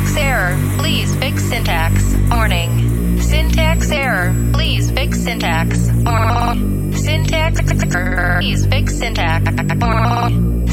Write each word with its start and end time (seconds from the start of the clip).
Syntax 0.00 0.16
error. 0.16 0.56
Please 0.78 1.14
fix 1.16 1.42
syntax. 1.44 2.14
Warning. 2.30 3.20
Syntax 3.20 3.90
error. 3.90 4.34
Please 4.52 4.90
fix 4.90 5.18
syntax. 5.20 5.78
Syntax 6.98 7.60
error. 7.94 8.38
Please 8.40 8.66
fix 8.66 8.96
syntax. 8.96 9.44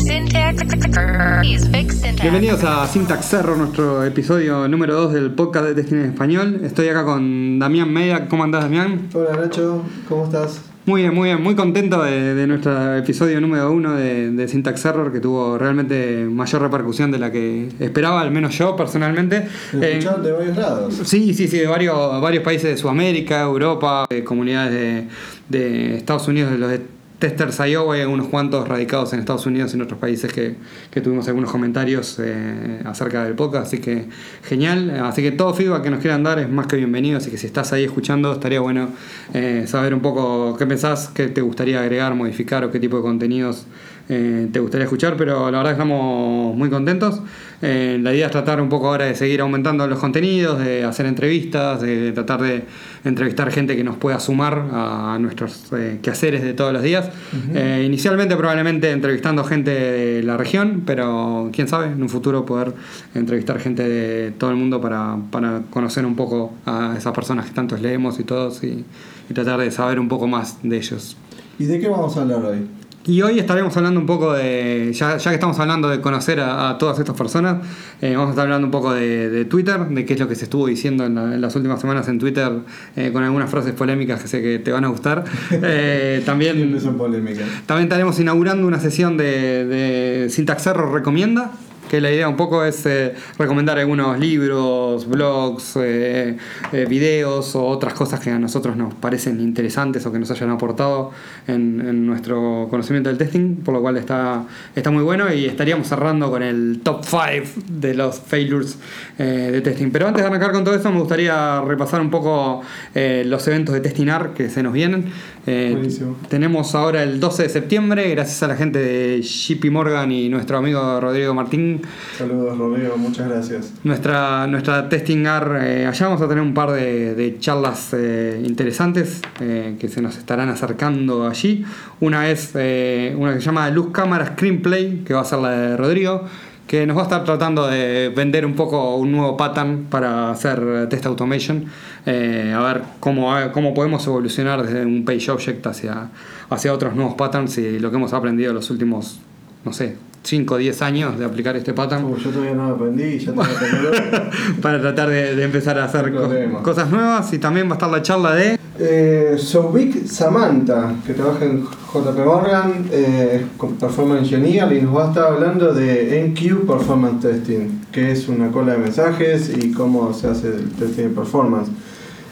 Syntax 0.01 0.97
error. 0.97 1.41
Please 1.41 1.67
fix 1.67 1.99
syntax. 1.99 2.21
Bienvenidos 2.21 2.63
a 2.63 2.87
Syntax 2.87 3.33
Error, 3.33 3.57
nuestro 3.57 4.05
episodio 4.05 4.65
número 4.69 4.95
2 4.95 5.13
del 5.13 5.31
podcast 5.31 5.65
de 5.65 5.75
Testing 5.75 5.97
en 5.97 6.11
Español. 6.11 6.61
Estoy 6.63 6.87
acá 6.87 7.03
con 7.03 7.59
Damián 7.59 7.91
Media. 7.91 8.29
¿Cómo 8.29 8.45
andás, 8.45 8.63
Damián? 8.63 9.09
Hola 9.13 9.35
Nacho, 9.35 9.83
¿cómo 10.07 10.23
estás? 10.23 10.61
Muy 10.87 11.01
bien, 11.01 11.13
muy 11.13 11.27
bien. 11.27 11.43
Muy 11.43 11.53
contento 11.53 12.01
de, 12.01 12.33
de 12.33 12.47
nuestro 12.47 12.95
episodio 12.95 13.41
número 13.41 13.73
1 13.73 13.95
de, 13.95 14.31
de 14.31 14.47
Syntax 14.47 14.85
Error, 14.85 15.11
que 15.11 15.19
tuvo 15.19 15.57
realmente 15.57 16.23
mayor 16.31 16.61
repercusión 16.61 17.11
de 17.11 17.19
la 17.19 17.29
que 17.29 17.67
esperaba, 17.81 18.21
al 18.21 18.31
menos 18.31 18.57
yo 18.57 18.73
personalmente. 18.77 19.47
Me 19.73 19.85
Eh, 19.85 19.91
escucharon 19.97 20.23
de 20.23 20.31
varios 20.31 20.55
lados. 20.57 20.93
Sí, 21.03 21.33
sí, 21.33 21.49
sí, 21.49 21.57
de 21.57 21.67
varios, 21.67 22.21
varios 22.21 22.41
países 22.41 22.69
de 22.69 22.77
Sudamérica, 22.77 23.41
Europa, 23.41 24.05
de 24.09 24.23
comunidades 24.23 24.71
de, 24.71 25.07
de 25.49 25.97
Estados 25.97 26.25
Unidos, 26.29 26.53
de 26.53 26.57
los 26.57 26.71
Testers 27.19 27.59
Iowa 27.59 27.97
y 27.97 28.01
algunos 28.01 28.27
cuantos 28.27 28.67
radicados 28.67 29.11
en 29.13 29.19
Estados 29.19 29.45
Unidos 29.47 29.71
y 29.73 29.77
en 29.77 29.81
otros 29.81 29.99
países 29.99 30.31
que, 30.31 30.55
que 30.91 31.01
tuvimos 31.01 31.27
algunos 31.27 31.51
comentarios 31.51 32.19
eh, 32.19 32.81
acerca 32.85 33.23
del 33.23 33.33
podcast, 33.33 33.67
así 33.67 33.79
que 33.79 34.05
genial. 34.43 34.91
Así 35.03 35.23
que 35.23 35.31
todo 35.31 35.53
feedback 35.53 35.83
que 35.83 35.89
nos 35.89 35.99
quieran 35.99 36.23
dar 36.23 36.37
es 36.37 36.47
más 36.47 36.67
que 36.67 36.75
bienvenido, 36.75 37.17
así 37.17 37.31
que 37.31 37.37
si 37.37 37.47
estás 37.47 37.73
ahí 37.73 37.83
escuchando 37.83 38.31
estaría 38.31 38.59
bueno 38.59 38.89
eh, 39.33 39.65
saber 39.65 39.95
un 39.95 40.01
poco 40.01 40.55
qué 40.57 40.67
pensás, 40.67 41.09
qué 41.13 41.27
te 41.27 41.41
gustaría 41.41 41.81
agregar, 41.81 42.13
modificar 42.13 42.63
o 42.63 42.71
qué 42.71 42.79
tipo 42.79 42.97
de 42.97 43.03
contenidos 43.03 43.65
eh, 44.09 44.47
te 44.51 44.59
gustaría 44.59 44.85
escuchar, 44.85 45.15
pero 45.17 45.51
la 45.51 45.57
verdad 45.57 45.71
que 45.71 45.81
estamos 45.81 46.55
muy 46.55 46.69
contentos. 46.69 47.21
Eh, 47.61 47.97
la 48.01 48.13
idea 48.13 48.27
es 48.27 48.31
tratar 48.31 48.61
un 48.61 48.69
poco 48.69 48.87
ahora 48.87 49.05
de 49.05 49.15
seguir 49.15 49.41
aumentando 49.41 49.87
los 49.87 49.99
contenidos, 49.99 50.59
de 50.59 50.83
hacer 50.83 51.07
entrevistas, 51.07 51.81
de 51.81 52.11
tratar 52.11 52.41
de 52.41 52.65
entrevistar 53.03 53.51
gente 53.51 53.75
que 53.75 53.83
nos 53.83 53.97
pueda 53.97 54.19
sumar 54.19 54.65
a 54.71 55.17
nuestros 55.19 55.65
eh, 55.73 55.97
quehaceres 56.01 56.43
de 56.43 56.53
todos 56.53 56.71
los 56.71 56.83
días. 56.83 57.09
Eh, 57.53 57.83
inicialmente 57.85 58.35
probablemente 58.35 58.91
entrevistando 58.91 59.43
gente 59.43 59.71
de 59.71 60.23
la 60.23 60.37
región, 60.37 60.83
pero 60.85 61.49
quién 61.51 61.67
sabe, 61.67 61.87
en 61.87 62.01
un 62.01 62.09
futuro 62.09 62.45
poder 62.45 62.73
entrevistar 63.15 63.59
gente 63.59 63.87
de 63.87 64.31
todo 64.31 64.51
el 64.51 64.55
mundo 64.55 64.79
para, 64.79 65.17
para 65.31 65.63
conocer 65.69 66.05
un 66.05 66.15
poco 66.15 66.53
a 66.65 66.95
esas 66.97 67.13
personas 67.13 67.47
que 67.47 67.53
tantos 67.53 67.81
leemos 67.81 68.19
y 68.19 68.23
todos 68.23 68.63
y, 68.63 68.85
y 69.29 69.33
tratar 69.33 69.59
de 69.59 69.71
saber 69.71 69.99
un 69.99 70.07
poco 70.07 70.27
más 70.27 70.59
de 70.61 70.77
ellos. 70.77 71.17
¿Y 71.57 71.65
de 71.65 71.79
qué 71.79 71.87
vamos 71.87 72.15
a 72.17 72.21
hablar 72.21 72.45
hoy? 72.45 72.86
Y 73.07 73.21
hoy 73.21 73.39
estaremos 73.39 73.75
hablando 73.77 74.01
un 74.01 74.05
poco 74.05 74.33
de, 74.33 74.91
ya, 74.93 75.15
ya 75.15 75.29
que 75.31 75.35
estamos 75.35 75.57
hablando 75.59 75.87
de 75.87 76.01
conocer 76.01 76.41
a, 76.41 76.69
a 76.71 76.77
todas 76.77 76.99
estas 76.99 77.15
personas, 77.15 77.65
eh, 78.01 78.11
vamos 78.15 78.27
a 78.27 78.31
estar 78.31 78.43
hablando 78.43 78.67
un 78.67 78.71
poco 78.71 78.91
de, 78.93 79.29
de 79.29 79.45
Twitter, 79.45 79.79
de 79.87 80.05
qué 80.05 80.15
es 80.15 80.19
lo 80.19 80.27
que 80.27 80.35
se 80.35 80.43
estuvo 80.43 80.67
diciendo 80.67 81.05
en, 81.05 81.15
la- 81.15 81.33
en 81.35 81.39
las 81.39 81.55
últimas 81.55 81.79
semanas 81.79 82.09
en 82.09 82.19
Twitter, 82.19 82.51
eh, 82.97 83.11
con 83.13 83.23
algunas 83.23 83.49
frases 83.49 83.71
polémicas 83.71 84.21
que 84.21 84.27
sé 84.27 84.41
que 84.41 84.59
te 84.59 84.71
van 84.73 84.83
a 84.83 84.89
gustar. 84.89 85.23
Eh, 85.69 86.21
también, 86.25 86.79
son 86.81 86.97
polémicas. 86.97 87.45
también 87.65 87.85
estaremos 87.87 88.19
inaugurando 88.19 88.67
una 88.67 88.79
sesión 88.79 89.15
de, 89.17 89.65
de 89.65 90.29
Syntax 90.29 90.67
Error 90.67 90.91
Recomienda, 90.93 91.51
que 91.87 92.01
la 92.01 92.11
idea 92.11 92.27
un 92.29 92.35
poco 92.35 92.63
es 92.63 92.85
eh, 92.85 93.13
recomendar 93.37 93.77
algunos 93.79 94.19
libros, 94.19 95.07
blogs, 95.07 95.75
eh, 95.77 96.37
eh, 96.71 96.85
videos 96.87 97.55
o 97.55 97.65
otras 97.65 97.93
cosas 97.93 98.19
que 98.19 98.29
a 98.29 98.39
nosotros 98.39 98.75
nos 98.75 98.93
parecen 98.93 99.39
interesantes 99.39 100.05
o 100.05 100.11
que 100.11 100.19
nos 100.19 100.29
hayan 100.31 100.49
aportado 100.49 101.11
en, 101.47 101.77
nuestro 102.05 102.67
conocimiento 102.69 103.09
del 103.09 103.17
testing, 103.17 103.57
por 103.57 103.73
lo 103.73 103.81
cual 103.81 103.97
está, 103.97 104.43
está 104.75 104.91
muy 104.91 105.03
bueno 105.03 105.33
y 105.33 105.45
estaríamos 105.45 105.87
cerrando 105.87 106.29
con 106.29 106.43
el 106.43 106.81
top 106.83 107.03
5 107.03 107.61
de 107.67 107.93
los 107.93 108.19
failures 108.19 108.77
de 109.17 109.61
testing. 109.61 109.89
Pero 109.91 110.07
antes 110.07 110.21
de 110.21 110.27
arrancar 110.27 110.51
con 110.51 110.63
todo 110.63 110.75
eso 110.75 110.91
me 110.91 110.99
gustaría 110.99 111.61
repasar 111.61 112.01
un 112.01 112.09
poco 112.09 112.61
los 112.93 113.47
eventos 113.47 113.73
de 113.73 113.81
Testinar 113.81 114.33
que 114.33 114.49
se 114.49 114.63
nos 114.63 114.73
vienen. 114.73 115.11
Eh, 115.49 115.89
tenemos 116.27 116.75
ahora 116.75 117.03
el 117.03 117.21
12 117.21 117.43
de 117.43 117.49
septiembre, 117.49 118.09
gracias 118.09 118.43
a 118.43 118.47
la 118.47 118.55
gente 118.57 118.79
de 118.79 119.21
JP 119.21 119.71
Morgan 119.71 120.11
y 120.11 120.27
nuestro 120.27 120.57
amigo 120.57 120.99
Rodrigo 120.99 121.33
Martín, 121.33 121.81
Saludos 122.17 122.57
Rodrigo, 122.57 122.97
muchas 122.97 123.29
gracias. 123.29 123.73
nuestra, 123.85 124.45
nuestra 124.47 124.89
testingar. 124.89 125.59
eh, 125.63 125.85
allá 125.85 126.07
vamos 126.07 126.21
a 126.21 126.27
tener 126.27 126.43
un 126.43 126.53
par 126.53 126.71
de, 126.71 127.15
de 127.15 127.39
charlas 127.39 127.93
eh, 127.93 128.43
interesantes 128.45 129.21
eh, 129.39 129.77
que 129.79 129.87
se 129.87 130.01
nos 130.01 130.17
estarán 130.17 130.49
acercando 130.49 131.25
allí. 131.27 131.63
Una 132.01 132.29
es 132.29 132.51
eh, 132.55 133.15
una 133.17 133.33
que 133.33 133.39
se 133.39 133.45
llama 133.45 133.69
Luz 133.69 133.91
Cámara 133.93 134.33
Screenplay, 134.33 135.03
que 135.05 135.13
va 135.13 135.21
a 135.21 135.25
ser 135.25 135.39
la 135.39 135.49
de 135.51 135.77
Rodrigo, 135.77 136.25
que 136.67 136.85
nos 136.85 136.97
va 136.97 137.01
a 137.01 137.03
estar 137.05 137.23
tratando 137.23 137.65
de 137.67 138.11
vender 138.15 138.45
un 138.45 138.53
poco 138.53 138.95
un 138.97 139.11
nuevo 139.13 139.37
pattern 139.37 139.85
para 139.89 140.29
hacer 140.31 140.87
test 140.89 141.05
automation. 141.05 141.65
eh, 142.05 142.53
a 142.55 142.59
ver 142.61 142.81
cómo, 142.99 143.33
cómo 143.53 143.73
podemos 143.73 144.05
evolucionar 144.05 144.61
desde 144.63 144.85
un 144.85 145.03
page 145.05 145.31
object 145.31 145.65
hacia, 145.65 146.09
hacia 146.49 146.73
otros 146.73 146.93
nuevos 146.95 147.15
patterns 147.15 147.57
y 147.57 147.79
lo 147.79 147.89
que 147.89 147.95
hemos 147.95 148.11
aprendido 148.13 148.53
los 148.53 148.69
últimos, 148.69 149.19
no 149.65 149.71
sé, 149.73 149.95
5 150.23 150.55
o 150.55 150.57
10 150.57 150.81
años 150.81 151.17
de 151.17 151.23
aplicar 151.23 151.55
este 151.55 151.73
pattern 151.73 152.03
Como 152.03 152.17
yo 152.17 152.29
todavía 152.31 152.53
no 152.53 152.65
aprendí 152.73 153.17
ya 153.17 153.31
para 154.61 154.81
tratar 154.81 155.09
de, 155.09 155.35
de 155.35 155.43
empezar 155.43 155.79
a 155.79 155.85
hacer 155.85 156.11
No 156.11 156.21
co- 156.57 156.63
cosas 156.63 156.89
nuevas 156.89 157.31
y 157.33 157.39
también 157.39 157.67
va 157.67 157.71
a 157.71 157.73
estar 157.75 157.89
la 157.89 158.01
charla 158.01 158.33
de 158.35 158.59
eh, 158.79 159.35
Souvik 159.37 160.07
Samantha, 160.07 160.95
que 161.05 161.13
trabaja 161.13 161.45
en 161.45 161.63
JP 161.63 162.25
Morgan, 162.25 162.85
eh, 162.91 163.45
con 163.57 163.73
Performance 163.73 164.31
Engineer, 164.31 164.71
y 164.73 164.81
nos 164.81 164.95
va 164.95 165.05
a 165.05 165.07
estar 165.09 165.33
hablando 165.33 165.73
de 165.73 166.21
NQ 166.27 166.67
Performance 166.67 167.21
Testing, 167.21 167.81
que 167.91 168.11
es 168.11 168.27
una 168.27 168.51
cola 168.51 168.73
de 168.73 168.79
mensajes 168.79 169.51
y 169.57 169.71
cómo 169.71 170.13
se 170.13 170.27
hace 170.27 170.47
el 170.47 170.69
testing 170.71 171.03
de 171.03 171.09
performance. 171.09 171.69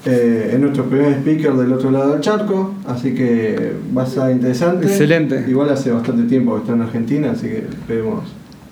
Eh, 0.06 0.52
es 0.54 0.60
nuestro 0.60 0.86
primer 0.86 1.14
speaker 1.14 1.54
del 1.54 1.74
otro 1.74 1.90
lado 1.90 2.12
del 2.12 2.22
charco, 2.22 2.76
así 2.86 3.16
que 3.16 3.74
va 3.98 4.04
a 4.04 4.06
ser 4.06 4.32
interesante. 4.32 4.86
Excelente. 4.86 5.46
Igual 5.48 5.70
hace 5.70 5.92
bastante 5.92 6.24
tiempo 6.24 6.54
que 6.54 6.62
está 6.62 6.74
en 6.74 6.82
Argentina, 6.82 7.32
así 7.32 7.48
que 7.48 7.58
esperemos 7.58 8.24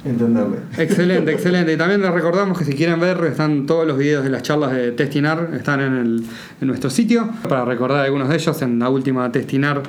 entenderle. 0.06 0.58
excelente, 0.78 1.32
excelente. 1.32 1.74
Y 1.74 1.78
también 1.78 2.02
les 2.02 2.12
recordamos 2.12 2.58
que 2.58 2.66
si 2.66 2.74
quieren 2.74 3.00
ver, 3.00 3.24
están 3.26 3.66
todos 3.66 3.88
los 3.88 3.98
videos 3.98 4.24
de 4.24 4.30
las 4.30 4.44
charlas 4.44 4.72
de 4.72 4.92
Testinar, 4.92 5.50
están 5.54 5.82
en, 5.82 5.94
el, 5.94 6.24
en 6.62 6.68
nuestro 6.68 6.90
sitio. 6.90 7.30
Para 7.48 7.66
recordar 7.66 8.06
algunos 8.06 8.30
de 8.30 8.36
ellos, 8.36 8.62
en 8.62 8.80
la 8.80 8.90
última 8.90 9.32
Testinar 9.32 9.84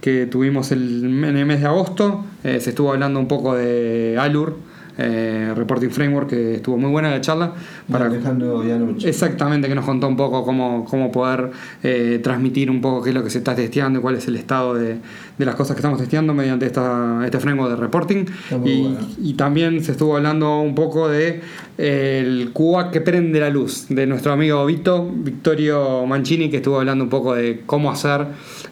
que 0.00 0.26
tuvimos 0.26 0.72
el, 0.72 1.24
en 1.24 1.36
el 1.36 1.46
mes 1.46 1.60
de 1.60 1.66
agosto, 1.66 2.24
eh, 2.42 2.60
se 2.60 2.70
estuvo 2.70 2.92
hablando 2.92 3.20
un 3.20 3.28
poco 3.28 3.54
de 3.54 4.16
Alur, 4.18 4.56
eh, 4.98 5.52
Reporting 5.56 5.90
Framework, 5.90 6.28
que 6.28 6.54
estuvo 6.56 6.76
muy 6.76 6.90
buena 6.90 7.10
la 7.10 7.20
charla. 7.20 7.52
Para 7.90 8.04
Para, 8.04 8.06
Alejandro 8.06 8.64
Yanucci. 8.64 9.08
Exactamente, 9.08 9.68
que 9.68 9.74
nos 9.74 9.84
contó 9.84 10.08
un 10.08 10.16
poco 10.16 10.44
cómo, 10.44 10.84
cómo 10.84 11.10
poder 11.10 11.50
eh, 11.82 12.20
transmitir 12.22 12.70
un 12.70 12.80
poco 12.80 13.02
qué 13.02 13.10
es 13.10 13.14
lo 13.14 13.24
que 13.24 13.30
se 13.30 13.38
está 13.38 13.54
testeando 13.54 13.98
y 13.98 14.02
cuál 14.02 14.16
es 14.16 14.26
el 14.28 14.36
estado 14.36 14.74
de, 14.74 14.96
de 15.38 15.46
las 15.46 15.54
cosas 15.54 15.74
que 15.74 15.80
estamos 15.80 15.98
testeando 15.98 16.34
mediante 16.34 16.66
esta, 16.66 17.22
este 17.24 17.38
framework 17.40 17.70
de 17.70 17.76
reporting. 17.76 18.24
Y, 18.64 18.82
bueno. 18.82 18.98
y 19.22 19.34
también 19.34 19.82
se 19.82 19.92
estuvo 19.92 20.16
hablando 20.16 20.60
un 20.60 20.74
poco 20.74 21.08
de 21.08 21.40
eh, 21.78 22.22
el 22.22 22.50
QA 22.52 22.90
que 22.90 23.00
prende 23.00 23.40
la 23.40 23.48
luz, 23.48 23.86
de 23.88 24.06
nuestro 24.06 24.32
amigo 24.32 24.64
Vito, 24.66 25.10
Victorio 25.10 26.04
Mancini, 26.06 26.50
que 26.50 26.58
estuvo 26.58 26.78
hablando 26.78 27.04
un 27.04 27.10
poco 27.10 27.34
de 27.34 27.62
cómo 27.64 27.90
hacer 27.90 28.26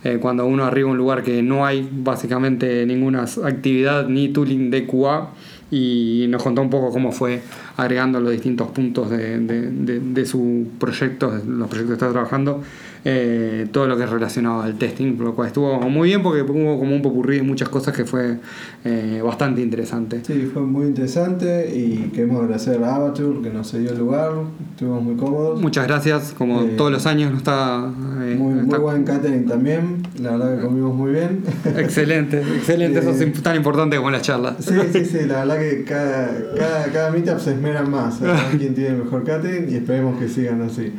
eh, 0.04 0.18
cuando 0.20 0.44
uno 0.46 0.64
arriba 0.64 0.88
a 0.88 0.92
un 0.92 0.98
lugar 0.98 1.22
que 1.22 1.42
no 1.42 1.64
hay 1.64 1.88
básicamente 1.90 2.84
ninguna 2.84 3.24
actividad 3.44 4.06
ni 4.08 4.28
tooling 4.28 4.70
de 4.70 4.86
QA 4.86 5.30
y 5.70 6.26
nos 6.28 6.42
contó 6.42 6.62
un 6.62 6.70
poco 6.70 6.90
cómo 6.90 7.12
fue 7.12 7.42
agregando 7.76 8.20
los 8.20 8.32
distintos 8.32 8.68
puntos 8.70 9.10
de, 9.10 9.38
de, 9.38 10.00
de- 10.00 10.26
su 10.26 10.66
proyecto, 10.78 11.30
los 11.46 11.68
proyectos 11.68 11.86
que 11.86 11.92
está 12.04 12.10
trabajando, 12.10 12.62
eh, 13.10 13.66
todo 13.72 13.86
lo 13.86 13.96
que 13.96 14.04
es 14.04 14.10
relacionado 14.10 14.60
al 14.60 14.74
testing, 14.76 15.14
por 15.16 15.24
lo 15.28 15.34
cual 15.34 15.46
estuvo 15.48 15.80
muy 15.88 16.08
bien 16.08 16.22
porque 16.22 16.42
hubo 16.42 16.78
como 16.78 16.94
un 16.94 17.00
popurrí 17.00 17.36
de 17.36 17.42
muchas 17.42 17.70
cosas 17.70 17.94
que 17.96 18.04
fue 18.04 18.36
eh, 18.84 19.22
bastante 19.24 19.62
interesante. 19.62 20.20
Sí, 20.26 20.50
fue 20.52 20.60
muy 20.62 20.86
interesante 20.88 21.74
y 21.74 22.10
queremos 22.14 22.42
agradecer 22.42 22.84
a 22.84 22.96
Avature 22.96 23.40
que 23.42 23.48
nos 23.48 23.70
cedió 23.70 23.92
el 23.92 23.98
lugar, 23.98 24.32
estuvimos 24.72 25.02
muy 25.02 25.16
cómodos. 25.16 25.58
Muchas 25.62 25.86
gracias, 25.86 26.34
como 26.36 26.60
Eh, 26.62 26.74
todos 26.76 26.92
los 26.92 27.06
años 27.06 27.30
nos 27.30 27.38
está... 27.38 27.90
eh, 28.20 28.34
Muy, 28.38 28.52
muy 28.56 28.64
está- 28.64 28.78
buen 28.78 29.04
catering 29.04 29.46
también, 29.46 30.02
la 30.20 30.32
verdad 30.32 30.56
que 30.58 30.64
comimos 30.66 30.94
muy 30.94 31.12
bien. 31.12 31.42
Excelente, 31.78 32.42
excelente, 32.42 32.98
eso 32.98 33.10
Eh, 33.12 33.32
es 33.34 33.42
tan 33.42 33.56
importante 33.56 33.96
como 33.96 34.10
las 34.10 34.20
charlas. 34.20 34.56
Sí, 34.60 34.74
sí, 34.92 35.04
sí, 35.06 35.18
la 35.26 35.44
verdad 35.46 35.58
que 35.58 35.84
cada, 35.84 36.30
cada, 36.58 36.84
cada 36.92 37.10
meetup 37.10 37.38
se 37.38 37.52
esmeran 37.52 37.90
más 37.90 38.20
a 38.20 38.24
ver 38.24 38.34
quién 38.58 38.74
tiene 38.74 38.90
el 38.90 39.04
mejor 39.04 39.24
catering 39.24 39.66
y 39.70 39.76
esperemos 39.76 40.18
que 40.20 40.28
sigan 40.28 40.60
así. 40.60 40.92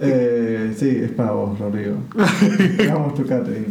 Eh, 0.00 0.74
sí, 0.76 1.00
es 1.02 1.10
para 1.10 1.32
vos, 1.32 1.58
Rodrigo. 1.58 1.96
Hagamos 2.80 3.14
tu 3.14 3.26
catering. 3.26 3.66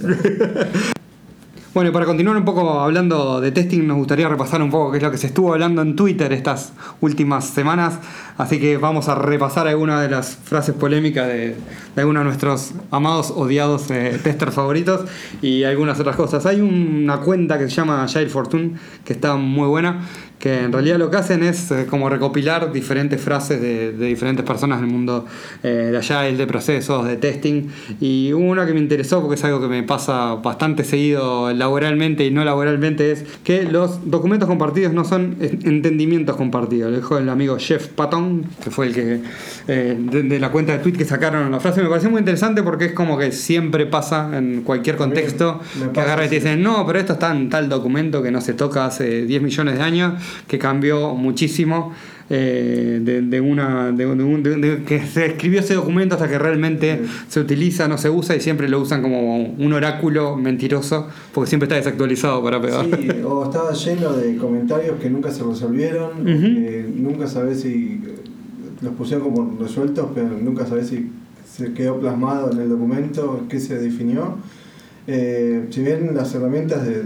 Bueno, 1.77 1.91
para 1.91 2.07
continuar 2.07 2.35
un 2.35 2.44
poco 2.44 2.79
hablando 2.79 3.39
de 3.39 3.51
testing, 3.51 3.85
nos 3.85 3.97
gustaría 3.97 4.27
repasar 4.27 4.63
un 4.63 4.71
poco 4.71 4.89
qué 4.89 4.97
es 4.97 5.03
lo 5.03 5.12
que 5.12 5.19
se 5.19 5.27
estuvo 5.27 5.53
hablando 5.53 5.83
en 5.83 5.95
Twitter 5.95 6.33
estas 6.33 6.74
últimas 7.01 7.45
semanas. 7.45 8.00
Así 8.35 8.59
que 8.59 8.77
vamos 8.77 9.09
a 9.09 9.13
repasar 9.13 9.68
algunas 9.68 10.01
de 10.01 10.09
las 10.09 10.38
frases 10.38 10.74
polémicas 10.74 11.27
de, 11.27 11.56
de 11.95 12.01
algunos 12.01 12.21
de 12.21 12.25
nuestros 12.25 12.71
amados, 12.89 13.30
odiados 13.30 13.91
eh, 13.91 14.19
testers 14.23 14.56
favoritos 14.56 15.07
y 15.44 15.65
algunas 15.65 16.00
otras 16.00 16.15
cosas. 16.15 16.47
Hay 16.47 16.62
una 16.62 17.18
cuenta 17.18 17.59
que 17.59 17.65
se 17.65 17.75
llama 17.75 18.07
Jail 18.07 18.31
Fortune, 18.31 18.71
que 19.06 19.13
está 19.13 19.35
muy 19.35 19.68
buena, 19.68 20.01
que 20.39 20.60
en 20.63 20.72
realidad 20.72 20.98
lo 20.98 21.10
que 21.10 21.18
hacen 21.18 21.42
es 21.44 21.72
eh, 21.72 21.88
como 21.89 22.10
recopilar 22.10 22.72
diferentes 22.72 23.19
frases 23.19 23.60
de, 23.60 23.92
de 23.92 24.06
diferentes 24.06 24.45
personas 24.45 24.80
del 24.80 24.89
mundo 24.89 25.25
eh, 25.63 25.89
de 25.92 25.98
allá, 25.98 26.22
de 26.22 26.48
procesos, 26.48 27.07
de 27.07 27.18
testing. 27.18 27.69
Y 28.00 28.31
una 28.34 28.66
que 28.68 28.74
me 28.74 28.80
interesó, 28.80 29.19
porque 29.22 29.36
es 29.36 29.44
algo 29.44 29.60
que 29.62 29.68
me 29.68 29.81
pasa 29.84 30.36
bastante 30.36 30.84
seguido 30.84 31.51
laboralmente 31.54 32.25
y 32.25 32.31
no 32.31 32.44
laboralmente, 32.45 33.12
es 33.12 33.24
que 33.44 33.63
los 33.63 34.10
documentos 34.12 34.48
compartidos 34.48 34.94
no 34.94 35.06
son 35.06 35.38
en- 35.39 35.60
entendimientos 35.68 36.36
compartidos. 36.36 36.92
Lo 36.92 36.98
dijo 36.98 37.18
el 37.18 37.30
amigo 37.30 37.57
Jeff 37.60 37.88
Patton, 37.88 38.45
que 38.63 38.69
fue 38.69 38.88
el 38.88 38.94
que 38.94 39.22
eh, 39.68 39.98
de, 40.00 40.24
de 40.24 40.40
la 40.40 40.50
cuenta 40.52 40.72
de 40.74 40.80
tweet 40.80 40.94
que 40.94 41.06
sacaron 41.06 41.52
la 41.52 41.60
frase. 41.60 41.81
Me 41.84 41.90
pareció 41.90 42.10
muy 42.10 42.19
interesante 42.19 42.64
porque 42.64 42.86
es 42.86 42.92
como 42.94 43.18
que 43.18 43.31
siempre 43.31 43.86
pasa 43.86 44.30
en 44.38 44.62
cualquier 44.62 44.96
contexto 44.96 45.60
que 45.94 46.00
agarra 46.00 46.25
y 46.25 46.30
te 46.30 46.36
dicen, 46.36 46.62
no, 46.64 46.86
pero 46.86 47.00
esto 47.00 47.14
está 47.14 47.36
en 47.36 47.50
tal 47.50 47.68
documento 47.69 48.22
que 48.24 48.31
no 48.31 48.42
se 48.42 48.54
toca 48.54 48.86
hace 48.86 49.25
10 49.25 49.42
millones 49.42 49.75
de 49.78 49.84
años, 49.84 50.14
que 50.48 50.58
cambió 50.58 51.14
muchísimo. 51.16 51.94
eh, 52.30 53.00
de, 53.02 53.22
de 53.22 53.40
una 53.40 53.90
de, 53.94 54.06
de 54.06 54.24
un- 54.24 54.44
de- 54.44 54.84
que 54.86 55.00
se 55.06 55.28
escribió 55.28 55.62
ese 55.62 55.75
documento 55.75 56.16
hasta 56.16 56.28
que 56.28 56.38
realmente 56.38 57.00
Sí. 57.02 57.10
se 57.30 57.40
utiliza, 57.40 57.88
no 57.88 57.98
se 57.98 58.10
usa 58.10 58.36
y 58.36 58.42
siempre 58.42 58.68
lo 58.68 58.81
usan 58.81 59.02
como 59.02 59.46
un 59.46 59.72
oráculo 59.72 60.36
mentiroso 60.36 61.08
porque 61.34 61.48
siempre 61.48 61.68
está 61.68 61.75
desactualizado 61.78 62.44
para 62.44 62.60
pegar. 62.62 62.84
Sí, 62.84 63.08
o 63.24 63.46
estaba 63.46 63.72
lleno 63.72 64.12
de 64.12 64.36
comentarios 64.36 65.00
que 65.02 65.10
nunca 65.10 65.31
se 65.31 65.42
resolvieron, 65.42 66.25
nunca 67.02 67.28
sabés 67.28 67.62
si 67.62 68.02
los 68.81 68.94
pusieron 68.94 69.29
como 69.29 69.57
resueltos, 69.59 70.07
pero 70.13 70.29
nunca 70.29 70.65
sabés 70.65 70.88
si 70.88 71.12
se 71.50 71.74
quedó 71.74 72.00
plasmado 72.00 72.51
en 72.51 72.59
el 72.59 72.69
documento, 72.69 73.45
qué 73.50 73.59
se 73.59 73.79
definió. 73.79 74.35
Eh, 75.07 75.68
si 75.69 75.81
bien 75.81 76.13
las 76.13 76.33
herramientas 76.35 76.85
de 76.85 77.03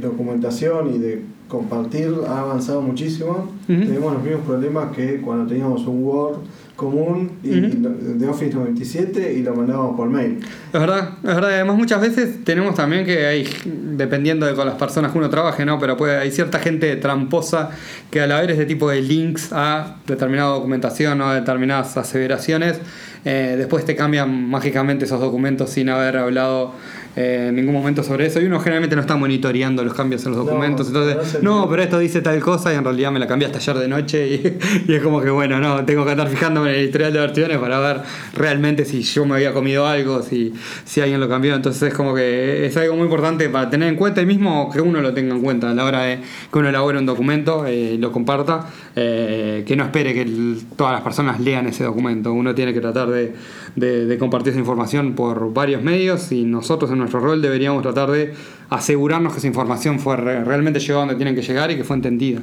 documentación 0.00 0.94
y 0.94 0.98
de 0.98 1.22
compartir 1.48 2.14
han 2.26 2.38
avanzado 2.38 2.80
muchísimo, 2.80 3.50
tenemos 3.66 4.14
los 4.14 4.22
mismos 4.22 4.46
problemas 4.46 4.94
que 4.94 5.20
cuando 5.20 5.46
teníamos 5.46 5.86
un 5.86 6.04
Word 6.04 6.38
común 6.80 7.32
y 7.42 7.50
de 7.60 8.26
Office 8.26 8.54
97 8.54 9.34
y 9.34 9.42
lo 9.42 9.54
mandábamos 9.54 9.96
por 9.96 10.08
mail. 10.08 10.38
Es 10.72 10.80
verdad, 10.80 11.10
es 11.18 11.34
verdad. 11.34 11.50
Además, 11.50 11.76
muchas 11.76 12.00
veces 12.00 12.42
tenemos 12.42 12.74
también 12.74 13.04
que 13.04 13.26
hay, 13.26 13.46
dependiendo 13.66 14.46
de 14.46 14.54
con 14.54 14.66
las 14.66 14.76
personas 14.76 15.12
que 15.12 15.18
uno 15.18 15.28
trabaje, 15.28 15.66
¿no? 15.66 15.78
Pero 15.78 15.98
puede, 15.98 16.16
hay 16.16 16.30
cierta 16.30 16.58
gente 16.58 16.96
tramposa 16.96 17.72
que 18.10 18.22
al 18.22 18.32
haber 18.32 18.52
ese 18.52 18.64
tipo 18.64 18.88
de 18.88 19.02
links 19.02 19.52
a 19.52 19.96
determinada 20.06 20.54
documentación 20.54 21.20
o 21.20 21.28
a 21.28 21.34
determinadas 21.34 21.98
aseveraciones, 21.98 22.80
eh, 23.26 23.56
después 23.58 23.84
te 23.84 23.94
cambian 23.94 24.48
mágicamente 24.48 25.04
esos 25.04 25.20
documentos 25.20 25.68
sin 25.68 25.90
haber 25.90 26.16
hablado 26.16 26.72
eh, 27.16 27.46
en 27.48 27.56
ningún 27.56 27.74
momento 27.74 28.02
sobre 28.02 28.26
eso. 28.26 28.40
Y 28.40 28.44
uno 28.46 28.60
generalmente 28.60 28.94
no 28.96 29.02
está 29.02 29.16
monitoreando 29.16 29.84
los 29.84 29.94
cambios 29.94 30.24
en 30.26 30.32
los 30.32 30.44
documentos. 30.46 30.90
no 30.90 31.02
Entonces, 31.08 31.42
no, 31.42 31.68
pero 31.68 31.82
esto 31.82 31.98
dice 31.98 32.20
tal 32.20 32.40
cosa 32.40 32.72
y 32.72 32.76
en 32.76 32.84
realidad 32.84 33.10
me 33.12 33.18
la 33.18 33.26
cambiaste 33.26 33.58
ayer 33.58 33.76
de 33.76 33.88
noche. 33.88 34.28
Y, 34.28 34.58
y 34.92 34.94
es 34.94 35.02
como 35.02 35.20
que, 35.20 35.30
bueno, 35.30 35.58
no, 35.60 35.84
tengo 35.84 36.04
que 36.04 36.12
estar 36.12 36.28
fijándome 36.28 36.70
en 36.70 36.76
el 36.80 36.84
historial 36.86 37.12
de 37.12 37.18
versiones 37.20 37.58
para 37.58 37.78
ver 37.80 38.00
realmente 38.36 38.84
si 38.84 39.02
yo 39.02 39.24
me 39.26 39.34
había 39.34 39.52
comido 39.52 39.86
algo, 39.86 40.22
si, 40.22 40.52
si 40.84 41.00
alguien 41.00 41.20
lo 41.20 41.28
cambió. 41.28 41.54
Entonces 41.54 41.82
es 41.82 41.94
como 41.94 42.14
que 42.14 42.66
es 42.66 42.76
algo 42.76 42.94
muy 42.94 43.04
importante 43.04 43.48
para 43.48 43.68
tener 43.70 43.88
en 43.88 43.96
cuenta 43.96 44.22
y 44.22 44.26
mismo 44.26 44.70
que 44.72 44.80
uno 44.80 45.00
lo 45.00 45.12
tenga 45.12 45.34
en 45.34 45.42
cuenta 45.42 45.70
a 45.70 45.74
la 45.74 45.84
hora 45.84 46.02
de 46.04 46.18
que 46.52 46.58
uno 46.58 46.68
elabore 46.68 46.98
un 46.98 47.06
documento 47.06 47.68
y 47.68 47.98
lo 47.98 48.12
comparta, 48.12 48.66
eh, 48.96 49.64
que 49.66 49.76
no 49.76 49.84
espere 49.84 50.14
que 50.14 50.22
el- 50.22 50.62
todas 50.76 50.92
las 50.92 51.02
personas 51.02 51.40
lean 51.40 51.66
ese 51.66 51.84
documento. 51.84 52.32
Uno 52.32 52.54
tiene 52.54 52.72
que 52.72 52.80
tratar 52.80 53.08
de, 53.08 53.34
de- 53.76 54.06
de 54.06 54.18
compartir 54.18 54.50
esa 54.52 54.60
información 54.60 55.14
por 55.14 55.52
varios 55.52 55.82
medios 55.82 56.30
y 56.32 56.44
nosotros 56.44 56.90
en 56.90 56.99
nuestro 57.00 57.20
rol 57.20 57.42
deberíamos 57.42 57.82
tratar 57.82 58.10
de 58.10 58.32
asegurarnos 58.68 59.32
que 59.32 59.38
esa 59.40 59.48
información 59.48 59.98
fue 59.98 60.16
re- 60.16 60.44
realmente 60.44 60.78
llegó 60.78 60.98
a 60.98 61.00
donde 61.00 61.16
tienen 61.16 61.34
que 61.34 61.42
llegar 61.42 61.70
y 61.72 61.76
que 61.76 61.82
fue 61.82 61.96
entendida. 61.96 62.40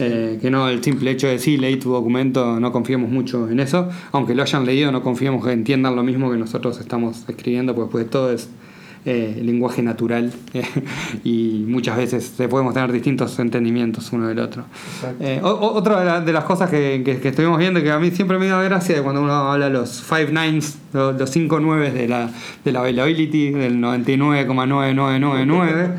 Eh, 0.00 0.38
que 0.40 0.50
no 0.50 0.68
el 0.68 0.82
simple 0.82 1.10
hecho 1.12 1.26
de 1.28 1.34
decir 1.34 1.60
leí 1.60 1.76
tu 1.76 1.92
documento, 1.92 2.58
no 2.58 2.72
confiemos 2.72 3.10
mucho 3.10 3.48
en 3.48 3.60
eso. 3.60 3.88
Aunque 4.12 4.34
lo 4.34 4.42
hayan 4.42 4.66
leído, 4.66 4.90
no 4.90 5.02
confiemos 5.02 5.44
que 5.44 5.52
entiendan 5.52 5.94
lo 5.94 6.02
mismo 6.02 6.30
que 6.30 6.36
nosotros 6.36 6.80
estamos 6.80 7.24
escribiendo, 7.28 7.74
porque 7.74 7.86
después 7.86 8.04
de 8.06 8.10
todo 8.10 8.32
es 8.32 8.48
eh, 9.06 9.40
lenguaje 9.44 9.82
natural 9.82 10.32
eh, 10.54 10.64
y 11.24 11.64
muchas 11.66 11.96
veces 11.96 12.32
podemos 12.50 12.74
tener 12.74 12.92
distintos 12.92 13.38
entendimientos 13.38 14.12
uno 14.12 14.26
del 14.28 14.38
otro. 14.40 14.64
Eh, 15.20 15.40
o- 15.42 15.48
otra 15.74 16.00
de, 16.00 16.06
la- 16.06 16.20
de 16.20 16.32
las 16.32 16.44
cosas 16.44 16.70
que, 16.70 17.02
que- 17.04 17.18
que 17.20 17.28
estuvimos 17.28 17.58
viendo 17.58 17.80
que 17.82 17.90
a 17.90 17.98
mí 17.98 18.10
siempre 18.10 18.38
me 18.38 18.46
da 18.48 18.62
gracia 18.62 18.96
de 18.96 19.02
cuando 19.02 19.22
uno 19.22 19.32
habla 19.32 19.68
los 19.68 19.88
5 19.90 20.30
nines, 20.32 20.78
los, 20.92 21.18
los 21.18 21.30
5 21.30 21.60
9 21.60 21.90
de 21.92 22.08
la, 22.08 22.30
de 22.64 22.72
la 22.72 22.80
availability, 22.80 23.50
del 23.50 23.78
99,9999. 23.80 25.90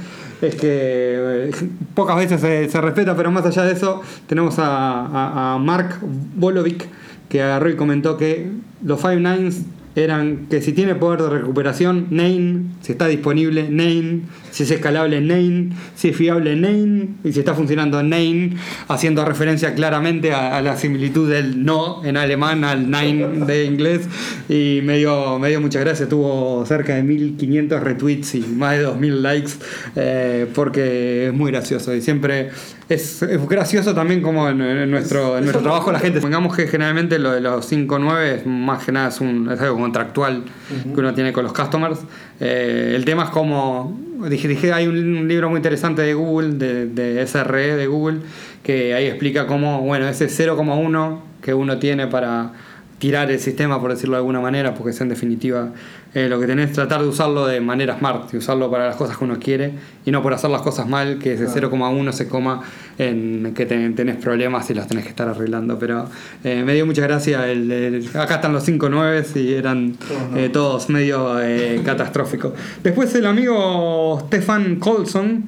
Es 0.42 0.56
que 0.56 0.68
eh, 0.72 1.52
pocas 1.96 2.16
veces 2.16 2.40
se, 2.40 2.70
se 2.70 2.80
respeta, 2.82 3.14
pero 3.16 3.30
más 3.32 3.46
allá 3.46 3.64
de 3.64 3.74
eso, 3.74 4.02
tenemos 4.28 4.58
a, 4.60 5.06
a- 5.06 5.54
a 5.56 5.58
Mark 5.58 6.00
Bolovic 6.36 6.88
que 7.28 7.42
agarró 7.44 7.70
y 7.70 7.76
comentó 7.76 8.16
que 8.18 8.50
los 8.84 9.00
5 9.02 9.16
nines 9.16 9.64
eran 10.04 10.48
que 10.50 10.62
si 10.62 10.74
tiene 10.74 10.96
poder 10.96 11.22
de 11.22 11.30
recuperación, 11.30 12.08
Name, 12.10 12.64
si 12.82 12.92
está 12.94 13.08
disponible, 13.08 13.70
Name, 13.70 14.22
si 14.52 14.64
es 14.64 14.72
escalable, 14.72 15.22
Name, 15.22 15.70
si 15.96 16.10
es 16.10 16.16
fiable, 16.16 16.56
Name, 16.56 17.10
y 17.24 17.32
si 17.32 17.40
está 17.40 17.54
funcionando, 17.54 18.02
Name, 18.02 18.56
haciendo 18.88 19.24
referencia 19.26 19.74
claramente 19.76 20.32
a, 20.32 20.58
a 20.58 20.62
la 20.62 20.76
similitud 20.76 21.30
del 21.30 21.64
no 21.64 22.04
en 22.04 22.18
alemán 22.18 22.64
al 22.64 22.90
nine 22.90 23.46
de 23.46 23.66
inglés. 23.66 24.08
Y 24.48 24.82
me 24.84 24.98
dio, 24.98 25.40
me 25.40 25.50
dio 25.50 25.62
muchas 25.62 25.84
gracias, 25.84 26.10
tuvo 26.10 26.66
cerca 26.66 26.96
de 26.96 27.04
1500 27.04 27.82
retweets 27.82 28.36
y 28.36 28.42
más 28.42 28.78
de 28.78 28.84
2000 28.84 29.24
likes, 29.24 29.52
eh, 29.96 30.48
porque 30.54 31.28
es 31.28 31.34
muy 31.34 31.52
gracioso. 31.52 31.94
Y 31.94 32.02
siempre 32.02 32.50
es, 32.90 33.22
es 33.22 33.48
gracioso 33.48 33.94
también 33.94 34.22
como 34.22 34.50
en, 34.50 34.60
en 34.62 34.90
nuestro, 34.90 35.38
en 35.38 35.44
nuestro 35.44 35.62
trabajo 35.62 35.92
la 35.92 36.00
gente, 36.00 36.20
pongamos 36.20 36.56
que 36.56 36.68
generalmente 36.68 37.20
lo 37.20 37.32
de 37.32 37.40
los 37.40 37.72
5-9 37.72 38.22
es 38.24 38.46
más 38.48 38.84
que 38.84 38.92
nada 38.92 39.10
es, 39.10 39.22
un, 39.22 39.50
es 39.52 39.62
algo 39.62 39.78
contractual 39.78 40.44
que 40.84 41.00
uno 41.00 41.14
tiene 41.14 41.32
con 41.32 41.44
los 41.44 41.54
customers. 41.54 42.00
Eh, 42.40 42.94
el 42.96 43.06
tema 43.06 43.26
es 43.26 43.30
como, 43.30 44.00
dije, 44.28 44.48
dije 44.48 44.74
hay 44.74 44.88
un, 44.88 45.18
un 45.18 45.28
libro 45.28 45.50
muy 45.50 45.58
interesante 45.58 46.02
de 46.02 46.16
Google, 46.16 46.54
de, 46.54 46.88
de 46.88 47.28
SRE 47.28 47.76
de 47.76 47.86
Google, 47.86 48.22
que 48.64 48.96
ahí 48.96 49.06
explica 49.06 49.46
cómo, 49.46 49.82
bueno, 49.82 50.08
ese 50.08 50.26
0,1 50.28 51.20
que 51.42 51.54
uno 51.54 51.78
tiene 51.78 52.08
para 52.08 52.54
tirar 53.00 53.32
el 53.32 53.40
sistema, 53.40 53.80
por 53.82 53.92
decirlo 53.92 54.16
de 54.16 54.20
alguna 54.20 54.40
manera, 54.42 54.76
porque 54.76 54.92
es 54.92 55.02
en 55.02 55.10
definitiva 55.10 55.70
eh, 56.14 56.28
lo 56.28 56.40
que 56.40 56.48
tenés 56.48 56.70
es 56.70 56.76
tratar 56.76 57.02
de 57.02 57.08
usarlo 57.08 57.46
de 57.48 57.62
manera 57.62 57.98
smart, 57.98 58.34
y 58.34 58.38
usarlo 58.38 58.70
para 58.70 58.88
las 58.88 58.96
cosas 58.98 59.18
que 59.18 59.24
uno 59.24 59.38
quiere 59.40 59.72
y 60.06 60.12
no 60.12 60.22
por 60.22 60.34
hacer 60.34 60.50
las 60.50 60.62
cosas 60.62 60.88
mal, 60.88 61.18
que 61.20 61.34
ese 61.34 61.48
0,1 61.48 62.12
se 62.12 62.28
coma 62.28 62.62
en 62.98 63.54
que 63.56 63.66
ten- 63.66 63.96
tenés 63.96 64.18
problemas 64.18 64.70
y 64.70 64.74
los 64.74 64.88
tenés 64.88 65.04
que 65.06 65.10
estar 65.12 65.28
arreglando. 65.30 65.80
Pero 65.80 66.08
eh, 66.44 66.62
me 66.66 66.74
dio 66.74 66.86
mucha 66.86 67.02
gracia, 67.04 67.48
el, 67.50 67.72
el- 67.72 68.10
acá 68.18 68.36
están 68.36 68.54
los 68.54 68.64
5 68.64 68.90
9 68.90 69.24
y 69.36 69.54
eran 69.54 69.96
eh, 70.36 70.50
todos 70.52 70.90
medio 70.90 71.40
eh, 71.42 71.82
catastróficos. 71.86 72.54
Después 72.84 73.14
el 73.16 73.26
amigo 73.26 74.20
Stefan 74.28 74.76
Colson 74.78 75.46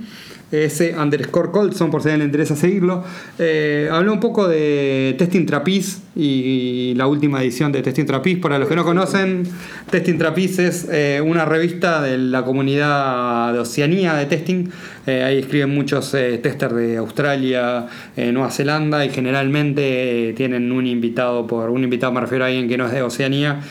ese 0.52 0.96
underscore 0.98 1.52
Colson, 1.52 1.90
por 1.90 2.02
si 2.02 2.10
alguien 2.10 2.20
le 2.20 2.26
interesa 2.26 2.56
seguirlo, 2.56 3.04
eh, 3.40 3.90
habló 3.92 4.14
un 4.14 4.20
poco 4.20 4.48
de 4.48 5.16
Testing 5.18 5.46
Trapeze 5.46 6.02
y 6.16 6.94
la 6.96 7.08
última 7.08 7.42
edición 7.42 7.72
de 7.72 7.82
Testing 7.82 8.06
Trapeze. 8.06 8.38
Para 8.38 8.60
los 8.60 8.68
que 8.68 8.76
no 8.76 8.84
conocen, 8.84 9.44
Testing 9.90 10.18
Trapeze 10.18 10.68
es 10.68 10.88
eh, 10.92 11.22
una 11.24 11.46
revista 11.46 12.02
de 12.02 12.18
la 12.18 12.44
comunidad 12.44 13.54
de 13.54 13.60
Oceanía 13.60 14.16
de 14.16 14.26
testing. 14.26 14.70
Eh, 15.08 15.24
ahí 15.24 15.40
escriben 15.40 15.74
muchos 15.74 16.12
testers 16.12 16.76
de 16.76 16.98
Australia, 16.98 17.88
Nueva 18.18 18.52
Zelanda 18.52 19.04
y 19.06 19.10
generalmente 19.10 20.34
tienen 20.36 20.72
un 20.72 20.86
invitado, 20.86 21.48
por 21.48 21.70
un 21.70 21.84
invitado 21.84 22.12
me 22.12 22.22
refiero 22.22 22.44
a 22.44 22.48
alguien 22.48 22.68
que 22.68 22.78
no 22.78 22.86
es 22.86 22.92
de 22.92 23.02
Oceanía 23.02 23.62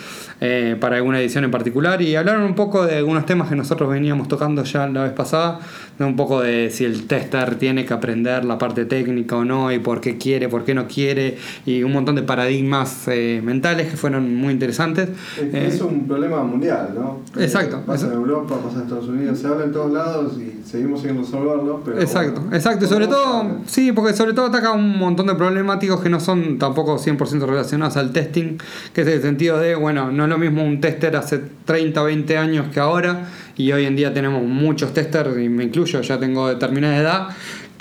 eh, 0.40 0.76
para 0.80 0.97
alguna 0.97 1.20
edición 1.20 1.44
en 1.44 1.50
particular 1.50 2.00
y 2.02 2.16
hablaron 2.16 2.42
un 2.42 2.54
poco 2.54 2.87
de 2.87 2.97
algunos 2.97 3.26
temas 3.26 3.49
que 3.49 3.56
nosotros 3.56 3.90
veníamos 3.90 4.28
tocando 4.28 4.64
ya 4.64 4.87
la 4.87 5.04
vez 5.04 5.12
pasada, 5.12 5.61
de 5.99 6.04
un 6.04 6.16
poco 6.16 6.40
de 6.40 6.70
si 6.70 6.85
el 6.85 7.06
tester 7.06 7.56
tiene 7.56 7.85
que 7.85 7.92
aprender 7.92 8.44
la 8.44 8.56
parte 8.59 8.85
técnica 8.87 9.37
o 9.37 9.44
no 9.44 9.70
y 9.73 9.78
por 9.78 10.00
qué 10.00 10.16
quiere, 10.18 10.49
por 10.49 10.64
qué 10.64 10.75
no 10.75 10.87
quiere 10.88 11.37
y 11.66 11.82
un 11.82 11.92
montón 11.92 12.14
de 12.16 12.23
paradigmas 12.23 13.06
eh, 13.09 13.40
mentales 13.44 13.90
que 13.90 13.97
fueron 13.97 14.35
muy 14.35 14.52
interesantes. 14.52 15.09
Es, 15.37 15.54
Eh, 15.54 15.66
es 15.66 15.80
un 15.80 16.06
problema 16.06 16.42
mundial, 16.42 16.90
¿no? 16.94 17.20
Exacto. 17.40 17.76
Eh, 17.78 17.82
Pasa 17.87 18.06
en 18.06 18.12
Europa, 18.14 18.56
pasa 18.62 18.76
en 18.76 18.82
Estados 18.82 19.09
Unidos, 19.09 19.38
se 19.38 19.47
habla 19.47 19.64
en 19.64 19.73
todos 19.73 19.92
lados 19.92 20.38
y 20.38 20.61
seguimos 20.66 21.02
sin 21.02 21.18
resolverlo. 21.18 21.82
Pero 21.85 22.00
Exacto, 22.00 22.40
bueno, 22.40 22.56
exacto. 22.56 22.85
Y 22.85 22.88
sobre 22.88 23.06
¿cómo 23.06 23.16
todo, 23.16 23.42
sale? 23.42 23.54
sí, 23.66 23.92
porque 23.92 24.14
sobre 24.14 24.32
todo 24.32 24.47
ataca 24.47 24.73
un 24.73 24.99
montón 24.99 25.26
de 25.26 25.35
problemáticos 25.35 26.00
que 26.00 26.09
no 26.09 26.20
son 26.20 26.59
tampoco 26.59 26.99
100% 26.99 27.47
relacionados 27.47 27.97
al 27.97 28.12
testing, 28.12 28.56
que 28.94 29.02
es 29.02 29.06
el 29.06 29.23
sentido 29.23 29.59
de, 29.59 29.75
bueno, 29.75 30.11
no 30.11 30.26
lo 30.30 30.38
mismo 30.38 30.64
un 30.64 30.80
tester 30.80 31.16
hace 31.16 31.40
30 31.64 32.02
o 32.02 32.04
20 32.06 32.38
años 32.38 32.66
que 32.72 32.80
ahora, 32.80 33.28
y 33.56 33.70
hoy 33.72 33.84
en 33.84 33.96
día 33.96 34.14
tenemos 34.14 34.42
muchos 34.42 34.94
testers, 34.94 35.38
y 35.38 35.49
me 35.49 35.64
incluyo, 35.64 36.00
ya 36.00 36.18
tengo 36.18 36.49
determinada 36.49 36.96
edad, 36.96 37.28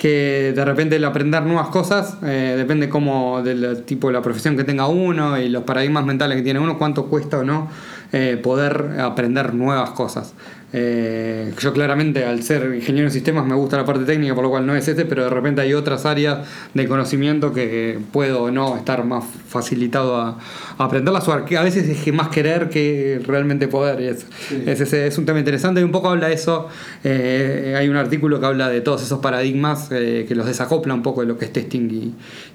que 0.00 0.52
de 0.54 0.64
repente 0.64 0.96
el 0.96 1.04
aprender 1.04 1.42
nuevas 1.42 1.68
cosas 1.68 2.16
eh, 2.22 2.54
depende 2.56 2.88
como 2.88 3.42
del 3.42 3.82
tipo 3.84 4.06
de 4.06 4.14
la 4.14 4.22
profesión 4.22 4.56
que 4.56 4.64
tenga 4.64 4.86
uno 4.86 5.38
y 5.38 5.50
los 5.50 5.64
paradigmas 5.64 6.06
mentales 6.06 6.38
que 6.38 6.42
tiene 6.42 6.58
uno, 6.58 6.78
cuánto 6.78 7.04
cuesta 7.04 7.38
o 7.38 7.44
no 7.44 7.68
eh, 8.12 8.40
poder 8.42 8.98
aprender 8.98 9.52
nuevas 9.52 9.90
cosas. 9.90 10.34
Eh, 10.72 11.52
yo 11.58 11.72
claramente 11.72 12.24
al 12.24 12.42
ser 12.42 12.74
ingeniero 12.74 13.08
en 13.08 13.12
sistemas 13.12 13.44
me 13.44 13.54
gusta 13.54 13.76
la 13.76 13.84
parte 13.84 14.04
técnica, 14.04 14.34
por 14.34 14.44
lo 14.44 14.50
cual 14.50 14.66
no 14.66 14.74
es 14.74 14.86
este, 14.86 15.04
pero 15.04 15.24
de 15.24 15.30
repente 15.30 15.60
hay 15.60 15.74
otras 15.74 16.06
áreas 16.06 16.46
de 16.74 16.86
conocimiento 16.86 17.52
que 17.52 17.98
puedo 18.12 18.44
o 18.44 18.50
no 18.50 18.76
estar 18.76 19.04
más 19.04 19.24
facilitado 19.48 20.16
a, 20.20 20.38
a 20.80 20.84
aprenderlas. 20.86 21.28
o 21.28 21.32
A 21.32 21.62
veces 21.62 21.86
es 21.88 22.14
más 22.14 22.28
querer 22.28 22.68
que 22.70 23.20
realmente 23.26 23.68
poder. 23.68 24.00
y 24.00 24.06
es, 24.06 24.26
Sí. 24.48 24.62
es, 24.66 24.80
ese- 24.80 25.06
es 25.06 25.18
un 25.18 25.26
tema 25.26 25.38
interesante 25.38 25.80
y 25.80 25.84
un 25.84 25.92
poco 25.92 26.08
habla 26.08 26.28
de 26.28 26.34
eso. 26.34 26.68
eh, 27.04 27.74
hay 27.78 27.88
un 27.88 27.96
artículo 27.96 28.40
que 28.40 28.46
habla 28.46 28.68
de 28.68 28.80
todos 28.80 29.02
esos 29.02 29.20
paradigmas 29.20 29.88
eh, 29.90 30.24
que 30.28 30.34
los 30.34 30.46
desacopla 30.46 30.94
un 30.94 31.02
poco 31.02 31.20
de 31.22 31.26
lo 31.26 31.38
que 31.38 31.44
es 31.46 31.52
testing 31.52 31.88
y, 31.90 32.14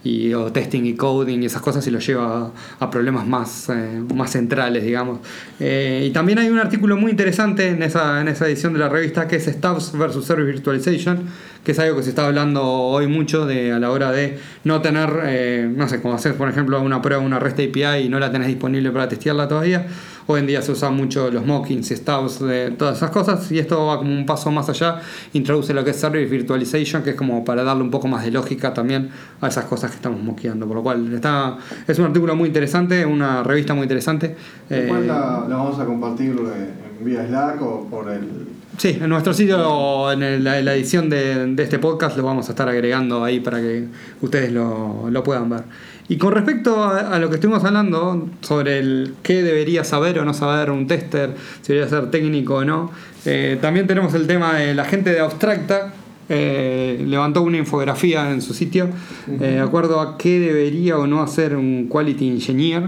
y- 0.10 0.34
o 0.34 0.51
testing 0.51 0.84
y 0.86 0.96
coding 0.96 1.41
y 1.44 1.46
esas 1.46 1.62
cosas 1.62 1.86
y 1.88 1.91
los 1.91 2.05
lleva 2.05 2.51
a, 2.79 2.86
a 2.86 2.89
problemas 2.89 3.27
más, 3.27 3.70
eh, 3.70 4.01
más 4.15 4.32
centrales, 4.32 4.84
digamos. 4.84 5.20
Eh, 5.60 6.05
y 6.08 6.12
también 6.12 6.39
hay 6.39 6.50
un 6.50 6.60
artículo 6.60 6.98
muy 6.98 7.12
interesante 7.12 7.67
en 7.70 7.84
esa, 7.84 8.22
en 8.22 8.27
esa 8.27 8.48
edición 8.48 8.74
de 8.74 8.79
la 8.79 8.89
revista 8.89 9.27
que 9.27 9.36
es 9.38 9.46
Stubs 9.46 9.91
versus 9.98 10.25
Service 10.25 10.51
Virtualization, 10.51 11.20
que 11.65 11.72
es 11.72 11.79
algo 11.79 11.98
que 11.98 12.03
se 12.03 12.10
está 12.10 12.27
hablando 12.27 12.63
hoy 12.63 13.07
mucho 13.07 13.48
de, 13.48 13.74
a 13.74 13.79
la 13.79 13.89
hora 13.89 14.12
de 14.12 14.38
no 14.63 14.81
tener, 14.81 15.10
eh, 15.24 15.67
no 15.75 15.89
sé, 15.89 16.00
como 16.00 16.13
hacer 16.13 16.36
por 16.36 16.48
ejemplo 16.48 16.79
una 16.79 17.01
prueba, 17.01 17.24
una 17.24 17.39
REST 17.39 17.60
API 17.60 18.05
y 18.05 18.10
no 18.10 18.19
la 18.19 18.31
tenés 18.31 18.48
disponible 18.48 18.91
para 18.91 19.10
testearla 19.10 19.48
todavía. 19.48 19.88
Hoy 20.27 20.39
en 20.39 20.48
día 20.48 20.62
se 20.62 20.72
usan 20.72 20.95
mucho 20.95 21.29
los 21.29 21.45
mockings 21.45 21.89
y 21.91 21.95
stubs 21.95 22.39
de 22.39 22.72
todas 22.72 22.98
esas 22.98 23.10
cosas 23.10 23.51
y 23.51 23.60
esto 23.60 23.88
va 23.88 23.98
como 23.98 24.12
un 24.12 24.25
paso 24.25 24.51
más 24.51 24.69
allá, 24.69 25.01
introduce 25.34 25.74
lo 25.74 25.84
que 25.84 25.91
es 25.91 25.98
Service 25.98 26.29
Virtualization, 26.29 27.01
que 27.01 27.12
es 27.12 27.15
como 27.15 27.43
para 27.43 27.63
darle 27.63 27.84
un 27.84 27.91
poco 27.91 28.07
más 28.07 28.24
de 28.24 28.31
lógica 28.31 28.74
también 28.74 29.10
a 29.41 29.48
esas 29.48 29.65
cosas 29.65 29.89
que 29.89 29.98
estamos 29.98 30.22
mockeando. 30.22 30.67
Por 30.67 30.77
lo 30.77 30.84
cual 30.84 31.13
está, 31.13 31.57
es 31.88 31.98
un 31.98 32.05
artículo 32.05 32.36
muy 32.36 32.48
interesante, 32.48 33.05
una 33.05 33.43
revista 33.43 33.74
muy 33.74 33.84
interesante. 33.84 34.36
Después 34.69 35.03
Eh, 35.03 35.07
la, 35.07 35.45
la 35.50 35.55
vamos 35.55 35.79
a 35.79 35.86
compartir 35.86 36.31
eh, 36.31 36.69
en 37.00 37.05
vía 37.05 37.25
Slack 37.27 37.62
o 37.62 37.88
por 37.89 38.10
el. 38.12 38.55
Sí, 38.77 38.98
en 39.01 39.08
nuestro 39.10 39.34
sitio, 39.34 40.12
en 40.12 40.22
el- 40.22 40.44
la, 40.44 40.62
la 40.62 40.74
edición 40.75 41.10
de, 41.10 41.46
de 41.53 41.63
este 41.63 41.79
podcast, 41.79 42.17
lo 42.17 42.24
vamos 42.24 42.48
a 42.50 42.51
estar 42.51 42.67
agregando 42.67 43.24
ahí 43.24 43.39
para 43.39 43.60
que 43.62 43.86
ustedes 44.22 44.51
lo, 44.51 45.10
lo 45.10 45.24
puedan 45.24 45.50
ver. 45.50 45.63
Y 46.10 46.17
con 46.17 46.34
respecto 46.34 46.84
a, 46.84 47.15
a 47.15 47.20
lo 47.20 47.29
que 47.29 47.36
estuvimos 47.36 47.63
hablando 47.63 48.29
sobre 48.41 48.79
el 48.79 49.13
qué 49.24 49.44
debería 49.44 49.84
saber 49.84 50.20
o 50.20 50.25
no 50.25 50.34
saber 50.34 50.72
un 50.72 50.88
tester, 50.88 51.32
si 51.62 51.74
debería 51.74 51.89
ser 51.89 52.12
técnico 52.12 52.55
o 52.55 52.65
no, 52.65 52.91
eh, 53.25 53.58
también 53.62 53.88
tenemos 53.88 54.13
el 54.13 54.27
tema 54.27 54.55
de 54.55 54.75
la 54.75 54.86
gente 54.86 55.12
de 55.12 55.20
Abstracta. 55.22 55.94
eh, 56.27 57.03
levantó 57.08 57.44
una 57.44 57.58
infografía 57.58 58.32
en 58.32 58.41
su 58.41 58.53
sitio 58.55 58.89
eh, 59.29 59.38
de 59.53 59.60
acuerdo 59.60 60.01
a 60.01 60.17
qué 60.17 60.39
debería 60.39 60.98
o 60.98 61.05
no 61.08 61.22
hacer 61.24 61.55
un 61.55 61.88
quality 61.88 62.27
engineer. 62.29 62.84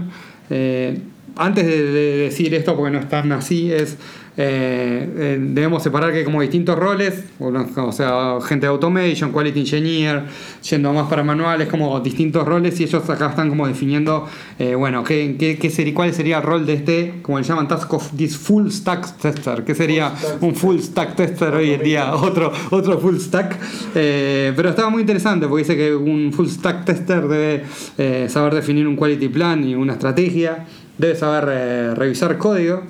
Eh, 0.50 0.98
antes 1.36 1.64
de, 1.66 1.82
de 1.92 2.16
decir 2.18 2.52
esto, 2.54 2.74
porque 2.76 2.90
no 2.90 2.98
es 2.98 3.08
tan 3.08 3.30
así, 3.30 3.70
es 3.72 3.96
eh, 4.40 5.10
eh, 5.16 5.38
debemos 5.40 5.82
separar 5.82 6.12
que 6.12 6.18
hay 6.18 6.24
como 6.24 6.40
distintos 6.40 6.78
roles, 6.78 7.24
o, 7.40 7.92
sea, 7.92 8.38
gente 8.40 8.66
de 8.66 8.70
automation, 8.70 9.32
quality 9.32 9.60
engineer, 9.60 10.22
yendo 10.68 10.92
más 10.92 11.08
para 11.08 11.24
manuales, 11.24 11.66
como 11.66 11.98
distintos 11.98 12.46
roles, 12.46 12.78
y 12.78 12.84
ellos 12.84 13.10
acá 13.10 13.30
están 13.30 13.48
como 13.48 13.66
definiendo, 13.66 14.28
eh, 14.60 14.76
bueno, 14.76 15.02
qué, 15.02 15.34
qué, 15.36 15.58
qué 15.58 15.70
sería, 15.70 15.92
cuál 15.92 16.14
sería 16.14 16.36
el 16.38 16.44
rol 16.44 16.64
de 16.66 16.74
este, 16.74 17.14
como 17.22 17.40
le 17.40 17.44
llaman, 17.44 17.66
task 17.66 17.92
of 17.92 18.12
this 18.16 18.36
full 18.36 18.68
stack 18.70 19.18
tester, 19.18 19.64
que 19.64 19.74
sería 19.74 20.12
un 20.40 20.54
full 20.54 20.78
stack 20.78 21.16
tester 21.16 21.52
hoy 21.52 21.72
en 21.72 21.82
día, 21.82 22.14
otro, 22.14 22.52
otro 22.70 22.98
full 23.00 23.16
stack, 23.18 23.58
Eh, 23.94 24.52
pero 24.54 24.68
estaba 24.68 24.90
muy 24.90 25.00
interesante 25.00 25.46
porque 25.48 25.64
dice 25.64 25.76
que 25.76 25.94
un 25.94 26.32
full 26.32 26.46
stack 26.46 26.84
tester 26.84 27.26
debe 27.26 27.64
eh, 27.96 28.26
saber 28.28 28.54
definir 28.54 28.86
un 28.86 28.96
quality 28.96 29.28
plan 29.28 29.64
y 29.64 29.74
una 29.74 29.94
estrategia, 29.94 30.66
debe 30.98 31.14
saber 31.16 31.48
eh, 31.50 31.94
revisar 31.94 32.38
código, 32.38 32.82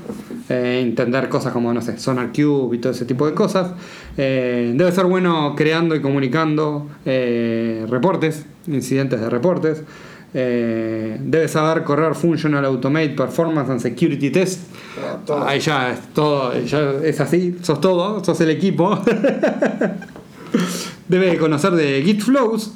eh, 0.48 0.80
entender 0.82 1.28
cosas 1.28 1.52
como, 1.52 1.72
no 1.72 1.82
sé, 1.82 1.98
Sonar 1.98 2.30
Cube 2.32 2.76
y 2.76 2.78
todo 2.78 2.92
ese 2.92 3.04
tipo 3.04 3.26
de 3.26 3.34
cosas, 3.34 3.72
Eh, 4.20 4.72
debe 4.74 4.90
ser 4.90 5.06
bueno 5.06 5.54
creando 5.56 5.94
y 5.94 6.00
comunicando 6.00 6.88
eh, 7.06 7.86
reportes, 7.88 8.44
incidentes 8.66 9.20
de 9.20 9.30
reportes. 9.30 9.84
Eh, 10.34 11.18
debe 11.22 11.46
saber 11.46 11.84
correr 11.84 12.16
Functional 12.16 12.64
Automate 12.64 13.10
Performance 13.10 13.70
and 13.70 13.80
Security 13.80 14.30
Test. 14.30 14.62
todo. 15.24 15.46
Ahí 15.46 15.60
ya 15.60 15.92
es 15.92 16.00
todo, 16.12 16.52
ya 16.64 16.94
es 17.04 17.20
así, 17.20 17.58
sos 17.62 17.80
todo, 17.80 18.24
sos 18.24 18.40
el 18.40 18.50
equipo. 18.50 18.98
Debe 21.08 21.38
conocer 21.38 21.72
de 21.72 22.02
Git 22.02 22.22
Flows. 22.22 22.72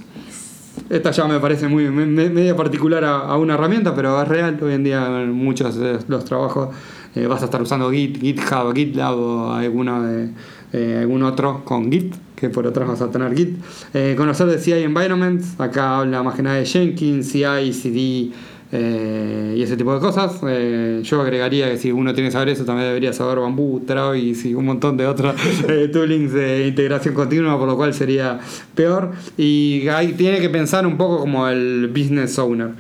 Esta 0.93 1.11
ya 1.11 1.25
me 1.27 1.41
parece 1.41 1.69
muy 1.69 1.89
me- 1.91 2.05
me- 2.05 2.29
media 2.29 2.55
particular 2.55 3.03
a, 3.03 3.35
una 3.39 3.55
herramienta, 3.55 3.95
pero 3.95 4.21
es 4.21 4.29
real. 4.29 4.59
Hoy 4.63 4.75
en 4.75 4.85
día 4.85 5.23
en 5.23 5.33
muchos 5.33 5.75
de 5.77 5.99
los 6.07 6.27
trabajos 6.27 6.69
eh, 7.15 7.27
vas 7.27 7.41
a 7.41 7.47
estar 7.47 7.63
usando 7.63 7.91
Git, 7.91 8.21
GitHub, 8.21 8.75
GitLab 8.75 9.19
o 9.19 9.53
alguno 9.55 10.03
de, 10.03 10.29
eh, 10.75 10.99
algún 11.01 11.23
otro 11.23 11.65
con 11.65 11.91
Git, 11.91 12.15
que 12.37 12.51
por 12.51 12.67
atrás 12.67 12.89
vas 12.89 13.01
a 13.01 13.11
tener 13.11 13.35
Git. 13.35 13.57
Eh, 13.95 14.13
conocer 14.19 14.47
de 14.49 14.59
CI 14.59 14.83
Environments, 14.83 15.59
acá 15.59 16.01
habla 16.01 16.23
más 16.23 16.35
que 16.35 16.43
nada 16.43 16.57
de 16.57 16.67
Jenkins, 16.67 17.27
CI, 17.33 17.73
CD 17.73 18.31
eh, 18.75 19.55
y 19.57 19.63
ese 19.63 19.77
tipo 19.77 19.93
de 19.93 20.01
cosas. 20.01 20.41
Eh, 20.49 21.01
yo 21.05 21.21
agregaría 21.21 21.71
que 21.71 21.77
si 21.77 21.93
uno 21.93 22.15
tiene 22.15 22.29
que 22.29 22.33
saber 22.33 22.49
eso, 22.49 22.65
también 22.65 22.89
debería 22.89 23.13
saber 23.13 23.39
Bamboo, 23.39 23.83
Travis 23.87 24.47
y 24.47 24.55
un 24.55 24.65
montón 24.65 24.97
de 24.97 25.07
otros 25.07 25.35
eh, 25.69 25.89
toolings 25.93 26.33
de 26.33 26.67
integración 26.69 27.15
continua, 27.15 27.59
por 27.59 27.69
lo 27.69 27.77
cual 27.77 27.93
sería 27.93 28.41
peor. 28.75 29.13
Y 29.37 29.87
ahí 29.89 30.15
tiene 30.15 30.41
que 30.41 30.49
pensar 30.49 30.87
un 30.87 30.97
poco 30.97 31.21
como 31.21 31.47
el 31.49 31.89
business 31.89 32.39
owner. 32.39 32.71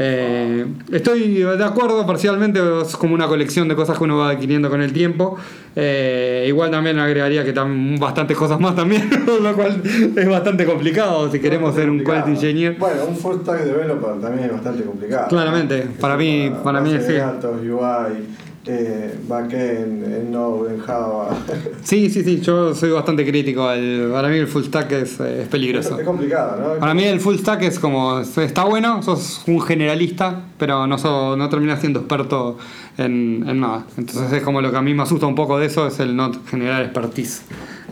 Eh, 0.00 0.64
estoy 0.92 1.34
de 1.42 1.64
acuerdo 1.64 2.06
parcialmente, 2.06 2.60
es 2.82 2.96
como 2.96 3.14
una 3.14 3.26
colección 3.26 3.66
de 3.66 3.74
cosas 3.74 3.98
que 3.98 4.04
uno 4.04 4.16
va 4.18 4.30
adquiriendo 4.30 4.70
con 4.70 4.80
el 4.80 4.92
tiempo. 4.92 5.36
Eh, 5.74 6.44
igual 6.46 6.70
también 6.70 7.00
agregaría 7.00 7.44
que 7.44 7.52
tam- 7.52 7.98
bastantes 7.98 8.36
cosas 8.36 8.60
más 8.60 8.76
también, 8.76 9.10
lo 9.42 9.54
cual 9.54 9.82
es 10.16 10.28
bastante 10.28 10.64
complicado 10.66 11.28
si 11.32 11.40
queremos 11.40 11.74
ser 11.74 11.90
un 11.90 12.04
quality 12.04 12.30
engineer. 12.30 12.76
Bueno, 12.78 13.06
un 13.08 13.16
full 13.16 13.36
stack 13.42 13.64
developer 13.64 14.20
también 14.20 14.44
es 14.46 14.52
bastante 14.52 14.84
complicado. 14.84 15.26
Claramente, 15.28 15.78
Es 15.80 15.86
para 16.00 16.16
mí- 16.16 16.52
para 16.62 16.80
mí 16.80 16.92
de 16.92 17.00
sí. 17.04 17.14
datos, 17.14 17.56
UI, 17.60 18.24
eh, 18.68 19.18
backend, 19.26 20.04
en 20.04 20.30
Node, 20.30 20.74
en 20.74 20.80
Java. 20.80 21.28
Sí, 21.82 22.10
sí, 22.10 22.22
sí, 22.22 22.40
yo 22.40 22.74
soy 22.74 22.90
bastante 22.90 23.24
crítico. 23.26 23.66
al- 23.66 24.10
para 24.12 24.28
mí 24.28 24.36
el 24.36 24.46
full 24.46 24.64
stack 24.64 24.92
es, 24.92 25.18
eh, 25.20 25.42
es 25.42 25.48
peligroso. 25.48 25.98
es 25.98 26.04
complicado, 26.06 26.74
¿no? 26.74 26.80
Para 26.80 26.92
mí 26.94 27.04
el 27.04 27.20
full 27.20 27.36
stack 27.36 27.62
es 27.62 27.78
como, 27.78 28.20
está 28.20 28.64
bueno, 28.64 29.02
sos 29.02 29.42
un 29.46 29.60
generalista, 29.62 30.42
pero 30.58 30.86
no, 30.86 30.98
so- 30.98 31.36
no 31.36 31.48
terminas 31.48 31.80
siendo 31.80 32.00
experto 32.00 32.58
en, 32.98 33.44
en 33.48 33.60
nada. 33.60 33.84
Entonces 33.96 34.30
es 34.32 34.42
como 34.42 34.60
lo 34.60 34.70
que 34.70 34.76
a 34.76 34.82
mí 34.82 34.92
me 34.92 35.02
asusta 35.04 35.26
un 35.26 35.34
poco 35.34 35.58
de 35.58 35.66
eso, 35.66 35.86
es 35.86 35.98
el 36.00 36.14
no 36.14 36.30
generar 36.50 36.82
expertise 36.82 37.42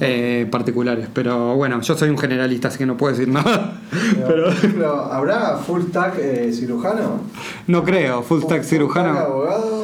eh, 0.00 0.46
particulares. 0.50 1.08
Pero 1.14 1.54
bueno, 1.56 1.80
yo 1.80 1.96
soy 1.96 2.10
un 2.10 2.18
generalista, 2.18 2.68
así 2.68 2.76
que 2.78 2.86
no 2.86 2.96
puedo 2.98 3.12
decir 3.14 3.28
nada. 3.32 3.80
Pero, 4.26 5.00
¿habrá 5.12 5.56
full 5.56 5.82
stack 5.88 6.18
eh, 6.18 6.50
cirujano? 6.52 7.20
No 7.66 7.82
creo, 7.84 8.22
full 8.22 8.40
stack 8.40 8.48
¿Full 8.48 8.58
stack 8.58 8.62
cirujano. 8.64 9.18
abogado? 9.18 9.75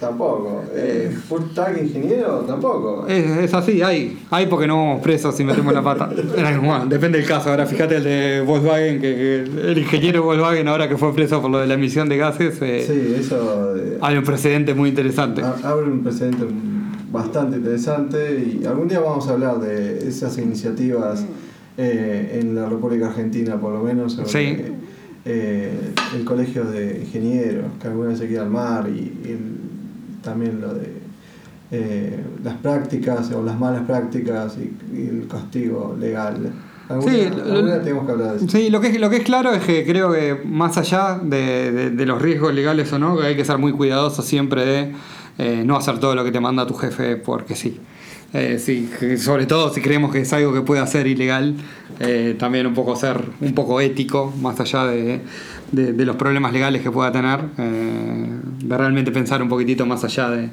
Tampoco. 0.00 0.62
Eh, 0.74 1.10
¿Full 1.28 1.40
stack 1.50 1.82
ingeniero? 1.82 2.44
Tampoco. 2.46 3.04
Es, 3.08 3.26
es 3.26 3.52
así, 3.54 3.82
hay, 3.82 4.16
hay 4.30 4.46
porque 4.46 4.66
no 4.68 4.76
vamos 4.76 5.02
presos 5.02 5.34
si 5.34 5.42
metemos 5.44 5.74
la 5.74 5.82
pata. 5.82 6.08
Bueno, 6.38 6.86
depende 6.86 7.18
del 7.18 7.26
caso. 7.26 7.50
Ahora 7.50 7.66
fíjate 7.66 7.96
el 7.96 8.04
de 8.04 8.40
Volkswagen, 8.46 9.00
que, 9.00 9.14
que 9.52 9.70
el 9.72 9.78
ingeniero 9.78 10.22
Volkswagen 10.22 10.68
ahora 10.68 10.88
que 10.88 10.96
fue 10.96 11.12
preso 11.14 11.42
por 11.42 11.50
lo 11.50 11.58
de 11.58 11.66
la 11.66 11.74
emisión 11.74 12.08
de 12.08 12.16
gases, 12.16 12.58
eh, 12.62 12.84
Sí, 12.86 13.14
eso 13.20 13.76
eh, 13.76 13.98
hay 14.00 14.16
un 14.16 14.24
precedente 14.24 14.72
muy 14.74 14.90
interesante. 14.90 15.42
abre 15.42 15.86
un 15.90 16.02
precedente 16.04 16.44
bastante 17.10 17.56
interesante 17.56 18.58
y 18.60 18.64
algún 18.66 18.86
día 18.86 19.00
vamos 19.00 19.26
a 19.28 19.32
hablar 19.32 19.58
de 19.60 20.06
esas 20.06 20.36
iniciativas 20.38 21.24
eh, 21.76 22.38
en 22.40 22.54
la 22.54 22.68
República 22.68 23.08
Argentina, 23.08 23.56
por 23.60 23.72
lo 23.72 23.82
menos, 23.82 24.12
sobre 24.12 24.28
Sí. 24.28 24.62
eh, 25.24 25.72
el 26.16 26.24
colegio 26.24 26.64
de 26.64 27.00
ingenieros, 27.04 27.64
que 27.80 27.88
alguna 27.88 28.10
vez 28.10 28.18
se 28.18 28.26
quiere 28.26 28.42
armar 28.42 28.88
y, 28.88 29.12
y 29.26 29.30
el- 29.32 29.67
también 30.22 30.60
lo 30.60 30.74
de 30.74 30.92
eh, 31.70 32.24
las 32.42 32.54
prácticas 32.56 33.30
o 33.32 33.42
las 33.42 33.58
malas 33.58 33.82
prácticas 33.86 34.56
y, 34.56 34.96
y 34.96 35.08
el 35.08 35.26
castigo 35.28 35.96
legal. 35.98 36.50
Alguna, 36.88 37.12
Sí, 37.12 37.20
alguna 37.26 37.82
tenemos 37.82 38.06
que 38.06 38.12
hablar 38.12 38.30
de 38.32 38.36
eso. 38.38 38.48
Sí, 38.48 38.70
lo 38.70 38.80
que, 38.80 38.86
es, 38.88 38.98
lo 39.00 39.10
que 39.10 39.16
es 39.16 39.24
claro 39.24 39.52
es 39.52 39.62
que 39.62 39.84
creo 39.84 40.10
que 40.12 40.40
más 40.46 40.78
allá 40.78 41.20
de, 41.22 41.70
de- 41.72 41.90
de 41.90 42.06
los 42.06 42.20
riesgos 42.22 42.54
legales 42.54 42.90
o 42.94 42.98
no, 42.98 43.18
que 43.18 43.26
hay 43.26 43.36
que 43.36 43.44
ser 43.44 43.58
muy 43.58 43.72
cuidadoso 43.72 44.22
siempre 44.22 44.64
de 44.64 44.92
eh, 45.38 45.62
no 45.66 45.76
hacer 45.76 45.98
todo 46.00 46.14
lo 46.14 46.24
que 46.24 46.32
te 46.32 46.40
manda 46.40 46.66
tu 46.66 46.74
jefe 46.74 47.16
porque 47.16 47.54
sí. 47.54 47.78
Eh, 48.34 48.58
sí, 48.58 48.90
sobre 49.18 49.46
todo 49.46 49.72
si 49.72 49.80
creemos 49.80 50.12
que 50.12 50.20
es 50.20 50.32
algo 50.34 50.52
que 50.52 50.60
puede 50.62 50.80
hacer 50.82 51.06
ilegal, 51.06 51.54
eh, 52.00 52.36
también 52.38 52.66
un 52.66 52.74
poco 52.74 52.94
ser 52.96 53.22
un 53.40 53.54
poco 53.54 53.80
ético, 53.80 54.32
más 54.40 54.58
allá 54.60 54.84
de, 54.86 55.20
de- 55.72 55.92
de 55.92 56.04
los 56.06 56.16
problemas 56.16 56.52
legales 56.52 56.82
que 56.82 56.90
pueda 56.90 57.12
tener, 57.12 57.40
eh, 57.58 58.26
de 58.64 58.76
realmente 58.76 59.10
pensar 59.12 59.42
un 59.42 59.48
poquitito 59.48 59.84
más 59.86 60.04
allá 60.04 60.30
de 60.30 60.48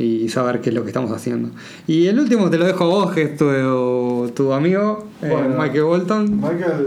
y 0.00 0.28
saber 0.28 0.60
qué 0.60 0.68
es 0.70 0.74
lo 0.76 0.82
que 0.82 0.88
estamos 0.88 1.10
haciendo. 1.10 1.50
Y 1.86 2.06
el 2.06 2.18
último 2.20 2.48
te 2.50 2.58
lo 2.58 2.66
dejo 2.66 2.84
a 2.84 2.86
vos, 2.86 3.12
que 3.12 3.22
es 3.22 3.36
tu, 3.36 4.30
tu 4.34 4.52
amigo, 4.52 5.06
eh, 5.22 5.28
Bueno. 5.30 5.56
Michael 5.60 5.82
Bolton. 5.84 6.36
Michael, 6.40 6.86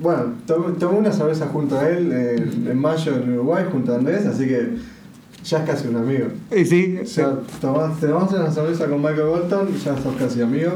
bueno, 0.00 0.22
tomé, 0.46 0.98
una 0.98 1.10
cerveza 1.12 1.46
junto 1.46 1.78
a 1.78 1.88
él 1.88 2.12
en, 2.12 2.68
en 2.70 2.78
mayo 2.78 3.12
en 3.16 3.32
Uruguay, 3.32 3.64
junto 3.72 3.92
a 3.92 3.96
Andrés, 3.96 4.24
así 4.26 4.46
que 4.46 4.74
ya 5.44 5.58
es 5.58 5.64
casi 5.70 5.88
un 5.88 5.96
amigo. 5.96 6.26
Y 6.56 6.64
sí, 6.64 6.98
O 7.02 7.06
sea, 7.06 7.32
tomás- 7.60 7.98
te 7.98 8.06
tomaste 8.06 8.36
una 8.36 8.50
cerveza 8.52 8.86
con 8.86 8.98
Michael 8.98 9.26
Bolton 9.28 9.68
ya 9.84 9.96
sos 9.96 10.14
casi 10.16 10.42
amigo. 10.42 10.72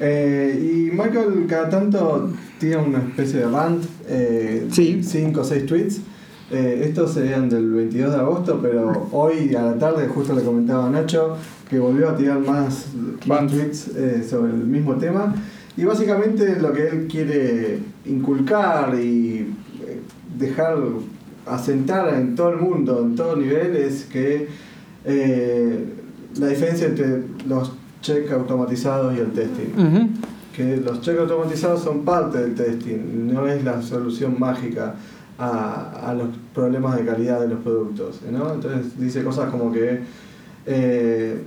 Eh, 0.00 0.58
y 0.90 0.90
Michael 0.96 1.46
cada 1.48 1.68
tanto 1.68 2.30
tiene 2.58 2.76
una 2.78 2.98
especie 2.98 3.40
de 3.40 3.48
rant, 3.48 3.84
eh, 4.08 4.66
Sí. 4.70 5.02
cinco 5.02 5.40
o 5.40 5.44
seis 5.44 5.66
tweets. 5.66 6.00
Eh, 6.52 6.82
estos 6.88 7.12
serían 7.14 7.48
del 7.48 7.70
22 7.70 8.12
de 8.12 8.18
agosto, 8.18 8.58
pero 8.60 9.08
hoy 9.12 9.54
a 9.54 9.62
la 9.62 9.78
tarde 9.78 10.08
justo 10.08 10.34
le 10.34 10.42
comentaba 10.42 10.86
a 10.88 10.90
Nacho 10.90 11.36
que 11.68 11.78
volvió 11.78 12.10
a 12.10 12.16
tirar 12.16 12.40
más, 12.40 12.86
tweets 13.48 13.88
eh, 13.96 14.26
sobre 14.28 14.50
el 14.52 14.64
mismo 14.64 14.96
tema. 14.96 15.32
Y 15.76 15.84
básicamente 15.84 16.58
lo 16.60 16.72
que 16.72 16.88
él 16.88 17.06
quiere 17.08 17.78
inculcar 18.04 18.94
y 19.00 19.54
eh, 19.86 20.00
dejar 20.36 20.76
asentar 21.46 22.12
en 22.14 22.34
todo 22.34 22.50
el 22.50 22.56
mundo, 22.56 23.00
en 23.02 23.14
todo 23.14 23.36
nivel, 23.36 23.76
es 23.76 24.04
que 24.06 24.48
eh, 25.04 25.84
la 26.38 26.48
diferencia 26.48 26.88
entre 26.88 27.22
los 27.48 27.72
check 28.00 28.30
automatizados 28.32 29.16
y 29.16 29.20
el 29.20 29.32
testing. 29.32 30.12
Que 30.54 30.76
los 30.76 31.00
check 31.00 31.18
automatizados 31.18 31.82
son 31.82 32.04
parte 32.04 32.38
del 32.38 32.54
testing, 32.54 33.32
no 33.32 33.46
es 33.46 33.64
la 33.64 33.80
solución 33.80 34.36
mágica 34.38 34.94
a, 35.38 36.10
a 36.10 36.14
los 36.14 36.28
problemas 36.54 36.96
de 36.96 37.04
calidad 37.04 37.40
de 37.40 37.48
los 37.48 37.60
productos. 37.60 38.20
¿no? 38.30 38.52
Entonces 38.52 38.98
dice 38.98 39.22
cosas 39.22 39.50
como 39.50 39.72
que, 39.72 40.00
eh, 40.66 41.40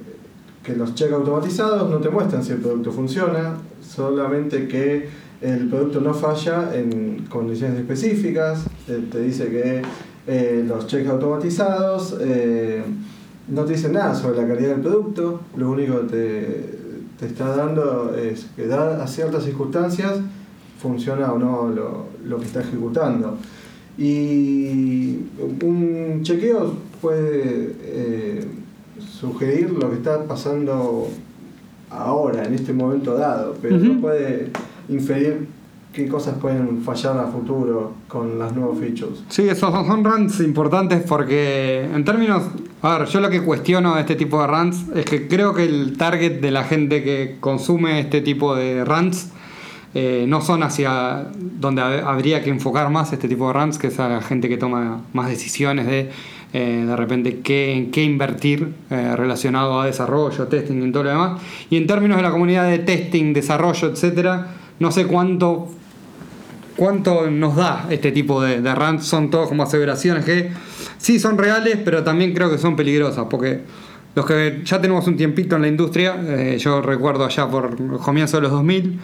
que 0.64 0.76
los 0.76 0.96
check 0.96 1.12
automatizados 1.12 1.90
no 1.90 1.98
te 1.98 2.10
muestran 2.10 2.44
si 2.44 2.54
el 2.54 2.60
producto 2.60 2.92
funciona, 2.92 3.58
solamente 3.82 4.68
que 4.68 5.10
el 5.42 5.68
producto 5.68 6.00
no 6.00 6.14
falla 6.14 6.74
en 6.74 7.26
condiciones 7.30 7.78
específicas, 7.78 8.64
te, 8.88 9.00
te 9.00 9.20
dice 9.20 9.50
que 9.50 9.82
eh, 10.26 10.64
los 10.66 10.88
checks 10.88 11.10
automatizados 11.10 12.16
eh, 12.22 12.82
no 13.48 13.64
te 13.66 13.74
dicen 13.74 13.94
nada 13.94 14.16
sobre 14.16 14.42
la 14.42 14.48
calidad 14.48 14.72
del 14.72 14.82
producto, 14.82 15.42
lo 15.58 15.72
único 15.72 16.02
que 16.02 16.08
te, 16.08 16.70
te 17.20 17.26
está 17.28 17.56
dando 17.56 18.16
es 18.16 18.48
que 18.56 18.68
da 18.68 19.04
a 19.04 19.08
ciertas 19.08 19.44
circunstancias 19.44 20.20
funciona 20.80 21.32
o 21.32 21.40
no 21.40 21.70
lo, 21.70 22.06
lo 22.26 22.40
que 22.40 22.46
está 22.46 22.62
ejecutando. 22.62 23.38
Y 23.98 25.20
un 25.62 26.22
chequeo 26.24 26.74
puede 27.02 27.76
eh, 27.82 28.48
sugerir 29.00 29.72
lo 29.72 29.90
que 29.90 29.98
está 29.98 30.24
pasando 30.26 31.08
ahora, 31.90 32.44
en 32.46 32.56
este 32.56 32.74
momento 32.74 33.16
dado, 33.16 33.56
pero 33.62 33.78
no 33.78 34.02
puede 34.02 34.52
inferir 34.90 35.48
qué 35.94 36.08
cosas 36.08 36.36
pueden 36.40 36.82
fallar 36.82 37.20
a 37.20 37.28
futuro 37.28 37.94
con 38.08 38.40
las 38.40 38.56
nuevas 38.56 38.80
features. 38.80 39.24
Sí, 39.30 39.48
esos 39.48 39.72
son 39.72 40.04
runs 40.04 40.40
importantes 40.40 41.04
porque 41.08 41.84
en 41.84 42.04
términos... 42.04 42.44
A 42.84 42.98
ver, 42.98 43.08
yo 43.08 43.22
lo 43.22 43.30
que 43.30 43.42
cuestiono 43.42 43.96
de 43.96 44.02
este 44.02 44.16
tipo 44.16 44.42
de 44.42 44.48
runs 44.48 44.84
es 44.94 45.06
que 45.06 45.28
creo 45.28 45.54
que 45.54 45.64
el 45.64 45.96
target 45.98 46.42
de 46.42 46.52
la 46.52 46.66
gente 46.66 47.02
que 47.02 47.38
consume 47.40 48.00
este 48.02 48.20
tipo 48.22 48.56
de 48.56 48.84
runs 48.84 49.30
eh, 49.96 50.26
no 50.28 50.42
son 50.42 50.64
hacia 50.64 51.28
donde 51.34 51.82
hab- 51.82 52.04
habría 52.06 52.44
que 52.44 52.50
enfocar 52.50 52.90
más 52.90 53.14
este 53.14 53.30
tipo 53.30 53.48
de 53.48 53.54
runs, 53.54 53.78
que 53.78 53.88
es 53.88 54.00
a 54.00 54.10
la 54.10 54.22
gente 54.22 54.50
que 54.50 54.58
toma 54.58 55.02
más 55.14 55.30
decisiones 55.30 55.86
de 55.88 56.12
eh, 56.52 56.84
de 56.86 56.96
repente 56.96 57.40
qué, 57.40 57.74
en 57.74 57.90
qué 57.90 58.04
invertir 58.04 58.74
eh, 58.90 59.16
relacionado 59.16 59.80
a 59.80 59.86
desarrollo, 59.86 60.48
testing 60.48 60.86
y 60.86 60.92
todo 60.92 61.04
lo 61.04 61.10
demás. 61.12 61.42
Y 61.70 61.78
en 61.78 61.88
términos 61.88 62.18
de 62.18 62.24
la 62.24 62.32
comunidad 62.32 62.68
de 62.70 62.80
testing, 62.80 63.34
desarrollo, 63.34 63.88
etcétera, 63.88 64.48
no 64.80 64.92
sé 64.92 65.08
cuánto 65.08 65.70
cuánto 66.76 67.30
nos 67.30 67.56
da 67.56 67.86
este 67.90 68.12
tipo 68.12 68.42
de, 68.42 68.60
de 68.62 68.76
rants. 68.76 69.06
Son 69.06 69.30
todos 69.30 69.48
como 69.48 69.64
aseveraciones 69.64 70.26
que 70.26 70.50
sí 71.04 71.20
son 71.20 71.38
reales, 71.38 71.80
pero 71.84 72.02
también 72.02 72.34
creo 72.34 72.50
que 72.50 72.58
son 72.58 72.78
peligrosas, 72.78 73.26
porque 73.30 73.60
los 74.16 74.26
que 74.26 74.62
ya 74.64 74.80
tenemos 74.80 75.06
un 75.06 75.18
tiempito 75.18 75.58
en 75.58 75.64
la 75.64 75.68
industria, 75.68 76.16
eh, 76.26 76.58
yo 76.58 76.82
recuerdo 76.82 77.26
allá 77.26 77.46
por 77.50 77.76
comienzo 78.00 78.38
de 78.38 78.44
los 78.44 78.52
2000, 78.52 79.00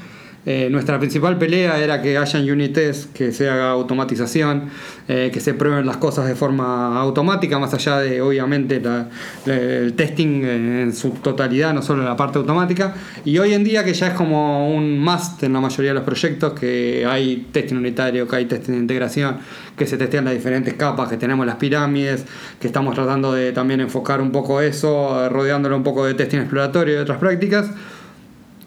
eh, 0.46 0.70
nuestra 0.72 0.98
principal 1.00 1.38
pelea 1.38 1.80
era 1.80 2.02
que 2.02 2.18
hayan 2.18 2.50
unit 2.50 2.74
tests, 2.74 3.08
que 3.14 3.32
se 3.32 3.50
haga 3.50 3.72
automatización, 3.72 4.70
eh, 5.08 5.30
que 5.34 5.40
se 5.42 5.54
prueben 5.54 5.86
las 5.86 5.98
cosas 5.98 6.28
de 6.28 6.36
forma 6.36 7.00
automática, 7.00 7.60
más 7.60 7.74
allá 7.74 7.98
de 8.00 8.22
obviamente 8.22 8.80
la- 8.80 9.08
la- 9.46 9.56
el 9.56 9.94
testing 9.94 10.44
en 10.46 10.94
su 10.96 11.10
totalidad, 11.12 11.74
no 11.74 11.82
solo 11.82 12.04
la 12.04 12.16
parte 12.16 12.38
automática. 12.40 12.94
Y 13.26 13.38
hoy 13.38 13.54
en 13.54 13.64
día 13.64 13.84
que 13.84 13.94
ya 13.94 14.08
es 14.08 14.14
como 14.14 14.74
un 14.74 15.00
must 15.00 15.44
en 15.44 15.54
la 15.54 15.60
mayoría 15.60 15.92
de 15.92 15.96
los 15.96 16.04
proyectos, 16.04 16.54
que 16.54 17.06
hay 17.08 17.48
testing 17.52 17.76
unitario, 17.76 18.28
que 18.28 18.36
hay 18.38 18.46
testing 18.46 18.74
de 18.74 18.80
integración, 18.80 19.38
que 19.78 19.86
se 19.86 19.98
testean 19.98 20.26
las 20.26 20.34
diferentes 20.34 20.74
capas, 20.74 21.10
que 21.10 21.18
tenemos 21.18 21.46
las 21.46 21.56
pirámides, 21.56 22.26
que 22.60 22.68
estamos 22.68 22.96
tratando 22.96 23.34
de 23.34 23.52
también 23.52 23.82
enfocar 23.82 24.22
un 24.22 24.32
poco 24.32 24.62
eso, 24.62 25.28
rodeándolo 25.30 25.76
un 25.76 25.84
poco 25.84 26.06
de 26.06 26.14
testing 26.14 26.40
exploratorio 26.40 26.96
y 26.96 26.98
otras 26.98 27.18
prácticas 27.18 27.70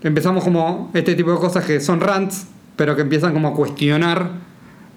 empezamos 0.02 0.44
como 0.44 0.90
este 0.94 1.14
tipo 1.14 1.30
de 1.32 1.38
cosas 1.38 1.64
que 1.64 1.80
son 1.80 2.00
rants, 2.00 2.46
pero 2.76 2.96
que 2.96 3.02
empiezan 3.02 3.32
como 3.32 3.48
a 3.48 3.54
cuestionar 3.54 4.30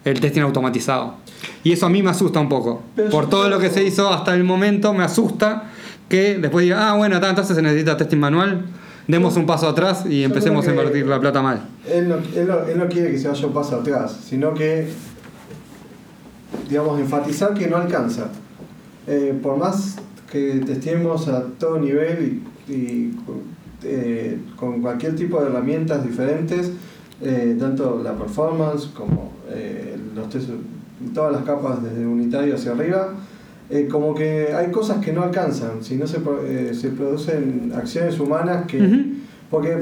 el 0.03 0.19
testing 0.19 0.41
automatizado. 0.41 1.15
Y 1.63 1.73
eso 1.73 1.85
a 1.85 1.89
mí 1.89 2.01
me 2.01 2.11
asusta 2.11 2.39
un 2.39 2.49
poco. 2.49 2.83
Pero 2.95 3.09
Por 3.09 3.29
todo 3.29 3.49
lo 3.49 3.59
que 3.59 3.69
se 3.69 3.83
hizo 3.83 4.09
hasta 4.11 4.33
el 4.33 4.43
momento, 4.43 4.93
me 4.93 5.03
asusta 5.03 5.71
que 6.09 6.37
después 6.37 6.63
diga, 6.63 6.89
ah, 6.89 6.95
bueno, 6.95 7.15
entonces 7.17 7.55
se 7.55 7.61
necesita 7.61 7.97
testing 7.97 8.19
manual, 8.19 8.65
demos 9.07 9.35
un 9.37 9.45
paso 9.45 9.67
atrás 9.67 10.05
y 10.07 10.23
empecemos 10.23 10.67
a 10.67 10.71
invertir 10.71 11.05
la 11.07 11.19
plata 11.19 11.41
mal. 11.41 11.67
Él 11.87 12.09
no, 12.09 12.15
él, 12.15 12.47
no, 12.47 12.59
él 12.65 12.77
no 12.77 12.87
quiere 12.87 13.11
que 13.11 13.17
se 13.17 13.27
vaya 13.27 13.47
un 13.47 13.53
paso 13.53 13.77
atrás, 13.77 14.19
sino 14.27 14.53
que, 14.53 14.87
digamos, 16.69 16.99
enfatizar 16.99 17.53
que 17.53 17.67
no 17.67 17.77
alcanza. 17.77 18.29
Eh, 19.07 19.37
por 19.41 19.57
más 19.57 19.97
que 20.31 20.61
testemos 20.65 21.27
a 21.27 21.43
todo 21.59 21.79
nivel 21.79 22.41
y, 22.67 22.71
y, 22.71 23.15
eh, 23.85 24.37
con 24.55 24.81
cualquier 24.81 25.15
tipo 25.15 25.39
de 25.41 25.47
herramientas 25.49 26.03
diferentes, 26.03 26.71
eh, 27.21 27.55
tanto 27.59 28.01
la 28.03 28.13
performance 28.13 28.87
como 28.87 29.31
eh, 29.49 29.95
los 30.15 30.29
test, 30.29 30.49
todas 31.13 31.31
las 31.31 31.43
capas 31.43 31.81
desde 31.83 32.05
unitario 32.05 32.55
hacia 32.55 32.71
arriba, 32.71 33.13
como 33.91 34.13
que 34.13 34.53
hay 34.53 34.69
cosas 34.71 35.03
que 35.03 35.11
no 35.11 35.23
alcanzan, 35.23 35.83
si 35.83 35.95
no 35.95 36.05
se, 36.05 36.19
se 36.75 36.89
producen 36.89 37.71
acciones 37.75 38.19
humanas 38.19 38.65
que... 38.67 38.77
Porque 39.49 39.75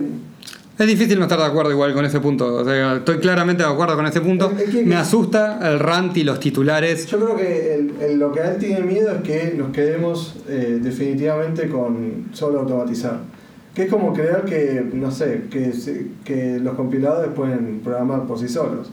Es 0.79 0.87
difícil 0.87 1.17
no 1.19 1.23
estar 1.25 1.37
de 1.37 1.45
acuerdo 1.45 1.69
igual 1.71 1.93
con 1.93 2.03
ese 2.05 2.19
punto. 2.21 2.55
O 2.55 2.63
sea, 2.65 2.95
estoy 2.97 3.17
claramente 3.19 3.61
de 3.63 3.69
acuerdo 3.69 3.95
con 3.95 4.05
ese 4.05 4.21
punto. 4.21 4.51
Es 4.57 4.69
que- 4.69 4.85
Me 4.85 4.95
asusta 4.95 5.59
el 5.69 5.79
rant 5.79 6.15
y 6.17 6.23
los 6.23 6.39
titulares. 6.39 7.05
Yo 7.07 7.19
creo 7.19 7.35
que 7.35 7.75
el- 7.75 7.91
el- 8.01 8.19
lo 8.19 8.31
que 8.31 8.39
él 8.39 8.57
tiene 8.57 8.81
miedo 8.81 9.11
es 9.11 9.21
que 9.21 9.53
nos 9.57 9.71
quedemos 9.71 10.37
eh, 10.47 10.79
definitivamente 10.81 11.67
con 11.69 12.25
solo 12.33 12.61
automatizar. 12.61 13.19
Que 13.73 13.83
es 13.83 13.89
como 13.89 14.13
creer 14.13 14.43
que, 14.45 14.87
no 14.93 15.09
sé, 15.11 15.43
que, 15.49 16.59
los 16.59 16.75
compiladores 16.75 17.31
pueden 17.33 17.81
programar 17.83 18.23
por 18.23 18.37
sí 18.39 18.47
solos. 18.47 18.91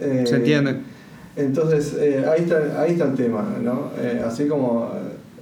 Eh, 0.00 0.24
¿Se 0.26 0.36
entiende? 0.36 0.76
Entonces, 1.36 1.94
eh, 1.98 2.24
ahí, 2.30 2.42
está, 2.42 2.80
ahí 2.80 2.92
está 2.92 3.04
el 3.04 3.14
tema, 3.14 3.44
¿no? 3.62 3.90
Eh, 4.00 4.22
así 4.24 4.46
como 4.46 4.90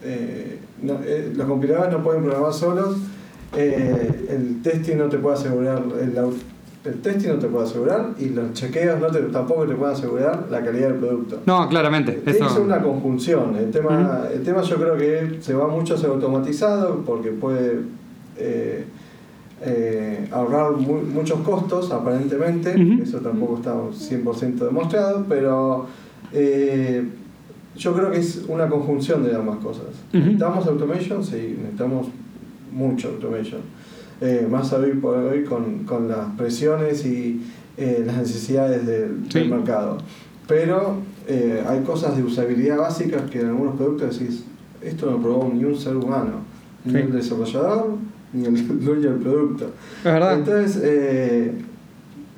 eh, 0.02 0.58
no- 0.82 0.98
eh, 1.04 1.32
los 1.34 1.46
compiladores 1.46 1.92
no 1.92 2.02
pueden 2.02 2.22
programar 2.22 2.52
solos, 2.52 2.96
eh, 3.56 4.26
el 4.30 4.62
testing 4.62 4.96
no 4.96 5.08
te 5.08 5.18
puede 5.18 5.36
asegurar, 5.36 5.82
el, 6.00 7.00
testing 7.02 7.28
no 7.28 7.38
te 7.38 7.46
puede 7.48 7.66
asegurar 7.66 8.06
y 8.18 8.30
los 8.30 8.52
chequeos 8.54 8.98
no 9.00 9.08
te, 9.08 9.20
tampoco 9.20 9.66
te 9.66 9.74
pueden 9.74 9.94
asegurar 9.94 10.46
la 10.50 10.64
calidad 10.64 10.88
del 10.88 10.98
producto. 10.98 11.40
No, 11.46 11.68
claramente. 11.68 12.22
Eso. 12.26 12.62
una 12.62 12.82
conjunción. 12.82 13.54
El 13.56 13.70
tema, 13.70 14.22
el 14.32 14.42
tema 14.42 14.62
yo 14.62 14.76
creo 14.76 14.96
que 14.96 15.38
se 15.40 15.54
va 15.54 15.68
mucho 15.68 15.94
hacia 15.94 16.08
automatizado 16.08 17.02
porque 17.06 17.30
puede 17.30 17.80
eh, 18.42 18.84
eh, 19.64 20.28
ahorrar 20.32 20.72
mu- 20.72 21.02
muchos 21.02 21.40
costos 21.40 21.90
aparentemente. 21.92 22.70
Ujú. 22.70 23.02
Eso 23.02 23.18
tampoco 23.18 23.56
está 23.58 23.74
100% 23.74 24.64
demostrado, 24.66 25.24
pero 25.28 25.86
eh, 26.32 27.04
yo 27.76 27.94
creo 27.94 28.10
que 28.10 28.18
es 28.18 28.44
una 28.48 28.68
conjunción 28.68 29.22
de 29.24 29.34
ambas 29.36 29.58
cosas. 29.58 29.86
Ujú. 30.08 30.18
¿Necesitamos 30.18 30.66
automation? 30.66 31.24
Sí, 31.24 31.56
necesitamos 31.58 32.08
mucho 32.72 33.08
automation. 33.08 33.60
Eh, 34.20 34.46
más 34.50 34.72
hoy 34.72 34.92
por 34.92 35.16
hoy 35.16 35.44
con, 35.44 35.84
con 35.84 36.08
las 36.08 36.26
presiones 36.36 37.04
y 37.06 37.42
eh, 37.76 38.02
las 38.06 38.16
necesidades 38.18 38.86
del, 38.86 39.22
del 39.28 39.44
Sí. 39.44 39.48
mercado. 39.48 39.98
Pero 40.46 40.96
eh, 41.28 41.62
hay 41.68 41.80
cosas 41.82 42.16
de 42.16 42.22
usabilidad 42.24 42.78
básicas 42.78 43.22
que 43.30 43.40
en 43.40 43.48
algunos 43.48 43.76
productos 43.76 44.18
decís, 44.18 44.44
esto 44.82 45.10
no 45.10 45.18
probó 45.22 45.50
ni 45.54 45.64
un 45.64 45.76
ser 45.76 45.96
humano, 45.96 46.40
ni 46.84 46.92
Sí. 46.92 46.98
el 46.98 47.12
desarrollador, 47.12 47.94
ni 48.32 48.46
el 48.46 48.84
dueño 48.84 49.10
del 49.10 49.18
producto. 49.20 49.70
Es 49.98 50.04
verdad. 50.04 50.38
Entonces, 50.38 50.80
eh, 50.84 51.52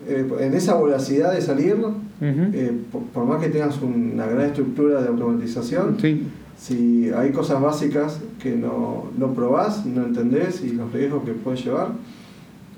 eh, 0.09 0.27
en 0.41 0.55
esa 0.55 0.75
voracidad 0.75 1.33
de 1.33 1.41
salir, 1.41 1.77
eh, 2.21 2.73
por, 2.93 3.03
por 3.05 3.25
más 3.27 3.43
que 3.43 3.49
tengas 3.51 3.81
una 3.83 4.27
gran 4.27 4.47
estructura 4.47 5.01
de 5.03 5.09
automatización, 5.09 5.97
Sí. 6.01 6.27
si 6.59 7.11
hay 7.11 7.31
cosas 7.33 7.61
básicas 7.61 8.21
que 8.43 8.55
no, 8.57 9.07
no 9.19 9.33
probás, 9.35 9.85
no 9.87 10.05
entendés 10.05 10.63
y 10.65 10.71
los 10.71 10.93
riesgos 10.93 11.25
que 11.25 11.33
puede 11.33 11.57
llevar, 11.59 11.89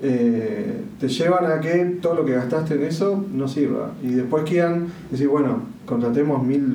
eh, 0.01 0.81
te 0.99 1.07
llevan 1.07 1.51
a 1.51 1.59
que 1.59 1.97
todo 2.01 2.13
lo 2.15 2.25
que 2.25 2.33
gastaste 2.33 2.75
en 2.75 2.83
eso 2.83 3.25
no 3.33 3.47
sirva. 3.47 3.93
Y 4.03 4.09
después 4.09 4.43
quedan 4.43 4.87
decir, 5.09 5.27
bueno, 5.27 5.61
contratemos 5.85 6.45
mil 6.45 6.71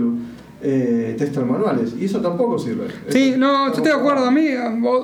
eh, 0.63 1.31
manuales. 1.47 1.95
Y 2.01 2.05
eso 2.05 2.21
tampoco 2.21 2.59
sirve. 2.59 2.87
Sí, 3.09 3.31
Eso- 3.31 3.39
no, 3.39 3.67
yo 3.69 3.75
estoy 3.75 3.93
de 3.93 3.99
acuerdo. 3.99 4.27
A 4.27 4.31
mí, 4.31 4.49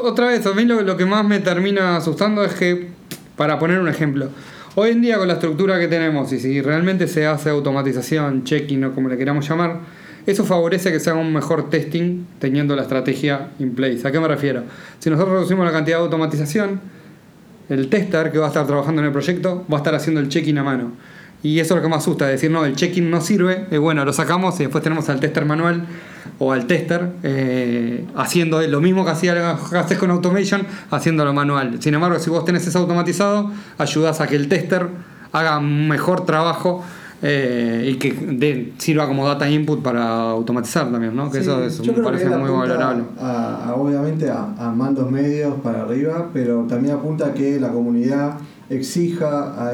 otra 0.02 0.28
vez, 0.28 0.46
a 0.46 0.52
mí 0.54 0.64
lo, 0.64 0.80
lo 0.82 0.96
que 0.96 1.04
más 1.04 1.24
me 1.24 1.40
termina 1.40 1.96
asustando 1.96 2.44
es 2.44 2.54
que, 2.54 2.88
para 3.36 3.58
poner 3.58 3.78
un 3.80 3.88
ejemplo, 3.88 4.28
hoy 4.74 4.90
en 4.90 5.02
día 5.02 5.18
con 5.18 5.28
la 5.28 5.34
estructura 5.34 5.78
que 5.78 5.88
tenemos 5.88 6.32
y 6.32 6.38
si 6.38 6.60
realmente 6.60 7.08
se 7.08 7.26
hace 7.26 7.50
automatización, 7.50 8.44
checking 8.44 8.84
o 8.84 8.92
como 8.94 9.08
le 9.08 9.16
queramos 9.16 9.48
llamar, 9.48 9.80
eso 10.26 10.44
favorece 10.44 10.92
que 10.92 11.00
se 11.00 11.08
haga 11.10 11.18
un 11.20 11.32
mejor 11.32 11.70
testing 11.70 12.24
teniendo 12.38 12.76
la 12.76 12.82
estrategia 12.82 13.48
in 13.58 13.74
place. 13.74 14.06
¿A 14.06 14.12
qué 14.12 14.20
me 14.20 14.28
refiero? 14.28 14.62
Si 14.98 15.08
nosotros 15.08 15.34
reducimos 15.36 15.64
la 15.64 15.72
cantidad 15.72 15.96
de 15.98 16.04
automatización, 16.04 16.80
el 17.68 17.88
tester 17.88 18.30
que 18.30 18.38
va 18.38 18.46
a 18.46 18.48
estar 18.48 18.66
trabajando 18.66 19.00
en 19.00 19.06
el 19.06 19.12
proyecto 19.12 19.64
va 19.72 19.78
a 19.78 19.80
estar 19.80 19.94
haciendo 19.94 20.20
el 20.20 20.28
check-in 20.28 20.58
a 20.58 20.62
mano. 20.64 20.92
Y 21.42 21.60
eso 21.60 21.74
es 21.74 21.76
lo 21.78 21.82
que 21.82 21.88
me 21.88 21.94
asusta, 21.96 22.26
decir, 22.26 22.50
no, 22.50 22.64
el 22.64 22.74
check-in 22.74 23.10
no 23.10 23.20
sirve, 23.20 23.66
y 23.70 23.76
bueno, 23.76 24.04
lo 24.04 24.12
sacamos 24.12 24.58
y 24.58 24.64
después 24.64 24.82
tenemos 24.82 25.08
al 25.08 25.20
tester 25.20 25.44
manual 25.44 25.86
o 26.40 26.52
al 26.52 26.66
tester 26.66 27.10
eh, 27.22 28.04
haciendo 28.16 28.60
lo 28.62 28.80
mismo 28.80 29.04
que, 29.04 29.12
hacía, 29.12 29.56
que 29.70 29.76
haces 29.78 29.98
con 29.98 30.10
automation, 30.10 30.66
haciéndolo 30.90 31.32
manual. 31.32 31.80
Sin 31.80 31.94
embargo, 31.94 32.18
si 32.18 32.28
vos 32.30 32.44
tenés 32.44 32.66
eso 32.66 32.80
automatizado, 32.80 33.52
ayudás 33.78 34.20
a 34.20 34.26
que 34.26 34.34
el 34.34 34.48
tester 34.48 34.88
haga 35.32 35.60
mejor 35.60 36.26
trabajo 36.26 36.82
eh, 37.22 37.88
y 37.92 37.94
que 37.98 38.12
de- 38.12 38.72
sirva 38.78 39.06
como 39.06 39.26
data 39.26 39.48
input 39.48 39.80
para 39.82 40.30
automatizar 40.30 40.90
también, 40.90 41.14
¿no? 41.14 41.30
Que 41.30 41.38
Sí, 41.38 41.42
eso 41.44 41.64
es, 41.64 41.80
me 41.86 41.92
parece 42.02 42.28
muy 42.30 42.50
valorable. 42.50 43.04
A, 43.20 43.68
a, 43.68 43.74
obviamente 43.74 44.28
a, 44.28 44.54
a 44.58 44.70
mandos 44.72 45.08
medios 45.10 45.54
para 45.62 45.82
arriba, 45.82 46.30
pero 46.32 46.62
también 46.68 46.94
apunta 46.96 47.26
a 47.26 47.34
que 47.34 47.58
la 47.60 47.68
comunidad 47.70 48.34
exija 48.70 49.72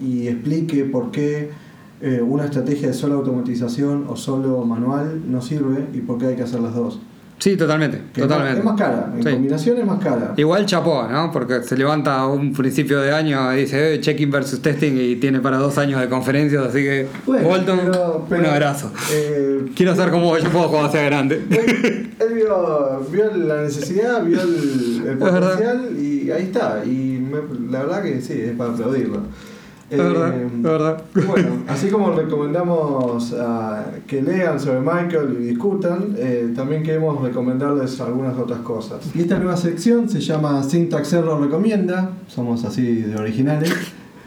y 0.00 0.28
explique 0.28 0.84
por 0.84 1.10
qué 1.10 1.50
eh, 2.00 2.22
una 2.26 2.44
estrategia 2.46 2.88
de 2.88 2.94
solo 2.94 3.16
automatización 3.16 4.06
o 4.08 4.16
solo 4.16 4.64
manual 4.64 5.20
no 5.30 5.42
sirve 5.42 5.86
y 5.92 5.98
por 5.98 6.18
qué 6.18 6.28
hay 6.28 6.36
que 6.36 6.42
hacer 6.44 6.60
las 6.60 6.74
dos. 6.74 6.98
Sí, 7.38 7.56
totalmente, 7.56 8.02
Que 8.12 8.20
totalmente. 8.20 8.58
Es 8.58 8.64
más 8.66 8.78
cara, 8.78 9.12
en 9.16 9.22
Sí. 9.22 9.30
combinación 9.30 9.78
es 9.78 9.86
más 9.86 9.98
cara. 10.02 10.34
Igual 10.36 10.66
chapó, 10.66 11.06
¿no? 11.10 11.30
Porque 11.32 11.62
se 11.62 11.74
levanta 11.74 12.26
un 12.26 12.52
principio 12.52 13.00
de 13.00 13.12
año 13.12 13.54
y 13.54 13.60
dice 13.62 13.94
eh, 13.94 14.00
check-in 14.00 14.30
versus 14.30 14.60
testing 14.60 14.92
y 14.98 15.16
tiene 15.16 15.40
para 15.40 15.56
dos 15.56 15.78
años 15.78 16.02
de 16.02 16.08
conferencias, 16.10 16.62
así 16.66 16.82
que 16.82 17.06
Bueno, 17.26 17.48
Bolton, 17.48 17.80
pero- 17.86 18.26
pero, 18.28 18.40
un 18.42 18.46
abrazo. 18.46 18.92
eh, 19.14 19.64
Quiero 19.74 19.96
ser 19.96 20.10
como 20.10 20.36
yo 20.36 20.50
puedo 20.50 20.68
cuando 20.70 20.92
sea 20.92 21.02
grande. 21.04 21.36
él, 21.50 22.10
él 22.18 22.34
vio, 22.34 23.06
vio 23.10 23.34
la 23.34 23.62
necesidad, 23.62 24.22
vio 24.22 24.38
el, 24.42 25.02
el 25.08 25.16
potencial 25.18 25.96
y 25.98 26.30
ahí 26.30 26.42
está. 26.42 26.82
Y 26.84 27.19
me- 27.30 27.70
la 27.70 27.80
verdad 27.80 28.02
que 28.02 28.20
sí, 28.20 28.34
es 28.40 28.52
para 28.52 28.72
aplaudirlo. 28.72 29.20
Es 29.88 29.98
verdad, 29.98 30.34
Eh, 30.40 30.46
es 30.54 30.62
verdad. 30.62 31.02
Bueno, 31.26 31.48
así 31.66 31.88
como 31.88 32.12
recomendamos 32.12 33.34
ah, 33.36 33.86
que 34.06 34.22
lean 34.22 34.60
sobre 34.60 34.78
Michael 34.80 35.36
y 35.40 35.46
discutan, 35.46 36.14
eh, 36.16 36.52
también 36.54 36.84
queremos 36.84 37.20
recomendarles 37.20 38.00
algunas 38.00 38.38
otras 38.38 38.60
cosas. 38.60 39.00
Y 39.16 39.22
esta 39.22 39.38
nueva 39.38 39.56
sección 39.56 40.08
se 40.08 40.20
llama 40.20 40.62
Syntax 40.62 41.12
Error 41.12 41.40
Recomienda, 41.40 42.10
somos 42.28 42.64
así 42.64 43.02
de 43.02 43.16
originales, 43.16 43.72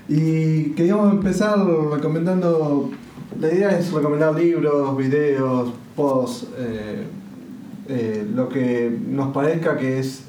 y 0.10 0.72
queríamos 0.72 1.13
empezar 1.13 1.58
recomendando, 1.94 2.92
la 3.39 3.48
idea 3.54 3.70
es 3.80 3.89
recomendar 3.94 4.36
libros, 4.36 4.98
videos, 4.98 5.72
posts, 5.96 6.48
eh, 6.58 7.04
eh, 7.88 8.28
lo 8.36 8.50
que 8.50 8.98
nos 9.10 9.34
parezca 9.34 9.78
que 9.78 10.00
es 10.00 10.24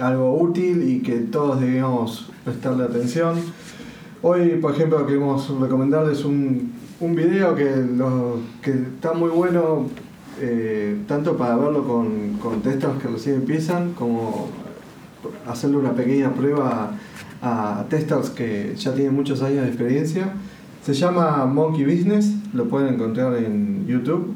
algo 0.00 0.40
útil 0.40 0.82
y 0.88 1.00
que 1.00 1.16
todos 1.18 1.60
debemos 1.60 2.30
prestarle 2.44 2.84
atención. 2.84 3.36
Hoy, 4.22 4.56
por 4.60 4.74
ejemplo, 4.74 5.06
queremos 5.06 5.48
recomendarles 5.60 6.24
un, 6.24 6.72
un 7.00 7.14
video 7.14 7.54
que, 7.54 7.76
lo- 7.96 8.38
que 8.62 8.70
está 8.72 9.12
muy 9.12 9.30
bueno, 9.30 9.86
eh, 10.40 10.96
tanto 11.06 11.36
para 11.36 11.56
verlo 11.56 11.86
con, 11.86 12.34
con 12.40 12.60
testers 12.62 12.94
que 13.00 13.08
recién 13.08 13.36
empiezan, 13.36 13.92
como 13.92 14.48
hacerle 15.46 15.76
una 15.78 15.92
pequeña 15.92 16.32
prueba 16.32 16.92
a 17.42 17.84
testers 17.88 18.30
que 18.30 18.74
ya 18.76 18.92
tienen 18.94 19.14
muchos 19.14 19.42
años 19.42 19.62
de 19.62 19.68
experiencia. 19.68 20.32
Se 20.84 20.94
llama 20.94 21.44
Monkey 21.46 21.84
Business, 21.84 22.32
lo 22.54 22.64
pueden 22.68 22.94
encontrar 22.94 23.34
en 23.36 23.86
YouTube. 23.86 24.34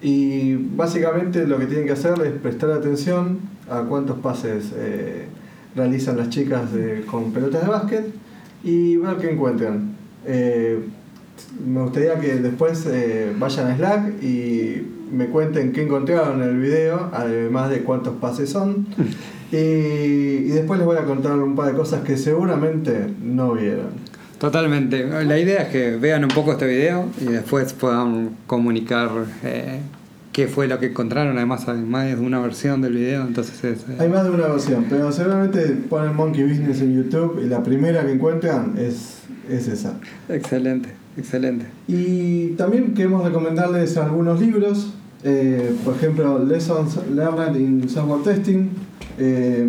Y 0.00 0.54
básicamente 0.54 1.46
lo 1.46 1.58
que 1.58 1.66
tienen 1.66 1.86
que 1.86 1.92
hacer 1.92 2.14
es 2.24 2.32
prestar 2.32 2.70
atención 2.70 3.38
a 3.70 3.82
cuántos 3.88 4.18
pases 4.18 4.72
eh, 4.76 5.26
realizan 5.76 6.16
las 6.16 6.28
chicas 6.30 6.72
de- 6.72 7.02
con 7.10 7.32
pelotas 7.32 7.62
de 7.62 7.68
básquet 7.68 8.06
y 8.64 8.96
ver 8.96 9.16
qué 9.16 9.30
encuentran. 9.32 9.94
Eh, 10.26 10.80
me 11.66 11.82
gustaría 11.82 12.18
que 12.18 12.34
después 12.36 12.84
eh, 12.86 13.32
vayan 13.38 13.68
a 13.68 13.76
Slack 13.76 14.22
y 14.22 14.82
me 15.12 15.26
cuenten 15.26 15.72
qué 15.72 15.82
encontraron 15.84 16.42
en 16.42 16.48
el 16.50 16.58
video, 16.58 17.10
además 17.12 17.70
de 17.70 17.80
cuántos 17.82 18.14
pases 18.16 18.50
son. 18.50 18.86
Y, 19.50 19.56
y 19.56 20.48
después 20.48 20.78
les 20.78 20.84
voy 20.86 20.98
a 20.98 21.04
contar 21.04 21.32
un 21.38 21.56
par 21.56 21.68
de 21.68 21.72
cosas 21.72 22.02
que 22.04 22.18
seguramente 22.18 23.06
no 23.22 23.52
vieron. 23.54 23.86
Totalmente. 24.38 25.06
La 25.24 25.38
idea 25.38 25.62
es 25.62 25.68
que 25.70 25.96
vean 25.96 26.22
un 26.22 26.28
poco 26.30 26.52
este 26.52 26.66
video 26.66 27.06
y 27.18 27.24
después 27.32 27.72
puedan 27.72 28.36
comunicar 28.46 29.08
eh, 29.42 29.80
qué 30.38 30.46
fue 30.46 30.68
lo 30.68 30.78
que 30.78 30.86
encontraron. 30.86 31.36
Además, 31.36 31.66
hay 31.66 31.82
más 31.82 32.06
de 32.06 32.14
una 32.14 32.38
versión 32.38 32.80
del 32.80 32.92
video, 32.92 33.26
entonces 33.26 33.64
es, 33.64 33.80
eh, 33.80 33.96
Hay 33.98 34.08
más 34.08 34.22
de 34.22 34.30
una 34.30 34.46
versión, 34.46 34.86
pero 34.88 35.10
seguramente 35.10 35.66
ponen 35.90 36.14
Monkey 36.14 36.44
Business 36.44 36.80
en 36.80 36.94
YouTube 36.94 37.40
y 37.44 37.48
la 37.48 37.64
primera 37.64 38.06
que 38.06 38.12
encuentran 38.12 38.74
es, 38.78 39.22
es 39.50 39.66
esa. 39.66 39.94
excelente, 40.28 40.90
excelente. 41.16 41.66
Y 41.88 42.50
también 42.50 42.94
queremos 42.94 43.24
recomendarles 43.24 43.96
algunos 43.96 44.40
libros, 44.40 44.92
eh, 45.24 45.74
por 45.84 45.96
ejemplo, 45.96 46.38
Lessons 46.44 47.00
Learned 47.12 47.56
in 47.56 47.88
Software 47.88 48.22
Testing. 48.22 48.68
Eh, 49.18 49.68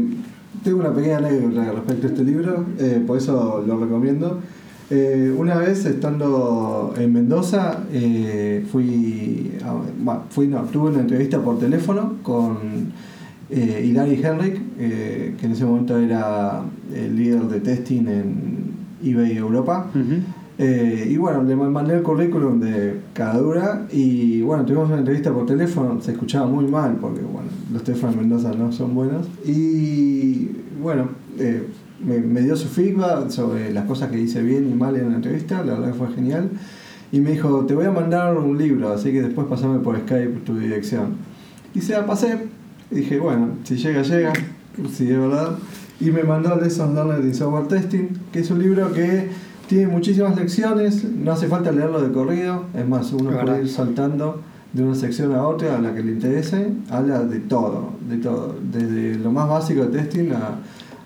tengo 0.64 0.82
una 0.82 0.94
pequeña 0.94 1.18
anécdota 1.18 1.72
respecto 1.72 2.06
a 2.06 2.10
este 2.12 2.24
libro, 2.24 2.66
eh, 2.78 3.04
por 3.08 3.18
eso 3.18 3.64
lo 3.66 3.80
recomiendo. 3.80 4.40
Eh, 4.92 5.32
una 5.38 5.56
vez 5.56 5.86
estando 5.86 6.94
en 6.98 7.14
Mendoza, 7.14 7.84
eh, 7.94 8.66
fui, 8.72 9.52
a- 9.64 10.20
fui 10.32 10.48
no, 10.48 10.62
tuve 10.64 10.90
una 10.90 11.02
entrevista 11.02 11.40
por 11.40 11.60
teléfono 11.60 12.16
con 12.24 12.58
eh, 13.52 13.86
Hilary 13.88 14.20
Henrik, 14.24 14.60
eh, 14.80 15.36
que 15.40 15.46
en 15.46 15.52
ese 15.52 15.66
momento 15.66 15.98
era 15.98 16.62
el 16.96 17.16
líder 17.16 17.44
de 17.44 17.60
testing 17.60 18.08
en 18.08 18.34
eBay 19.04 19.38
Europa. 19.38 19.88
Y 20.62 21.16
bueno, 21.18 21.44
le 21.44 21.56
mandé 21.56 21.96
el 21.96 22.04
currículum 22.04 22.60
de 22.60 23.00
Cadura 23.14 23.86
y 23.94 24.42
bueno, 24.42 24.66
tuvimos 24.66 24.90
una 24.90 24.98
entrevista 24.98 25.32
por 25.34 25.46
teléfono, 25.46 26.02
se 26.02 26.12
escuchaba 26.12 26.48
muy 26.48 26.66
mal 26.66 26.98
porque 27.00 27.22
bueno, 27.22 27.48
los 27.72 27.82
teléfonos 27.84 28.16
de 28.16 28.22
Mendoza 28.22 28.52
no 28.54 28.70
son 28.74 28.94
buenos. 28.94 29.26
Y 29.46 30.50
bueno, 30.84 31.06
me, 32.04 32.20
me 32.20 32.42
dio 32.42 32.56
su 32.56 32.68
feedback 32.68 33.30
sobre 33.30 33.72
las 33.72 33.86
cosas 33.86 34.10
que 34.10 34.20
hice 34.20 34.42
bien 34.42 34.70
y 34.70 34.74
mal 34.74 34.96
en 34.96 35.10
la 35.10 35.16
entrevista, 35.16 35.64
la 35.64 35.74
verdad 35.74 35.92
que 35.92 35.98
fue 35.98 36.08
genial. 36.14 36.50
Y 37.12 37.22
me 37.22 37.32
dijo, 37.32 37.66
te 37.66 37.74
voy 37.74 37.86
a 37.86 37.92
mandar 37.92 38.38
un 38.38 38.58
libro, 38.58 38.94
así 38.94 39.12
que 39.12 39.22
después 39.22 39.48
pasame 39.48 39.80
por 39.80 39.98
Skype 39.98 40.42
tu 40.46 40.58
dirección. 40.58 41.16
Y 41.74 41.82
se 41.82 41.94
la 41.94 42.06
pasé, 42.06 42.48
y 42.92 42.96
dije, 42.96 43.20
bueno, 43.20 43.50
si 43.64 43.78
llega, 43.78 44.02
llega, 44.04 44.34
si 44.92 45.10
es 45.10 45.20
verdad. 45.20 45.58
Y 46.00 46.12
me 46.12 46.24
mandó 46.24 46.56
Lessons 46.56 46.94
Learned 46.94 47.26
in 47.26 47.34
Software 47.34 47.68
Testing, 47.68 48.10
que 48.32 48.40
es 48.40 48.52
un 48.52 48.60
libro 48.60 48.92
que 48.94 49.30
tiene 49.68 49.88
muchísimas 49.88 50.36
lecciones, 50.36 51.04
no 51.04 51.32
hace 51.32 51.48
falta 51.48 51.72
leerlo 51.72 52.02
de 52.02 52.12
corrido, 52.12 52.66
es 52.74 52.88
más, 52.88 53.12
uno 53.12 53.32
puede 53.40 53.62
ir 53.62 53.70
saltando 53.70 54.42
de 54.74 54.84
una 54.84 54.96
sección 54.96 55.34
a 55.34 55.48
otra 55.48 55.78
a 55.78 55.80
la 55.80 55.94
que 55.94 56.04
le 56.04 56.12
interese, 56.12 56.72
habla 56.90 57.24
de 57.24 57.40
todo, 57.40 57.94
de 58.08 58.18
todo, 58.18 58.56
desde 58.72 59.16
lo 59.16 59.32
más 59.32 59.48
básico 59.50 59.86
de 59.86 60.00
testing 60.00 60.32
a, 60.32 60.60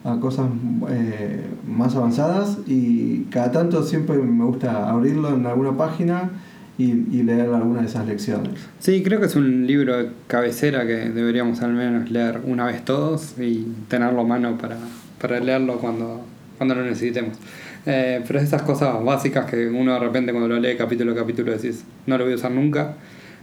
a 0.03 0.19
cosas 0.19 0.47
eh, 0.89 1.45
más 1.67 1.95
avanzadas 1.95 2.57
y 2.67 3.23
cada 3.31 3.51
tanto 3.51 3.83
siempre 3.83 4.17
me 4.17 4.43
gusta 4.45 4.89
abrirlo 4.89 5.33
en 5.33 5.45
alguna 5.45 5.77
página 5.77 6.29
y, 6.77 6.85
y 6.85 7.23
leer 7.23 7.49
alguna 7.53 7.81
de 7.81 7.87
esas 7.87 8.05
lecciones. 8.07 8.53
Sí, 8.79 9.01
creo 9.03 9.19
que 9.19 9.27
es 9.27 9.35
un 9.35 9.65
libro 9.67 9.97
de 9.97 10.09
cabecera 10.27 10.85
que 10.85 11.09
deberíamos 11.09 11.61
al 11.61 11.73
menos 11.73 12.09
leer 12.11 12.41
una 12.45 12.65
vez 12.65 12.83
todos 12.83 13.35
y 13.39 13.65
tenerlo 13.87 14.21
a 14.21 14.25
mano 14.25 14.57
para, 14.57 14.77
para 15.21 15.39
leerlo 15.39 15.77
cuando, 15.77 16.21
cuando 16.57 16.75
lo 16.75 16.83
necesitemos. 16.83 17.37
Eh, 17.85 18.21
pero 18.25 18.39
es 18.39 18.45
esas 18.45 18.61
cosas 18.63 19.03
básicas 19.03 19.45
que 19.49 19.67
uno 19.67 19.93
de 19.93 19.99
repente 19.99 20.31
cuando 20.31 20.49
lo 20.49 20.59
lee 20.59 20.75
capítulo 20.77 21.11
a 21.11 21.15
capítulo 21.15 21.51
decís, 21.51 21.83
no 22.07 22.17
lo 22.17 22.23
voy 22.23 22.33
a 22.33 22.35
usar 22.37 22.51
nunca, 22.51 22.95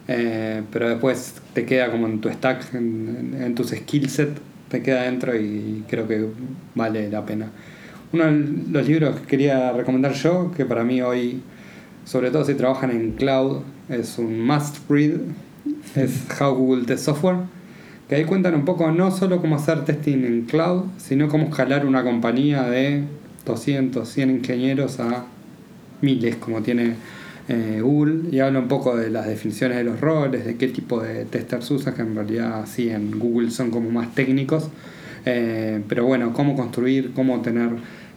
eh, 0.08 0.62
pero 0.72 0.88
después 0.88 1.34
te 1.54 1.64
queda 1.64 1.90
como 1.90 2.06
en 2.06 2.20
tu 2.20 2.28
stack, 2.30 2.74
en, 2.74 3.32
en- 3.34 3.42
en 3.42 3.54
tus 3.54 3.68
skill 3.68 4.08
set, 4.08 4.30
te 4.70 4.82
queda 4.82 5.02
dentro 5.02 5.36
y 5.36 5.84
creo 5.88 6.06
que 6.06 6.26
vale 6.74 7.10
la 7.10 7.26
pena. 7.26 7.50
Uno 8.12 8.24
de 8.24 8.32
los 8.70 8.88
libros 8.88 9.20
que 9.20 9.26
quería 9.26 9.72
recomendar 9.72 10.12
yo, 10.14 10.52
que 10.56 10.64
para 10.64 10.84
mí 10.84 11.02
hoy, 11.02 11.42
sobre 12.04 12.30
todo 12.30 12.44
si 12.44 12.54
trabajan 12.54 12.90
en 12.90 13.12
cloud, 13.12 13.58
es 13.88 14.18
un 14.18 14.40
must 14.46 14.78
read, 14.88 15.18
es 15.96 16.24
How 16.40 16.54
Google 16.54 16.86
Test 16.86 17.04
Software, 17.04 17.38
que 18.08 18.14
ahí 18.14 18.24
cuentan 18.24 18.54
un 18.54 18.64
poco 18.64 18.90
no 18.90 19.10
solo 19.10 19.40
cómo 19.40 19.56
hacer 19.56 19.84
testing 19.84 20.24
en 20.24 20.42
cloud, 20.42 20.84
sino 20.98 21.28
cómo 21.28 21.48
escalar 21.48 21.84
una 21.84 22.02
compañía 22.02 22.62
de 22.62 23.04
200, 23.44 24.08
100 24.08 24.30
ingenieros 24.30 25.00
a 25.00 25.24
miles, 26.00 26.36
como 26.36 26.62
tiene 26.62 26.94
eh, 27.50 27.80
Google, 27.82 28.30
y 28.30 28.38
habla 28.38 28.60
un 28.60 28.68
poco 28.68 28.96
de 28.96 29.10
las 29.10 29.26
definiciones 29.26 29.76
de 29.78 29.84
los 29.84 30.00
roles, 30.00 30.44
de 30.44 30.56
qué 30.56 30.68
tipo 30.68 31.02
de 31.02 31.24
testers 31.24 31.70
usa, 31.70 31.94
que 31.94 32.02
en 32.02 32.14
realidad 32.14 32.64
sí 32.66 32.90
en 32.90 33.18
Google 33.18 33.50
son 33.50 33.70
como 33.70 33.90
más 33.90 34.14
técnicos. 34.14 34.70
Eh, 35.26 35.82
pero 35.88 36.06
bueno, 36.06 36.32
cómo 36.32 36.56
construir, 36.56 37.12
cómo 37.12 37.40
tener, 37.42 37.70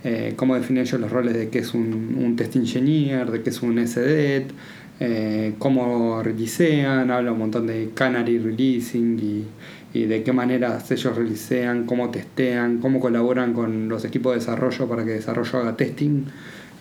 eh, 0.03 0.33
cómo 0.35 0.55
definir 0.55 0.83
ellos 0.83 1.01
los 1.01 1.11
roles 1.11 1.33
de 1.33 1.49
qué 1.49 1.59
es 1.59 1.73
un, 1.73 2.15
un 2.17 2.35
test 2.35 2.55
engineer, 2.55 3.31
de 3.31 3.41
qué 3.41 3.49
es 3.49 3.61
un 3.61 3.85
SDET, 3.85 4.51
eh, 4.99 5.55
cómo 5.57 6.21
releasean, 6.21 7.09
habla 7.09 7.31
un 7.31 7.39
montón 7.39 7.67
de 7.67 7.89
canary 7.93 8.37
releasing 8.37 9.19
y, 9.19 9.45
de 9.93 10.23
qué 10.23 10.31
manera 10.31 10.79
ellos 10.89 11.15
releasean, 11.15 11.85
cómo 11.85 12.09
testean, 12.09 12.79
cómo 12.79 12.99
colaboran 12.99 13.53
con 13.53 13.89
los 13.89 14.05
equipos 14.05 14.33
de 14.33 14.39
desarrollo 14.39 14.87
para 14.87 15.03
que 15.03 15.11
el 15.11 15.17
desarrollo 15.17 15.59
haga 15.59 15.77
testing, 15.77 16.25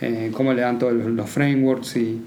eh, 0.01 0.31
cómo 0.33 0.55
le 0.55 0.63
dan 0.63 0.79
todos 0.79 0.95
los 0.95 1.29
frameworks 1.29 1.97
y, 1.97 2.23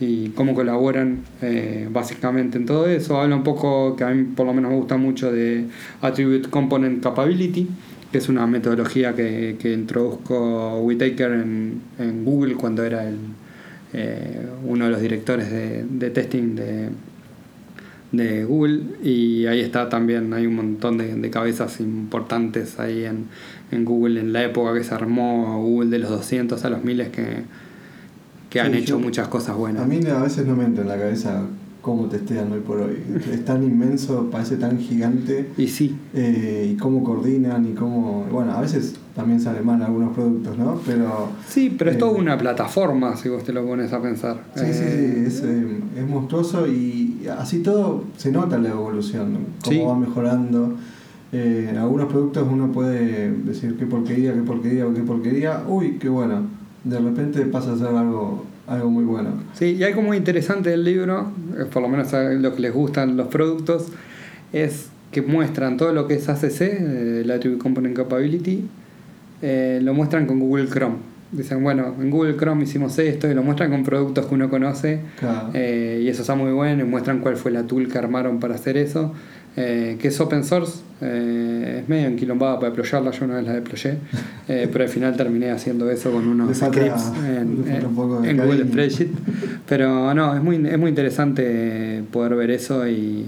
y 0.00 0.30
cómo 0.30 0.54
colaboran 0.54 1.20
eh, 1.42 1.86
básicamente 1.92 2.56
en 2.56 2.64
todo 2.64 2.86
eso. 2.86 3.20
Habla 3.20 3.36
un 3.36 3.44
poco, 3.44 3.94
que 3.96 4.04
a 4.04 4.08
mí 4.08 4.24
por 4.34 4.46
lo 4.46 4.54
menos 4.54 4.70
me 4.70 4.76
gusta 4.78 4.96
mucho, 4.96 5.30
de 5.30 5.66
Attribute 6.00 6.48
Component 6.48 7.02
Capability, 7.02 7.68
que 8.10 8.18
es 8.18 8.28
una 8.30 8.46
metodología 8.46 9.14
que, 9.14 9.56
que 9.60 9.72
introduzco 9.72 10.80
Whitaker 10.80 11.32
en, 11.32 12.24
Google 12.24 12.54
cuando 12.54 12.82
era 12.82 13.06
el, 13.06 13.18
eh, 13.92 14.46
uno 14.64 14.86
de 14.86 14.90
los 14.90 15.02
directores 15.02 15.50
de, 15.50 15.84
de 15.84 16.10
testing 16.10 16.54
de, 16.54 16.88
de 18.12 18.44
Google 18.44 18.80
y 19.04 19.46
ahí 19.46 19.60
está 19.60 19.90
también, 19.90 20.32
hay 20.32 20.46
un 20.46 20.56
montón 20.56 20.96
de, 20.96 21.14
de 21.14 21.30
cabezas 21.30 21.78
importantes 21.78 22.80
ahí 22.80 23.04
en, 23.04 23.26
en 23.70 23.84
Google 23.84 24.20
en 24.20 24.32
la 24.32 24.44
época 24.44 24.72
que 24.74 24.82
se 24.82 24.94
armó 24.94 25.62
Google 25.62 25.90
de 25.90 25.98
los 25.98 26.10
200 26.10 26.64
a 26.64 26.70
los 26.70 26.82
miles 26.82 27.10
que, 27.10 27.44
que 28.50 28.60
han 28.60 28.72
Sí, 28.72 28.78
hecho 28.78 28.98
yo- 28.98 28.98
muchas 29.00 29.28
cosas 29.28 29.56
buenas. 29.56 29.82
A 29.82 29.86
mí 29.86 30.00
a 30.06 30.22
veces 30.22 30.44
no 30.46 30.56
me 30.56 30.64
entra 30.64 30.82
en 30.82 30.88
la 30.88 30.98
cabeza 30.98 31.42
cómo 31.80 32.06
testean 32.06 32.52
hoy 32.52 32.60
por 32.60 32.78
hoy. 32.80 32.98
Es 33.32 33.42
tan 33.46 33.62
inmenso, 33.62 34.28
parece 34.30 34.56
tan 34.56 34.78
gigante. 34.78 35.48
Y 35.56 35.68
sí, 35.68 35.96
eh, 36.12 36.72
y 36.74 36.76
cómo 36.76 37.02
coordinan 37.02 37.66
y 37.66 37.72
cómo... 37.72 38.26
Bueno, 38.30 38.52
a 38.52 38.60
veces 38.60 38.96
también 39.16 39.40
sale 39.40 39.62
mal 39.62 39.80
algunos 39.82 40.12
productos, 40.14 40.58
¿no? 40.58 40.78
Pero... 40.84 41.30
sí, 41.48 41.74
pero 41.78 41.90
es 41.90 41.96
Eh, 41.96 41.98
toda 42.00 42.12
una 42.18 42.36
plataforma 42.36 43.16
si 43.16 43.30
vos 43.30 43.44
te 43.44 43.54
lo 43.54 43.64
pones 43.64 43.92
a 43.94 44.02
pensar. 44.02 44.44
Sí, 44.56 44.66
sí, 44.66 44.72
sí, 44.74 44.82
Eh, 44.84 45.24
es, 45.26 45.42
eh, 45.42 45.80
es 45.96 46.06
monstruoso 46.06 46.66
y 46.66 47.26
así 47.38 47.60
todo 47.60 48.04
se 48.18 48.30
nota 48.30 48.58
la 48.58 48.68
evolución, 48.70 49.32
¿no? 49.32 49.38
cómo 49.64 49.76
Sí. 49.76 49.82
va 49.86 49.96
mejorando. 49.96 50.74
Eh, 51.32 51.68
en 51.70 51.78
algunos 51.78 52.08
productos 52.08 52.46
uno 52.50 52.72
puede 52.72 53.30
decir 53.30 53.76
qué 53.78 53.86
porquería, 53.86 54.34
qué 54.34 54.42
porquería 54.42 54.86
o 54.86 54.92
qué 54.92 55.00
porquería, 55.00 55.62
uy, 55.66 55.96
qué 56.00 56.08
bueno. 56.10 56.42
De 56.84 56.98
repente 56.98 57.40
pasa 57.46 57.72
a 57.72 57.76
ser 57.76 57.88
algo, 57.88 58.46
algo 58.66 58.90
muy 58.90 59.04
bueno. 59.04 59.30
Sí, 59.54 59.76
y 59.78 59.84
hay 59.84 59.92
como 59.92 60.14
interesante 60.14 60.70
del 60.70 60.84
libro, 60.84 61.30
eh, 61.58 61.64
por 61.70 61.82
lo 61.82 61.88
menos 61.88 62.12
a 62.14 62.30
los 62.30 62.54
que 62.54 62.60
les 62.60 62.72
gustan 62.72 63.16
los 63.16 63.28
productos, 63.28 63.88
es 64.52 64.88
que 65.12 65.22
muestran 65.22 65.76
todo 65.76 65.92
lo 65.92 66.06
que 66.06 66.14
es 66.14 66.28
ACC, 66.28 66.60
eh, 66.62 67.20
el 67.24 67.30
Attribute 67.30 67.60
Component 67.62 67.96
Capability, 67.96 68.64
eh, 69.42 69.80
lo 69.82 69.92
muestran 69.94 70.26
con 70.26 70.38
Google 70.40 70.68
Chrome. 70.68 70.96
Dicen, 71.32 71.62
bueno, 71.62 71.94
en 72.00 72.10
Google 72.10 72.36
Chrome 72.36 72.64
hicimos 72.64 72.98
esto 72.98 73.30
y 73.30 73.34
lo 73.34 73.42
muestran 73.44 73.70
con 73.70 73.84
productos 73.84 74.26
que 74.26 74.34
uno 74.34 74.50
conoce 74.50 75.00
Claro. 75.18 75.50
eh, 75.54 76.00
y 76.02 76.08
eso 76.08 76.22
está 76.22 76.34
muy 76.34 76.50
bueno 76.52 76.82
y 76.84 76.86
muestran 76.88 77.20
cuál 77.20 77.36
fue 77.36 77.52
la 77.52 77.62
tool 77.64 77.88
que 77.88 77.98
armaron 77.98 78.40
para 78.40 78.56
hacer 78.56 78.76
eso, 78.76 79.12
eh, 79.56 79.96
que 80.00 80.08
es 80.08 80.20
open 80.20 80.44
source, 80.44 80.78
eh, 81.00 81.80
es 81.82 81.88
medio 81.88 82.06
enquilombada 82.08 82.56
para 82.60 82.70
deployarla, 82.70 83.10
yo 83.10 83.24
una 83.24 83.36
vez 83.36 83.46
la 83.46 83.52
deployé, 83.54 83.98
eh, 84.48 84.68
pero 84.70 84.84
al 84.84 84.90
final 84.90 85.16
terminé 85.16 85.50
haciendo 85.50 85.90
eso 85.90 86.10
con 86.10 86.26
unos 86.28 86.56
scripts 86.56 87.12
en, 87.26 87.84
un 87.86 87.94
Google. 87.94 88.64
Spreadsheet. 88.66 89.08
Pero 89.68 90.14
no, 90.14 90.34
es 90.34 90.42
muy, 90.42 90.56
es 90.66 90.78
muy 90.78 90.88
interesante 90.90 92.02
poder 92.12 92.34
ver 92.36 92.50
eso 92.50 92.86
y, 92.88 93.26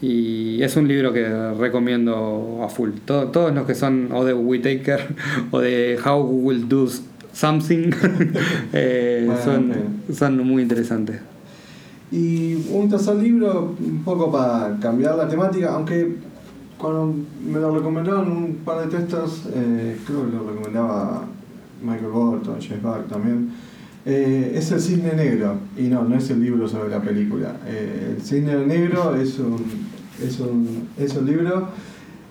y 0.00 0.62
es 0.62 0.76
un 0.76 0.86
libro 0.88 1.12
que 1.12 1.26
recomiendo 1.58 2.60
a 2.62 2.68
full. 2.68 2.90
Todo- 3.04 3.28
todos 3.28 3.54
los 3.54 3.66
que 3.66 3.74
son 3.74 4.10
o 4.12 4.24
de 4.24 4.34
Whitaker 4.34 5.00
o 5.50 5.60
de 5.60 5.98
How 6.04 6.22
Google 6.22 6.64
Does 6.68 7.02
Something 7.32 7.90
son, 9.44 9.72
son 10.12 10.46
muy 10.46 10.62
interesantes. 10.62 11.16
Y 12.10 12.54
un 12.70 12.88
tercer 12.88 13.16
libro, 13.16 13.74
un 13.78 14.02
poco 14.04 14.30
para 14.30 14.76
cambiar 14.80 15.16
la 15.16 15.28
temática, 15.28 15.74
aunque 15.74 16.16
cuando 16.78 17.14
me 17.44 17.58
lo 17.58 17.74
recomendaron 17.74 18.30
un 18.30 18.54
par 18.64 18.86
de 18.86 18.96
testers, 18.96 19.42
eh, 19.54 19.98
creo 20.06 20.26
que 20.26 20.36
lo 20.36 20.50
recomendaba 20.50 21.24
Michael 21.82 22.12
Bolton, 22.12 22.60
Jeff 22.60 22.82
Buck 22.82 23.08
también, 23.08 23.50
eh, 24.04 24.52
es 24.54 24.70
El 24.70 24.80
Cisne 24.80 25.14
Negro. 25.14 25.56
Y 25.76 25.82
no, 25.82 26.04
no 26.04 26.16
es 26.16 26.30
el 26.30 26.40
libro 26.40 26.68
sobre 26.68 26.90
la 26.90 27.00
película. 27.00 27.56
Eh, 27.66 28.14
el 28.16 28.22
Cisne 28.22 28.64
Negro 28.66 29.16
es 29.16 29.38
un, 29.38 29.64
es 30.22 30.38
un, 30.38 30.88
es 30.96 31.16
un 31.16 31.26
libro 31.26 31.68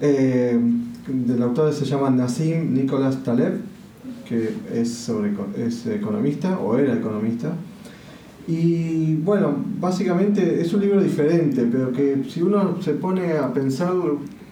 eh, 0.01 0.59
del 1.07 1.41
autor 1.41 1.71
se 1.71 1.85
llama 1.85 2.09
Nassim 2.09 2.73
Nicholas 2.73 3.23
Taleb, 3.23 3.59
que 4.27 4.49
es, 4.73 4.91
sobre, 4.91 5.33
es 5.57 5.85
economista, 5.85 6.59
o 6.59 6.77
era 6.77 6.95
economista. 6.95 7.53
Y 8.47 9.15
bueno, 9.15 9.55
básicamente 9.79 10.61
es 10.61 10.71
un 10.73 10.81
libro 10.81 11.01
diferente, 11.01 11.67
pero 11.71 11.91
que 11.91 12.23
si 12.29 12.41
uno 12.41 12.81
se 12.81 12.93
pone 12.93 13.33
a 13.33 13.51
pensar 13.51 13.93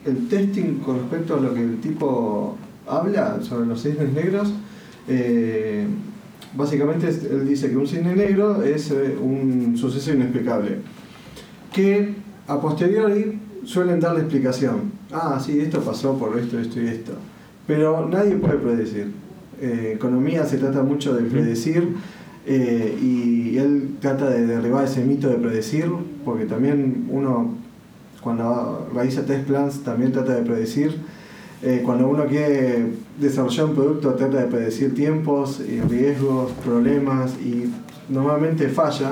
el 0.06 0.28
testing 0.28 0.80
con 0.80 1.00
respecto 1.00 1.36
a 1.36 1.40
lo 1.40 1.54
que 1.54 1.62
el 1.62 1.80
tipo 1.80 2.58
habla 2.88 3.40
sobre 3.42 3.68
los 3.68 3.84
cisnes 3.84 4.12
negros, 4.14 4.52
eh, 5.08 5.86
básicamente 6.56 7.08
él 7.08 7.48
dice 7.48 7.70
que 7.70 7.78
un 7.78 7.88
cisne 7.88 8.16
negro 8.16 8.64
es 8.64 8.90
eh, 8.90 9.16
un 9.22 9.78
suceso 9.78 10.12
inexplicable, 10.12 10.80
que 11.72 12.16
a 12.48 12.60
posteriori 12.60 13.40
suelen 13.64 14.00
darle 14.00 14.22
explicación. 14.22 14.92
Ah, 15.12 15.40
sí, 15.44 15.60
esto 15.60 15.82
pasó 15.82 16.18
por 16.18 16.38
esto, 16.38 16.60
esto 16.60 16.82
y 16.82 16.88
esto. 16.88 17.14
Pero 17.68 18.08
nadie 18.10 18.36
puede 18.36 18.58
predecir. 18.58 19.12
Eh, 19.62 19.94
economía 19.96 20.46
se 20.46 20.58
trata 20.58 20.84
mucho 20.84 21.14
de 21.14 21.24
predecir 21.24 21.96
eh, 22.46 22.98
y 23.02 23.58
él 23.58 23.96
trata 24.00 24.30
de 24.30 24.46
derribar 24.46 24.86
ese 24.86 25.04
mito 25.04 25.30
de 25.30 25.36
predecir, 25.36 25.90
porque 26.26 26.46
también 26.46 27.08
uno 27.10 27.56
cuando 28.22 28.90
realiza 28.94 29.26
test 29.26 29.46
plans 29.46 29.84
también 29.84 30.12
trata 30.12 30.36
de 30.36 30.42
predecir. 30.44 30.98
Eh, 31.62 31.82
cuando 31.84 32.10
uno 32.10 32.26
quiere 32.26 32.88
desarrollar 33.20 33.66
un 33.68 33.76
producto 33.76 34.14
trata 34.16 34.38
de 34.38 34.48
predecir 34.48 34.94
tiempos, 34.94 35.62
y 35.62 35.80
riesgos, 35.82 36.52
problemas 36.64 37.34
y 37.40 37.72
normalmente 38.10 38.68
falla. 38.70 39.12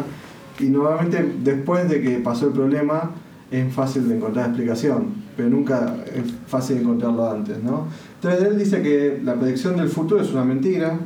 Y 0.60 0.66
normalmente 0.66 1.34
después 1.44 1.90
de 1.90 2.02
que 2.02 2.20
pasó 2.20 2.48
el 2.48 2.54
problema 2.54 3.12
es 3.52 3.74
fácil 3.74 4.08
de 4.08 4.16
encontrar 4.16 4.48
explicación, 4.48 5.08
pero 5.36 5.50
nunca 5.50 5.96
es 6.14 6.34
fácil 6.48 6.78
encontrarlo 6.78 7.30
antes. 7.30 7.62
¿no? 7.64 7.88
Entonces 8.16 8.48
él 8.48 8.58
dice 8.58 8.82
que 8.82 9.20
la 9.24 9.36
predicción 9.36 9.78
del 9.78 9.90
futuro 9.90 10.22
es 10.22 10.32
una 10.32 10.44
mentira, 10.44 11.00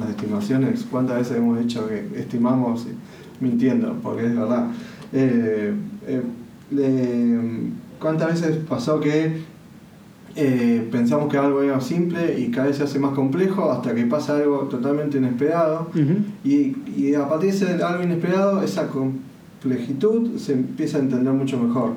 las 0.00 0.10
estimaciones, 0.10 0.86
cuántas 0.90 1.18
veces 1.18 1.36
hemos 1.38 1.58
dicho 1.58 1.86
que 1.88 2.08
estimamos 2.20 2.86
mintiendo, 3.40 3.94
porque 4.02 4.26
es 4.26 4.36
verdad. 4.36 4.66
Eh, 5.12 5.72
eh, 6.06 6.22
le- 6.70 7.78
¿Cuántas 8.00 8.40
veces 8.40 8.58
pasó 8.68 9.00
que 9.00 9.38
eh, 10.36 10.88
pensamos 10.92 11.28
que 11.30 11.36
algo 11.38 11.62
era 11.62 11.80
simple 11.80 12.38
y 12.38 12.50
cada 12.52 12.68
vez 12.68 12.76
se 12.76 12.84
hace 12.84 12.98
más 13.00 13.12
complejo 13.12 13.72
hasta 13.72 13.92
que 13.94 14.04
pasa 14.04 14.36
algo 14.36 14.58
totalmente 14.70 15.18
inesperado? 15.18 15.90
Y, 16.44 16.76
y 16.96 17.14
a 17.14 17.28
partir 17.28 17.52
de 17.54 17.82
algo 17.82 18.04
inesperado, 18.04 18.62
esa 18.62 18.86
complejitud 18.88 20.36
se 20.38 20.52
empieza 20.52 20.98
a 20.98 21.00
entender 21.00 21.32
mucho 21.32 21.58
mejor. 21.60 21.92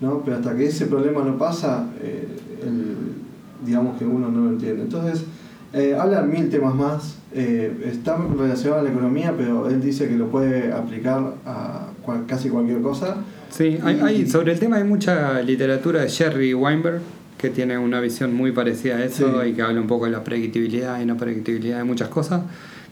¿no? 0.00 0.20
Pero 0.24 0.36
hasta 0.36 0.54
que 0.56 0.66
ese 0.66 0.86
problema 0.86 1.22
no 1.24 1.36
pasa, 1.38 1.86
eh, 2.00 2.28
el- 2.62 3.66
digamos 3.66 3.96
que 3.98 4.04
uno 4.04 4.28
no 4.30 4.40
lo 4.44 4.50
entiende. 4.50 4.82
Entonces, 4.82 5.24
eh, 5.72 5.96
habla 5.98 6.22
mil 6.22 6.48
temas 6.50 6.74
más. 6.74 7.16
eh, 7.34 7.72
está 7.90 8.18
relacionado 8.38 8.80
a 8.80 8.84
la 8.84 8.90
economía, 8.90 9.32
pero 9.34 9.66
él 9.66 9.80
dice 9.80 10.06
que 10.06 10.16
lo 10.16 10.26
puede 10.30 10.70
aplicar 10.70 11.32
a 11.46 11.86
cual- 12.02 12.26
casi 12.26 12.50
cualquier 12.50 12.82
cosa. 12.82 13.16
Sí, 13.48 13.78
hay, 13.82 13.98
hay- 14.00 14.26
sobre 14.26 14.52
el 14.52 14.58
tema 14.58 14.76
hay 14.76 14.84
mucha 14.84 15.40
literatura 15.40 16.02
de 16.02 16.10
Jerry 16.10 16.52
Weinberg 16.52 17.00
que 17.38 17.48
tiene 17.48 17.78
una 17.78 18.00
visión 18.00 18.34
muy 18.34 18.52
parecida 18.52 18.96
a 18.96 19.04
eso 19.04 19.40
Sí. 19.42 19.48
y 19.48 19.52
que 19.54 19.62
habla 19.62 19.80
un 19.80 19.86
poco 19.86 20.04
de 20.04 20.10
la 20.10 20.22
predictibilidad 20.22 21.00
y 21.00 21.06
no 21.06 21.16
predictibilidad 21.16 21.78
de 21.78 21.84
muchas 21.84 22.08
cosas. 22.10 22.42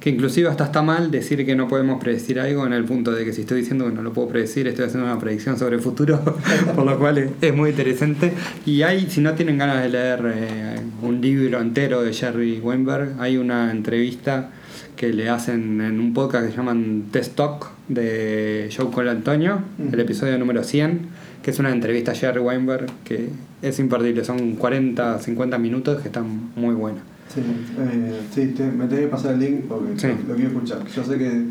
Que 0.00 0.08
inclusive 0.10 0.48
hasta 0.48 0.64
está 0.64 0.80
mal 0.82 1.10
decir 1.10 1.44
que 1.44 1.54
no 1.54 1.68
podemos 1.68 2.02
predecir 2.02 2.40
algo 2.40 2.66
en 2.66 2.72
el 2.72 2.84
punto 2.84 3.12
de 3.12 3.22
que 3.24 3.34
si 3.34 3.42
estoy 3.42 3.60
diciendo 3.60 3.84
que 3.86 3.92
no 3.92 4.02
lo 4.02 4.14
puedo 4.14 4.28
predecir, 4.28 4.66
estoy 4.66 4.86
haciendo 4.86 5.06
una 5.06 5.18
predicción 5.20 5.58
sobre 5.58 5.76
el 5.76 5.82
futuro, 5.82 6.18
por 6.74 6.86
lo 6.86 6.98
cual 6.98 7.18
es, 7.18 7.30
es 7.42 7.54
muy 7.54 7.70
interesante. 7.70 8.32
Y 8.64 8.80
hay, 8.82 9.10
si 9.10 9.20
no 9.20 9.34
tienen 9.34 9.58
ganas 9.58 9.82
de 9.82 9.90
leer 9.90 10.20
eh, 10.34 10.76
un 11.02 11.20
libro 11.20 11.60
entero 11.60 12.02
de 12.02 12.14
Jerry 12.14 12.60
Weinberg, 12.60 13.16
hay 13.18 13.36
una 13.36 13.70
entrevista 13.70 14.50
que 14.96 15.12
le 15.12 15.28
hacen 15.28 15.80
en 15.82 16.00
un 16.00 16.14
podcast 16.14 16.48
que 16.50 16.56
llaman 16.56 17.04
Test 17.10 17.34
Talk 17.36 17.70
de 17.88 18.70
Joe 18.74 18.90
Colantonio, 18.90 19.62
Ujú. 19.78 19.94
el 19.94 20.00
episodio 20.00 20.38
número 20.38 20.64
100, 20.64 21.00
que 21.42 21.50
es 21.50 21.58
una 21.58 21.70
entrevista 21.72 22.12
a 22.12 22.14
Jerry 22.14 22.40
Weinberg 22.40 22.86
que 23.04 23.28
es 23.62 23.78
imperdible, 23.78 24.24
son 24.24 24.56
40, 24.56 25.18
50 25.18 25.58
minutos 25.58 26.00
que 26.00 26.08
están 26.08 26.50
muy 26.56 26.74
buenas. 26.74 27.02
Sí, 27.32 27.40
eh, 27.78 28.20
sí 28.34 28.46
te- 28.56 28.70
me 28.70 28.86
tenés 28.86 29.04
que 29.04 29.10
pasar 29.10 29.34
el 29.34 29.40
link 29.40 29.60
porque 29.68 29.92
Sí. 29.98 30.06
lo, 30.08 30.28
lo 30.30 30.34
quiero 30.34 30.50
escuchar. 30.50 30.78
Yo 30.86 31.04
sé 31.04 31.18
que 31.18 31.44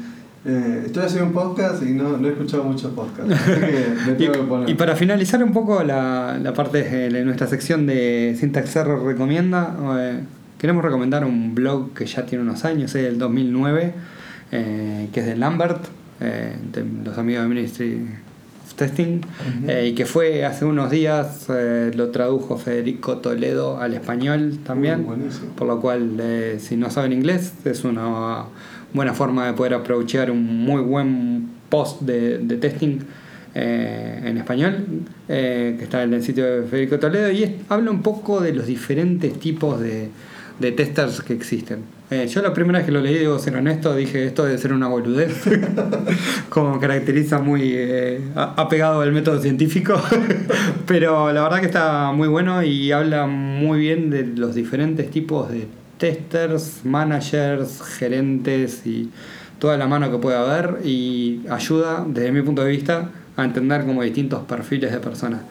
Eh, 0.46 0.84
estoy 0.86 1.04
haciendo 1.04 1.28
un 1.28 1.34
podcast 1.34 1.84
y 1.84 1.92
no, 1.92 2.16
no 2.18 2.26
he 2.26 2.32
escuchado 2.32 2.64
muchos 2.64 2.94
podcasts. 2.94 3.30
Así 3.34 3.52
que 3.60 3.86
me 4.08 4.14
tengo 4.18 4.32
que 4.32 4.40
poner. 4.40 4.70
Y, 4.70 4.72
y 4.72 4.76
para 4.76 4.96
finalizar 4.96 5.44
un 5.44 5.52
poco 5.52 5.84
la, 5.84 6.40
la 6.42 6.54
parte 6.54 6.82
de 7.10 7.26
nuestra 7.26 7.46
sección 7.46 7.86
de 7.86 8.38
Syntax 8.40 8.74
Error 8.78 9.04
recomienda, 9.06 9.76
eh, 10.00 10.20
queremos 10.58 10.82
recomendar 10.86 11.26
un 11.26 11.54
blog 11.56 11.94
que 11.94 12.06
ya 12.06 12.26
tiene 12.26 12.42
unos 12.46 12.64
años, 12.64 12.96
es 12.96 13.04
del 13.04 13.18
2009, 13.20 13.94
eh, 14.54 15.10
que 15.12 15.20
es 15.20 15.26
de 15.26 15.36
Lambert, 15.36 15.84
eh, 16.22 16.56
de 16.72 16.86
los 17.04 17.18
amigos 17.18 17.44
de 17.44 17.50
Ministry 17.50 18.08
Testing, 18.80 19.22
eh, 19.68 19.90
y 19.92 19.94
que 19.94 20.06
fue 20.06 20.46
hace 20.46 20.66
unos 20.66 20.90
días, 20.90 21.46
eh, 21.50 21.92
lo 21.96 22.10
tradujo 22.10 22.58
Federico 22.58 23.18
Toledo 23.18 23.80
al 23.80 23.94
español 23.94 24.60
también, 24.66 25.06
Uh, 25.06 25.56
por 25.58 25.68
lo 25.68 25.80
cual 25.80 26.18
eh, 26.20 26.58
si 26.60 26.76
no 26.78 26.90
saben 26.90 27.12
inglés 27.14 27.54
es 27.66 27.84
una 27.84 28.46
buena 28.94 29.14
forma 29.14 29.46
de 29.48 29.54
poder 29.54 29.74
aprovechar 29.76 30.32
un 30.32 30.44
muy 30.66 30.82
buen 30.82 31.48
post 31.70 32.02
de, 32.02 32.40
de 32.40 32.56
testing 32.58 33.00
eh, 33.56 34.22
en 34.26 34.38
español 34.38 34.86
eh, 35.28 35.76
que 35.78 35.84
está 35.84 36.04
en 36.04 36.14
el 36.14 36.24
sitio 36.24 36.46
de 36.46 36.68
Federico 36.68 36.98
Toledo 37.00 37.32
y 37.32 37.44
es- 37.44 37.52
habla 37.70 37.92
un 37.92 38.02
poco 38.02 38.40
de 38.42 38.54
los 38.54 38.66
diferentes 38.66 39.40
tipos 39.40 39.80
de, 39.80 40.10
de 40.60 40.72
testers 40.72 41.22
que 41.22 41.34
existen. 41.34 41.84
Eh, 42.12 42.28
yo 42.28 42.42
la 42.42 42.54
primera 42.54 42.80
vez 42.80 42.86
que 42.86 42.92
lo 42.92 43.02
leí, 43.02 43.16
debo 43.16 43.38
ser 43.40 43.56
honesto, 43.56 43.96
dije 43.96 44.26
esto 44.26 44.44
debe 44.44 44.58
ser 44.58 44.74
una 44.74 44.88
boludez, 44.88 45.44
como 46.50 46.80
caracteriza 46.80 47.40
muy 47.40 47.72
eh, 47.74 48.22
apegado 48.36 49.02
al 49.02 49.12
método 49.12 49.40
científico, 49.42 50.02
pero 50.88 51.32
la 51.32 51.44
verdad 51.44 51.60
que 51.60 51.68
está 51.68 52.12
muy 52.12 52.28
bueno 52.28 52.64
y 52.64 52.92
habla 52.92 53.28
muy 53.28 53.80
bien 53.80 54.10
de 54.10 54.26
los 54.26 54.56
diferentes 54.56 55.10
tipos 55.12 55.50
de 55.50 55.68
testers, 55.98 56.82
managers, 56.84 57.82
gerentes 57.82 58.86
y 58.86 59.12
toda 59.60 59.78
la 59.78 59.88
mano 59.88 60.10
que 60.10 60.18
puede 60.18 60.38
haber 60.38 60.80
y 60.84 61.42
ayuda, 61.50 62.06
desde 62.08 62.32
mi 62.32 62.42
punto 62.42 62.64
de 62.64 62.72
vista, 62.72 63.10
a 63.36 63.44
entender 63.44 63.86
como 63.86 64.02
distintos 64.02 64.44
perfiles 64.46 64.92
de 64.92 65.00
personas. 65.00 65.42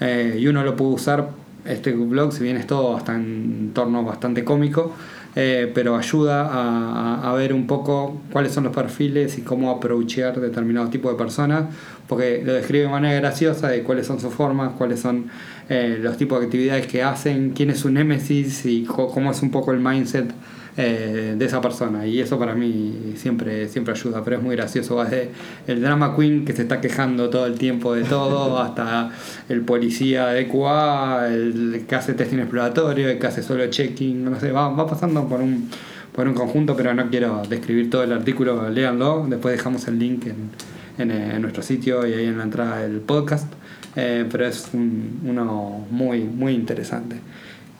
Eh, 0.00 0.36
y 0.38 0.46
uno 0.48 0.64
lo 0.64 0.76
puede 0.76 0.92
usar, 0.92 1.28
este 1.64 1.92
blog, 1.92 2.32
si 2.32 2.42
bien 2.42 2.56
es 2.56 2.66
todo 2.66 2.96
hasta 2.96 3.14
en 3.14 3.70
torno 3.74 4.02
bastante 4.04 4.44
cómico, 4.44 4.94
eh, 5.34 5.70
pero 5.74 5.96
ayuda 5.96 6.46
a, 6.46 7.30
a- 7.30 7.34
ver 7.34 7.54
un 7.54 7.66
poco 7.66 8.20
cuáles 8.30 8.52
son 8.52 8.64
los 8.64 8.74
perfiles 8.74 9.38
y 9.38 9.42
cómo 9.42 9.70
aprovechar 9.70 10.38
determinados 10.40 10.90
tipos 10.90 11.12
de 11.12 11.16
personas, 11.18 11.64
porque 12.06 12.42
lo 12.44 12.52
describe 12.52 12.84
de 12.84 12.90
manera 12.90 13.14
graciosa 13.20 13.68
de 13.68 13.82
cuáles 13.82 14.06
son 14.06 14.20
sus 14.20 14.34
formas, 14.34 14.72
cuáles 14.76 15.00
son 15.00 15.26
eh, 15.70 15.98
los 16.02 16.16
tipos 16.18 16.38
de 16.40 16.46
actividades 16.46 16.86
que 16.86 17.02
hacen, 17.02 17.52
quién 17.52 17.70
es 17.70 17.78
su 17.78 17.90
némesis 17.90 18.66
y 18.66 18.84
cómo 18.84 19.30
es 19.30 19.40
un 19.42 19.50
poco 19.50 19.72
el 19.72 19.80
mindset 19.80 20.30
eh, 20.76 21.34
de 21.36 21.44
esa 21.44 21.60
persona. 21.60 22.06
Y 22.06 22.20
eso 22.20 22.38
para 22.38 22.54
mí 22.54 23.12
siempre 23.16 23.68
siempre 23.68 23.92
ayuda 23.94 24.22
pero 24.24 24.36
es 24.38 24.42
muy 24.42 24.56
gracioso. 24.56 24.96
Va 24.96 25.04
desde 25.04 25.30
el 25.66 25.80
drama 25.82 26.16
queen 26.16 26.44
que 26.44 26.52
se 26.52 26.62
está 26.62 26.80
quejando 26.80 27.28
todo 27.30 27.46
el 27.46 27.54
tiempo 27.58 27.94
de 27.94 28.04
todo 28.04 28.58
hasta 28.62 29.10
el 29.48 29.60
policía 29.62 30.26
de 30.28 30.48
QA 30.48 31.28
el 31.28 31.84
que 31.88 31.94
hace 31.94 32.14
testing 32.14 32.38
exploratorio 32.38 33.08
el 33.08 33.18
que 33.18 33.26
hace 33.26 33.42
solo 33.42 33.66
checking 33.68 34.24
no 34.24 34.38
sé 34.40 34.50
va, 34.52 34.68
va 34.70 34.86
pasando 34.86 35.28
por 35.28 35.40
un 35.40 35.68
por 36.12 36.26
un 36.28 36.34
conjunto 36.34 36.76
pero 36.76 36.92
no 36.94 37.08
quiero 37.08 37.42
describir 37.48 37.88
todo 37.90 38.02
el 38.04 38.12
artículo 38.12 38.68
léanlo. 38.70 39.26
Después 39.28 39.56
dejamos 39.56 39.86
el 39.88 39.98
link 39.98 40.26
en, 40.26 40.50
en, 40.98 41.10
eh, 41.10 41.36
en 41.36 41.42
nuestro 41.42 41.62
sitio 41.62 42.06
y 42.06 42.12
ahí 42.12 42.24
en 42.26 42.38
la 42.38 42.44
entrada 42.44 42.78
del 42.82 43.00
podcast. 43.00 43.50
Eh, 43.94 44.26
pero 44.30 44.46
es 44.46 44.68
un- 44.72 45.20
uno 45.26 45.86
muy 45.90 46.20
muy 46.24 46.52
interesante 46.54 47.16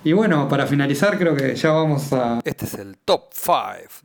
y 0.04 0.12
bueno, 0.12 0.48
para 0.48 0.66
finalizar 0.66 1.18
creo 1.18 1.36
que 1.36 1.54
ya 1.54 1.70
vamos 1.70 2.12
a... 2.12 2.40
Este 2.44 2.64
es 2.64 2.74
el 2.74 2.96
top 2.98 3.30
5 3.32 3.54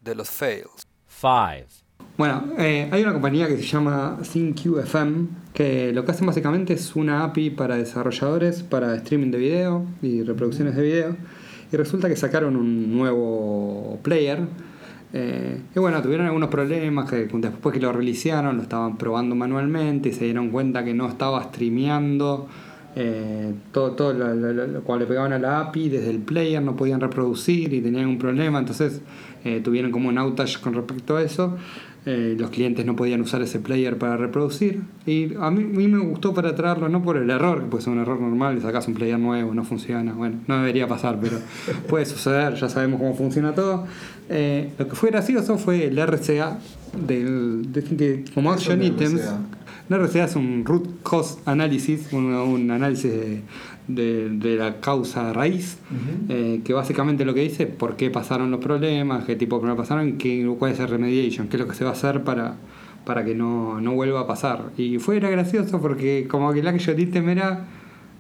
de 0.02 0.16
los 0.16 0.30
fails. 0.30 0.88
5. 1.08 1.88
Bueno, 2.18 2.54
eh, 2.58 2.88
hay 2.92 3.02
una 3.02 3.14
compañía 3.14 3.48
que 3.48 3.58
se 3.58 3.64
llama 3.64 4.18
ThinQFM 4.22 5.28
que 5.54 5.92
lo 5.94 6.06
que 6.06 6.12
hace 6.12 6.26
básicamente 6.26 6.74
es 6.74 6.96
una 6.96 7.24
API 7.24 7.52
para 7.52 7.76
desarrolladores 7.78 8.64
para 8.64 8.96
streaming 8.96 9.32
de 9.32 9.38
video 9.38 9.86
y 10.02 10.24
reproducciones 10.24 10.76
de 10.76 10.82
video. 10.84 11.16
Y 11.72 11.78
resulta 11.78 12.08
que 12.08 12.16
sacaron 12.16 12.56
un 12.56 12.96
nuevo 12.96 14.00
player. 14.04 14.40
eh, 15.14 15.62
y 15.76 15.80
bueno, 15.80 16.02
tuvieron 16.02 16.28
algunos 16.28 16.50
problemas 16.50 17.10
que 17.10 17.26
después 17.26 17.74
que 17.74 17.80
lo 17.80 17.92
releasearon 17.92 18.58
lo 18.58 18.64
estaban 18.64 18.98
probando 18.98 19.36
manualmente 19.36 20.10
y 20.10 20.14
se 20.14 20.26
dieron 20.26 20.50
cuenta 20.50 20.84
que 20.84 20.94
no 20.94 21.08
estaba 21.08 21.44
streameando 21.44 22.48
eh, 23.00 23.54
todo, 23.72 23.92
todo 23.92 24.14
lo, 24.14 24.34
lo- 24.34 24.54
lo- 24.68 24.82
cual 24.82 25.00
le 25.02 25.06
pegaban 25.06 25.32
a 25.34 25.38
la 25.40 25.60
API 25.60 25.90
desde 25.90 26.10
el 26.10 26.18
player 26.20 26.62
no 26.64 26.76
podían 26.76 27.00
reproducir 27.00 27.72
y 27.74 27.82
tenían 27.82 28.08
un 28.08 28.18
problema 28.18 28.58
entonces 28.58 29.02
eh, 29.46 29.62
tuvieron 29.64 29.92
como 29.92 30.10
un 30.10 30.18
outage 30.18 30.60
con 30.60 30.74
respecto 30.74 31.16
a 31.18 31.22
eso 31.22 31.56
Eh, 32.10 32.38
los 32.40 32.50
clientes 32.52 32.86
no 32.86 32.96
podían 32.96 33.20
usar 33.20 33.42
ese 33.42 33.60
player 33.60 33.98
para 33.98 34.16
reproducir 34.16 34.80
y 35.06 35.36
a 35.42 35.52
mí, 35.52 35.64
a 35.64 35.78
mí 35.78 35.88
me 35.90 36.00
gustó 36.00 36.34
para 36.34 36.56
traerlo 36.56 36.88
no 36.88 37.02
por 37.04 37.18
el 37.18 37.30
error 37.30 37.60
que 37.60 37.66
puede 37.70 37.84
ser 37.84 37.92
un 37.92 38.00
error 38.00 38.18
normal 38.22 38.56
le 38.56 38.62
sacas 38.62 38.88
un 38.88 38.94
player 38.94 39.20
nuevo 39.20 39.54
no 39.54 39.66
funciona 39.66 40.14
bueno 40.14 40.38
no 40.48 40.56
debería 40.60 40.88
pasar 40.88 41.20
pero 41.22 41.36
puede 41.90 42.06
suceder 42.06 42.56
ya 42.56 42.70
sabemos 42.70 43.02
cómo 43.02 43.14
funciona 43.14 43.52
todo 43.54 43.86
Eh, 44.30 44.70
lo 44.80 44.88
que 44.88 44.96
fue 44.96 45.10
gracioso 45.12 45.58
fue 45.58 45.88
el 45.88 45.98
RCA 46.00 46.60
del, 47.08 47.74
de- 47.74 47.82
de- 47.82 48.26
como 48.34 48.54
¿Qué 48.56 48.62
es 48.62 48.68
un 48.68 48.74
action 48.74 48.84
items 48.84 49.22
RCA? 49.22 49.40
Un 49.90 49.96
RCA 49.96 50.26
es 50.26 50.36
un 50.36 50.64
root 50.66 51.02
cause 51.04 51.40
analysis, 51.46 52.12
un, 52.12 52.26
un 52.34 52.70
análisis 52.72 53.12
de, 53.12 53.42
de- 53.88 54.30
de 54.30 54.56
la 54.58 54.80
causa 54.82 55.32
raíz, 55.34 55.78
eh, 56.30 56.62
que 56.64 56.74
básicamente 56.74 57.24
lo 57.26 57.34
que 57.34 57.42
dice 57.42 57.68
por 57.68 57.96
qué 57.96 58.10
pasaron 58.10 58.52
los 58.52 58.60
problemas, 58.60 59.24
qué 59.26 59.36
tipo 59.36 59.56
de 59.58 59.62
problemas 59.62 59.88
pasaron, 59.88 60.18
qué, 60.18 60.46
cuál 60.60 60.74
es 60.74 60.80
el 60.80 60.88
remediation, 60.90 61.48
qué 61.48 61.56
es 61.58 61.62
lo 61.62 61.68
que 61.70 61.76
se 61.76 61.84
va 61.86 61.92
a 61.92 61.94
hacer 61.94 62.24
para, 62.24 62.56
para 63.06 63.24
que 63.24 63.34
no, 63.34 63.80
no 63.80 63.94
vuelva 63.94 64.22
a 64.22 64.28
pasar. 64.28 64.72
Y 64.78 64.98
fue 65.00 65.18
era 65.18 65.30
gracioso 65.30 65.80
porque 65.82 66.28
como 66.30 66.52
que 66.52 66.62
la 66.64 66.74
que 66.74 66.80
yo 66.80 66.92
item 66.92 67.30
era, 67.30 67.66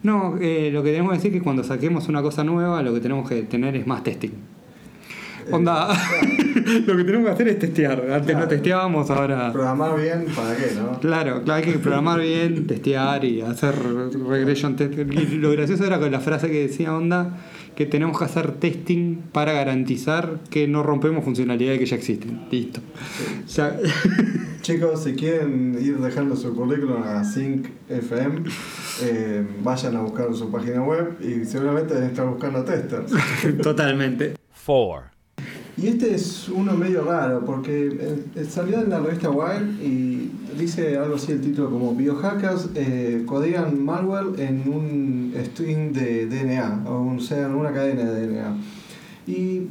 no, 0.04 0.38
eh, 0.40 0.70
lo 0.72 0.84
que 0.84 0.92
tenemos 0.92 1.12
que 1.12 1.18
decir 1.18 1.32
es 1.34 1.40
que 1.40 1.44
cuando 1.44 1.64
saquemos 1.66 2.08
una 2.08 2.22
cosa 2.22 2.44
nueva, 2.46 2.82
lo 2.82 2.94
que 2.94 3.02
tenemos 3.02 3.28
que 3.28 3.42
tener 3.44 3.76
es 3.76 3.86
más 3.86 4.04
testing. 4.04 4.32
Onda, 5.52 5.88
lo 6.86 6.98
que 6.98 7.04
tenemos 7.04 7.26
que 7.28 7.32
hacer 7.32 7.48
es 7.48 7.60
testear. 7.60 8.00
Antes 8.02 8.28
no 8.36 8.42
Claro. 8.42 8.48
testeábamos, 8.48 9.10
ahora... 9.10 9.52
Programar 9.54 10.00
bien, 10.02 10.26
¿para 10.36 10.56
qué, 10.56 10.72
no? 10.76 11.00
Claro, 11.00 11.44
claro, 11.44 11.66
hay 11.66 11.72
que 11.74 11.80
programar 11.80 12.20
bien, 12.20 12.68
testear 12.68 13.24
y 13.26 13.42
hacer 13.42 13.76
regression 14.28 14.76
test. 14.76 14.94
Y 14.98 15.38
lo 15.38 15.52
gracioso 15.52 15.86
era 15.86 16.00
con 16.00 16.12
la 16.12 16.20
frase 16.20 16.50
que 16.50 16.68
decía 16.68 16.94
Onda 16.96 17.38
que 17.76 17.86
tenemos 17.86 18.18
que 18.18 18.26
hacer 18.26 18.54
testing 18.54 19.18
para 19.32 19.54
garantizar 19.54 20.40
que 20.50 20.68
no 20.68 20.82
rompemos 20.82 21.24
funcionalidades 21.24 21.78
que 21.80 21.86
ya 21.86 21.96
existen. 21.96 22.48
Listo. 22.52 22.82
Ya- 23.56 23.78
Chicos, 24.64 25.04
si 25.04 25.14
quieren 25.14 25.78
ir 25.80 25.98
dejando 26.00 26.36
su 26.36 26.54
currículum 26.54 27.04
a 27.04 27.24
Sync 27.24 27.68
FM, 27.88 28.42
eh, 29.04 29.46
vayan 29.64 29.96
a 29.96 30.02
buscar 30.02 30.34
su 30.34 30.52
página 30.52 30.82
web 30.84 31.18
y 31.22 31.46
seguramente 31.46 31.94
deben 31.94 32.10
estar 32.10 32.26
buscando 32.26 32.64
testers. 32.66 33.14
Totalmente. 33.62 34.34
4. 34.66 35.17
Y 35.78 35.88
este 35.90 36.16
es 36.16 36.50
uno 36.50 36.76
medio 36.76 37.04
raro 37.04 37.46
porque 37.46 38.26
eh, 38.36 38.46
salió 38.50 38.82
en 38.82 38.90
la 38.90 39.00
revista 39.00 39.30
Wired 39.30 39.80
y 39.80 40.32
dice 40.58 40.98
algo 40.98 41.16
así 41.16 41.34
el 41.34 41.42
título 41.42 41.70
como 41.70 41.94
biohackers 41.94 42.70
eh, 42.74 43.22
codean 43.28 43.86
malware 43.86 44.40
en 44.40 44.64
un 44.68 45.34
string 45.38 45.94
de 45.94 46.26
DNA 46.26 46.84
o 46.88 47.02
un, 47.02 47.22
sea 47.22 47.46
en 47.46 47.54
una 47.54 47.72
cadena 47.72 48.06
de 48.06 48.28
DNA. 48.28 48.58
Y 49.28 49.68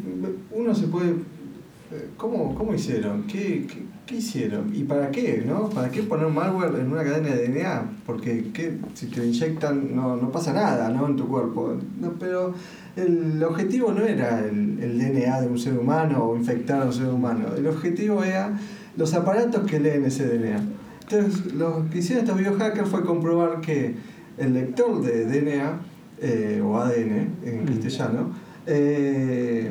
uno 0.52 0.74
se 0.76 0.86
puede... 0.86 1.10
eh, 1.10 2.08
¿Cómo, 2.16 2.54
cómo 2.54 2.72
hicieron? 2.72 3.24
¿Qué, 3.24 3.66
qué, 3.66 3.82
qué 4.06 4.16
hicieron? 4.16 4.74
¿Y 4.74 4.84
para 4.84 5.10
qué? 5.10 5.42
¿no? 5.46 5.68
¿Para 5.68 5.90
qué 5.90 6.02
poner 6.02 6.28
malware 6.28 6.74
en 6.80 6.90
una 6.92 7.02
cadena 7.02 7.34
de 7.34 7.48
DNA? 7.48 7.90
Porque 8.06 8.50
¿qué? 8.54 8.78
si 8.94 9.06
te 9.06 9.26
inyectan 9.26 9.94
no, 9.94 10.16
no 10.16 10.30
pasa 10.30 10.52
nada 10.52 10.88
¿no? 10.90 11.06
en 11.06 11.16
tu 11.16 11.26
cuerpo. 11.28 11.76
No, 12.00 12.12
pero 12.12 12.54
el 12.96 13.42
objetivo 13.42 13.92
no 13.92 14.04
era 14.06 14.40
el, 14.40 14.78
el 14.80 14.98
DNA 14.98 15.40
de 15.42 15.48
un 15.48 15.58
ser 15.58 15.76
humano 15.76 16.24
o 16.24 16.36
infectar 16.36 16.82
a 16.82 16.86
un 16.86 16.92
ser 16.92 17.08
humano. 17.08 17.48
El 17.56 17.66
objetivo 17.66 18.22
era 18.22 18.58
los 18.96 19.12
aparatos 19.12 19.68
que 19.68 19.80
leen 19.80 20.04
ese 20.04 20.26
DNA. 20.26 20.60
Entonces, 21.02 21.52
lo 21.54 21.88
que 21.90 21.98
hicieron 21.98 22.24
estos 22.24 22.38
biohackers 22.38 22.88
fue 22.88 23.04
comprobar 23.04 23.60
que 23.60 23.94
el 24.38 24.54
lector 24.54 25.02
de 25.02 25.24
DNA, 25.26 25.80
eh, 26.20 26.62
o 26.64 26.78
ADN 26.78 27.28
en 27.44 27.62
Mm. 27.62 27.66
castellano, 27.66 28.30
eh, 28.66 29.70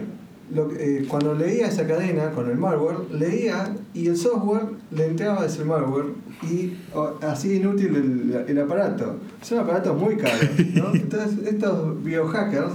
lo 0.54 0.72
eh, 0.72 1.06
cuando 1.08 1.34
leía 1.34 1.68
esa 1.68 1.88
cadena 1.88 2.32
con 2.32 2.50
el 2.50 2.58
malware, 2.58 3.12
leía 3.12 3.76
y 3.94 4.08
el 4.08 4.18
software 4.18 4.68
le 4.92 5.08
entraba 5.08 5.46
ese 5.46 5.64
malware 5.64 6.14
y 6.44 6.78
o, 6.94 7.18
hacía 7.22 7.56
inútil 7.56 7.96
el, 7.96 8.46
el 8.48 8.60
aparato. 8.60 9.18
Son 9.42 9.60
aparatos 9.60 10.00
muy 10.00 10.18
caros. 10.18 10.50
¿no? 10.76 10.90
Entonces, 10.94 11.48
estos 11.48 12.04
biohackers 12.04 12.74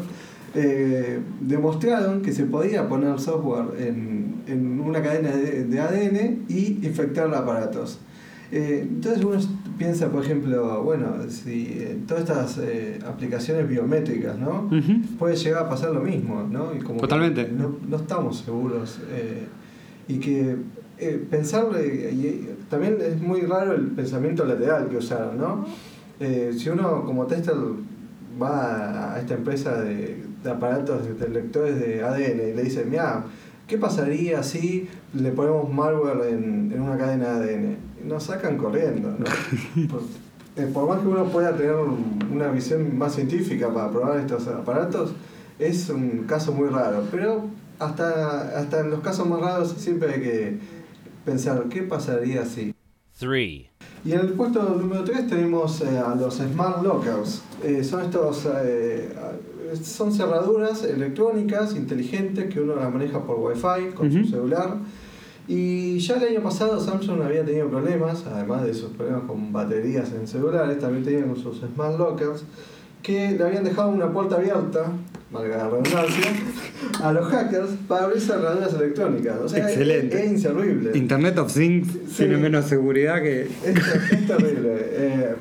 eh, 0.54 1.20
demostraron 1.40 2.22
que 2.22 2.32
se 2.32 2.44
podía 2.44 2.88
poner 2.88 3.20
software 3.20 3.80
en, 3.80 4.42
en 4.48 4.80
una 4.80 5.00
cadena 5.00 5.30
de, 5.30 5.64
de 5.64 5.80
ADN 5.80 6.46
y 6.48 6.84
infectar 6.84 7.32
aparatos. 7.32 8.00
Eh, 8.52 8.80
entonces 8.82 9.24
uno 9.24 9.38
piensa, 9.80 10.10
por 10.10 10.22
ejemplo, 10.22 10.82
bueno, 10.82 11.06
si 11.30 11.68
eh, 11.70 11.98
todas 12.06 12.24
estas 12.24 12.58
eh, 12.58 12.98
aplicaciones 13.06 13.66
biométricas, 13.66 14.38
¿no? 14.38 14.68
Puede 15.18 15.36
llegar 15.36 15.64
a 15.64 15.68
pasar 15.70 15.92
lo 15.92 16.00
mismo, 16.00 16.46
¿no? 16.48 16.74
Y 16.76 16.80
como 16.80 17.00
Totalmente. 17.00 17.48
No, 17.50 17.76
no 17.88 17.96
estamos 17.96 18.40
seguros. 18.40 19.00
eh, 19.10 19.46
y 20.06 20.18
que 20.18 20.56
eh, 20.98 21.26
pensar, 21.30 21.64
eh, 21.78 22.12
y, 22.12 22.50
también 22.68 22.98
es 23.00 23.22
muy 23.22 23.40
raro 23.40 23.72
el 23.72 23.86
pensamiento 23.86 24.44
lateral 24.44 24.88
que 24.90 24.98
usaron, 24.98 25.38
¿no? 25.38 25.64
Si 26.58 26.68
uno 26.68 27.02
como 27.06 27.24
tester 27.24 27.54
va 28.40 29.14
a 29.14 29.18
esta 29.20 29.32
empresa 29.32 29.80
de, 29.80 30.22
de 30.44 30.50
aparatos 30.50 31.06
de, 31.06 31.14
de 31.14 31.28
lectores 31.30 31.80
de 31.80 32.02
ADN 32.02 32.50
y 32.50 32.54
le 32.54 32.62
dice, 32.64 32.84
mira, 32.84 33.24
¿qué 33.70 33.78
pasaría 33.78 34.42
si 34.42 34.88
le 35.14 35.30
ponemos 35.30 35.72
malware 35.72 36.32
en, 36.32 36.72
en 36.74 36.80
una 36.82 36.98
cadena 36.98 37.38
de 37.38 37.54
ADN? 37.54 37.76
Nos 38.08 38.24
sacan 38.24 38.58
corriendo, 38.58 39.14
¿no? 39.16 39.24
por, 39.88 40.02
eh, 40.56 40.68
por 40.74 40.88
más 40.88 40.98
que 40.98 41.06
uno 41.06 41.24
pueda 41.26 41.56
tener 41.56 41.76
una 41.76 42.48
visión 42.48 42.98
más 42.98 43.14
científica 43.14 43.72
para 43.72 43.88
probar 43.88 44.18
estos 44.18 44.48
aparatos, 44.48 45.12
es 45.60 45.88
un 45.88 46.24
caso 46.26 46.52
muy 46.52 46.68
raro. 46.68 47.04
Pero 47.12 47.44
hasta, 47.78 48.58
hasta 48.58 48.80
en 48.80 48.90
los 48.90 49.00
casos 49.00 49.28
más 49.28 49.40
raros 49.40 49.72
siempre 49.78 50.14
hay 50.14 50.20
que 50.20 50.58
pensar, 51.24 51.64
¿qué 51.70 51.82
pasaría 51.82 52.44
si? 52.46 52.74
3. 53.20 53.66
Y 54.04 54.12
en 54.12 54.20
el 54.20 54.32
puesto 54.32 54.62
número 54.62 55.04
3 55.04 55.28
tenemos 55.28 55.80
eh, 55.82 55.96
a 55.96 56.16
los 56.16 56.38
Smart 56.38 56.82
Lockers. 56.82 57.42
Eh, 57.62 57.84
son 57.84 58.02
estos 58.02 58.48
eh, 59.72 59.76
son 59.76 60.12
cerraduras 60.12 60.84
electrónicas 60.84 61.74
inteligentes 61.76 62.52
que 62.52 62.60
uno 62.60 62.74
las 62.76 62.92
maneja 62.92 63.24
por 63.24 63.38
Wi-Fi 63.38 63.94
con 63.94 64.12
su 64.12 64.24
celular. 64.24 64.76
Y 65.48 65.98
ya 65.98 66.16
el 66.16 66.28
año 66.36 66.42
pasado 66.42 66.78
Samsung 66.78 67.22
había 67.22 67.44
tenido 67.44 67.68
problemas, 67.68 68.24
además 68.26 68.64
de 68.64 68.72
sus 68.74 68.90
problemas 68.90 69.22
con 69.26 69.52
baterías 69.52 70.12
en 70.12 70.28
celulares, 70.28 70.78
también 70.78 71.04
tenían 71.04 71.28
con 71.28 71.36
sus 71.42 71.58
Smart 71.60 71.98
Lockers, 71.98 72.44
que 73.02 73.32
le 73.32 73.42
habían 73.42 73.64
dejado 73.64 73.88
una 73.88 74.12
puerta 74.12 74.36
abierta, 74.36 74.92
valga 75.32 75.56
la 75.56 75.64
redundancia, 75.70 76.30
a 77.02 77.12
los 77.12 77.26
hackers 77.28 77.70
para 77.88 78.04
abrir 78.04 78.20
cerraduras 78.20 78.74
electrónicas. 78.74 79.38
O 79.42 79.48
sea, 79.48 79.66
Excelente. 79.68 80.18
es, 80.18 80.24
es 80.26 80.30
inservible. 80.32 80.96
Internet 80.96 81.38
of 81.38 81.52
Things 81.52 81.88
Sí. 82.08 82.16
tiene 82.18 82.36
menos 82.36 82.66
seguridad 82.66 83.20
que. 83.22 83.42
Es, 83.42 83.52
es 84.12 84.26
terrible. 84.28 84.76
Eh, 84.78 85.34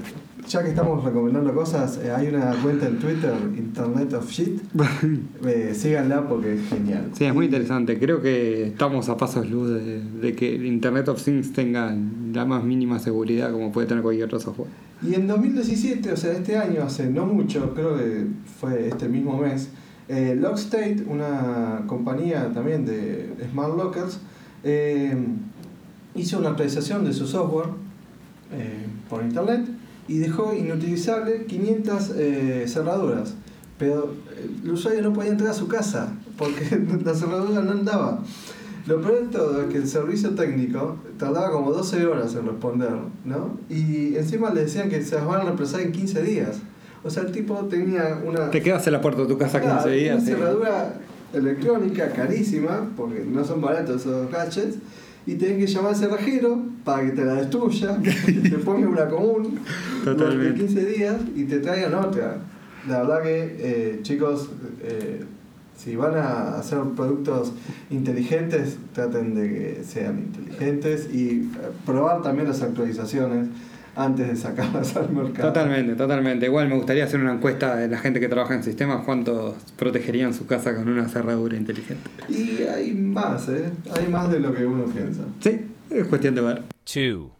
ya 0.49 0.63
que 0.63 0.69
estamos 0.69 1.03
recomendando 1.03 1.53
cosas, 1.53 1.99
eh, 2.03 2.11
hay 2.11 2.27
una 2.27 2.51
cuenta 2.61 2.87
en 2.87 2.97
Twitter, 2.99 3.33
Internet 3.55 4.13
of 4.13 4.29
Shit. 4.29 4.61
Eh, 5.45 5.73
síganla 5.73 6.27
porque 6.27 6.55
es 6.55 6.67
genial. 6.67 7.11
Sí, 7.13 7.23
es 7.25 7.33
muy 7.33 7.45
interesante. 7.45 7.97
Creo 7.97 8.21
que 8.21 8.67
estamos 8.67 9.07
a 9.09 9.15
pasos 9.15 9.49
luz 9.49 9.69
de, 9.69 10.01
de 10.01 10.35
que 10.35 10.55
el 10.55 10.65
Internet 10.65 11.07
of 11.07 11.23
Things 11.23 11.53
tenga 11.53 11.95
la 12.33 12.45
más 12.45 12.63
mínima 12.63 12.99
seguridad 12.99 13.51
como 13.51 13.71
puede 13.71 13.87
tener 13.87 14.03
cualquier 14.03 14.25
otro 14.25 14.39
software. 14.39 14.69
Y 15.01 15.15
en 15.15 15.27
2017, 15.27 16.11
o 16.11 16.17
sea, 16.17 16.33
este 16.33 16.57
año, 16.57 16.83
hace 16.83 17.09
no 17.09 17.25
mucho, 17.25 17.73
creo 17.73 17.97
que 17.97 18.27
fue 18.59 18.89
este 18.89 19.07
mismo 19.07 19.37
mes, 19.37 19.69
eh, 20.09 20.35
Lockstate, 20.37 21.05
una 21.07 21.83
compañía 21.87 22.51
también 22.53 22.85
de 22.85 23.33
Smart 23.51 23.77
Lockers, 23.77 24.19
eh, 24.63 25.15
hizo 26.15 26.39
una 26.39 26.49
actualización 26.49 27.05
de 27.05 27.13
su 27.13 27.27
software 27.27 27.69
eh, 28.51 28.87
por 29.09 29.23
internet 29.23 29.67
y 30.09 30.17
dejó 30.17 30.53
inutilizable 30.55 31.45
500 31.45 32.11
eh, 32.17 32.65
cerraduras. 32.67 33.35
Pero 33.77 34.15
eh, 34.35 34.49
el 34.63 34.71
usuario 34.71 35.01
no 35.03 35.13
podía 35.13 35.31
entrar 35.31 35.51
a 35.51 35.53
su 35.53 35.67
casa 35.67 36.11
porque 36.37 36.65
la 37.05 37.13
cerradura 37.13 37.61
no 37.61 37.71
andaba. 37.71 38.23
Lo 38.87 38.99
peor 39.01 39.21
de 39.21 39.27
todo 39.27 39.61
es 39.61 39.67
que 39.71 39.77
el 39.77 39.87
servicio 39.87 40.31
técnico 40.31 40.97
tardaba 41.19 41.51
como 41.51 41.71
12 41.71 42.07
horas 42.07 42.33
en 42.33 42.47
responder, 42.47 42.89
¿no? 43.23 43.57
Y 43.69 44.15
encima 44.15 44.49
le 44.49 44.61
decían 44.61 44.89
que 44.89 45.03
se 45.03 45.15
las 45.15 45.25
van 45.25 45.41
a 45.41 45.43
reemplazar 45.43 45.81
en 45.81 45.91
15 45.91 46.23
días. 46.23 46.57
O 47.03 47.09
sea, 47.09 47.23
el 47.23 47.31
tipo 47.31 47.53
tenía 47.65 48.19
una... 48.25 48.49
Te 48.49 48.61
quedas 48.63 48.87
en 48.87 48.93
la 48.93 49.01
puerta 49.01 49.21
de 49.21 49.27
tu 49.27 49.37
casa 49.37 49.61
15 49.61 49.75
Claro, 49.75 49.91
días. 49.91 50.15
Una 50.15 50.25
sí. 50.25 50.31
cerradura 50.31 50.93
electrónica 51.33 52.09
carísima, 52.11 52.89
porque 52.97 53.23
no 53.25 53.43
son 53.45 53.61
baratos 53.61 54.01
esos 54.01 54.31
gadgets, 54.31 54.77
y 55.27 55.35
tenés 55.35 55.57
que 55.57 55.67
llamar 55.67 55.93
al 55.93 55.97
cerrajero 55.99 56.59
para 56.83 57.05
que 57.05 57.11
te 57.11 57.25
la 57.25 57.35
destruya, 57.35 57.97
te 58.25 58.57
ponga 58.59 58.87
una 58.87 59.07
común 59.07 59.59
durante 60.03 60.23
Totalmente. 60.23 60.59
15 60.59 60.85
días 60.85 61.15
y 61.35 61.43
te 61.43 61.59
traigan 61.59 61.93
otra. 61.93 62.37
La 62.87 62.99
verdad 62.99 63.23
que, 63.23 63.57
eh, 63.59 63.99
chicos, 64.01 64.49
eh, 64.81 65.23
si 65.77 65.95
van 65.95 66.15
a 66.15 66.57
hacer 66.57 66.79
productos 66.95 67.53
inteligentes, 67.89 68.77
traten 68.93 69.35
de 69.35 69.49
que 69.49 69.83
sean 69.83 70.19
inteligentes 70.19 71.09
y 71.13 71.29
eh, 71.29 71.47
probar 71.85 72.21
también 72.21 72.47
las 72.47 72.61
actualizaciones 72.61 73.47
antes 73.95 74.27
de 74.27 74.35
sacarlas 74.35 74.95
al 74.97 75.09
mercado. 75.11 75.49
Totalmente, 75.49 75.95
totalmente. 75.95 76.45
Igual 76.45 76.69
me 76.69 76.75
gustaría 76.75 77.03
hacer 77.03 77.19
una 77.19 77.33
encuesta 77.33 77.75
de 77.75 77.87
la 77.87 77.97
gente 77.97 78.19
que 78.19 78.29
trabaja 78.29 78.55
en 78.55 78.63
sistemas, 78.63 79.03
cuántos 79.05 79.55
protegerían 79.77 80.33
su 80.33 80.45
casa 80.45 80.75
con 80.75 80.87
una 80.87 81.07
cerradura 81.07 81.57
inteligente. 81.57 82.09
Y 82.29 82.63
hay 82.63 82.93
más, 82.93 83.49
¿eh? 83.49 83.69
Hay 83.97 84.07
más 84.07 84.31
de 84.31 84.39
lo 84.39 84.53
que 84.53 84.65
uno 84.65 84.85
piensa. 84.85 85.23
Sí, 85.41 85.61
es 85.89 86.07
cuestión 86.07 86.35
de 86.35 86.41
ver. 86.41 86.63
2. 86.85 87.31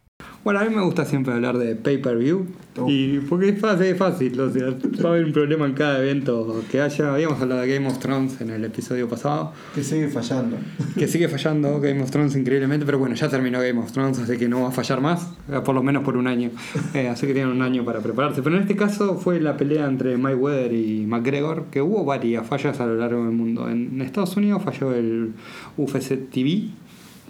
Bueno, 0.44 0.62
a 0.62 0.64
mí 0.66 0.74
me 0.74 0.82
gusta 0.82 1.04
siempre 1.06 1.34
hablar 1.34 1.58
de 1.58 1.76
pay-per-view. 1.76 2.48
Oh. 2.78 2.90
Y 2.90 3.20
porque 3.30 3.50
es 3.50 3.60
fácil, 3.60 3.86
es 3.88 3.98
fácil, 3.98 4.40
o 4.40 4.50
sea, 4.50 4.68
va 5.04 5.10
a 5.10 5.14
haber 5.14 5.26
un 5.26 5.34
problema 5.34 5.66
en 5.66 5.74
cada 5.74 6.00
evento 6.00 6.64
que 6.72 6.80
haya. 6.80 7.14
Habíamos 7.14 7.42
hablado 7.42 7.62
de 7.62 7.74
Game 7.74 7.88
of 7.88 8.00
Thrones 8.00 8.40
en 8.40 8.50
el 8.50 8.64
episodio 8.64 9.10
pasado, 9.10 9.52
Que 9.76 9.84
sigue 9.84 10.08
fallando. 10.08 10.58
que 10.98 11.08
sigue 11.08 11.28
fallando 11.28 11.80
Game 11.82 12.02
of 12.02 12.10
Thrones 12.12 12.36
increíblemente, 12.38 12.86
pero 12.86 13.00
bueno, 13.00 13.16
ya 13.16 13.30
terminó 13.30 13.60
Game 13.60 13.80
of 13.80 13.92
Thrones, 13.92 14.20
así 14.20 14.38
que 14.38 14.48
no 14.48 14.62
va 14.62 14.70
a 14.70 14.72
fallar 14.72 15.02
más, 15.02 15.30
eh, 15.52 15.60
por 15.64 15.76
lo 15.76 15.84
menos 15.84 16.04
por 16.04 16.16
un 16.16 16.28
año. 16.28 16.52
Eh, 16.94 17.08
así 17.10 17.28
que 17.28 17.34
tienen 17.34 17.52
un 17.52 17.62
año 17.62 17.84
para 17.84 18.00
prepararse. 18.00 18.42
Pero 18.42 18.56
en 18.56 18.62
este 18.64 18.76
caso 18.76 19.18
fue 19.18 19.40
la 19.40 19.58
pelea 19.58 19.86
entre 19.86 20.18
Mayweather 20.18 20.74
y 20.74 21.06
McGregor, 21.06 21.66
que 21.66 21.82
hubo 21.82 22.06
varias 22.06 22.48
fallas 22.48 22.80
a 22.80 22.86
lo 22.86 22.96
largo 22.96 23.24
del 23.26 23.34
mundo. 23.36 23.70
En 23.70 24.02
Estados 24.02 24.36
Unidos 24.38 24.64
falló 24.64 24.94
el 24.94 25.34
UFC 25.78 26.30
TV. 26.32 26.70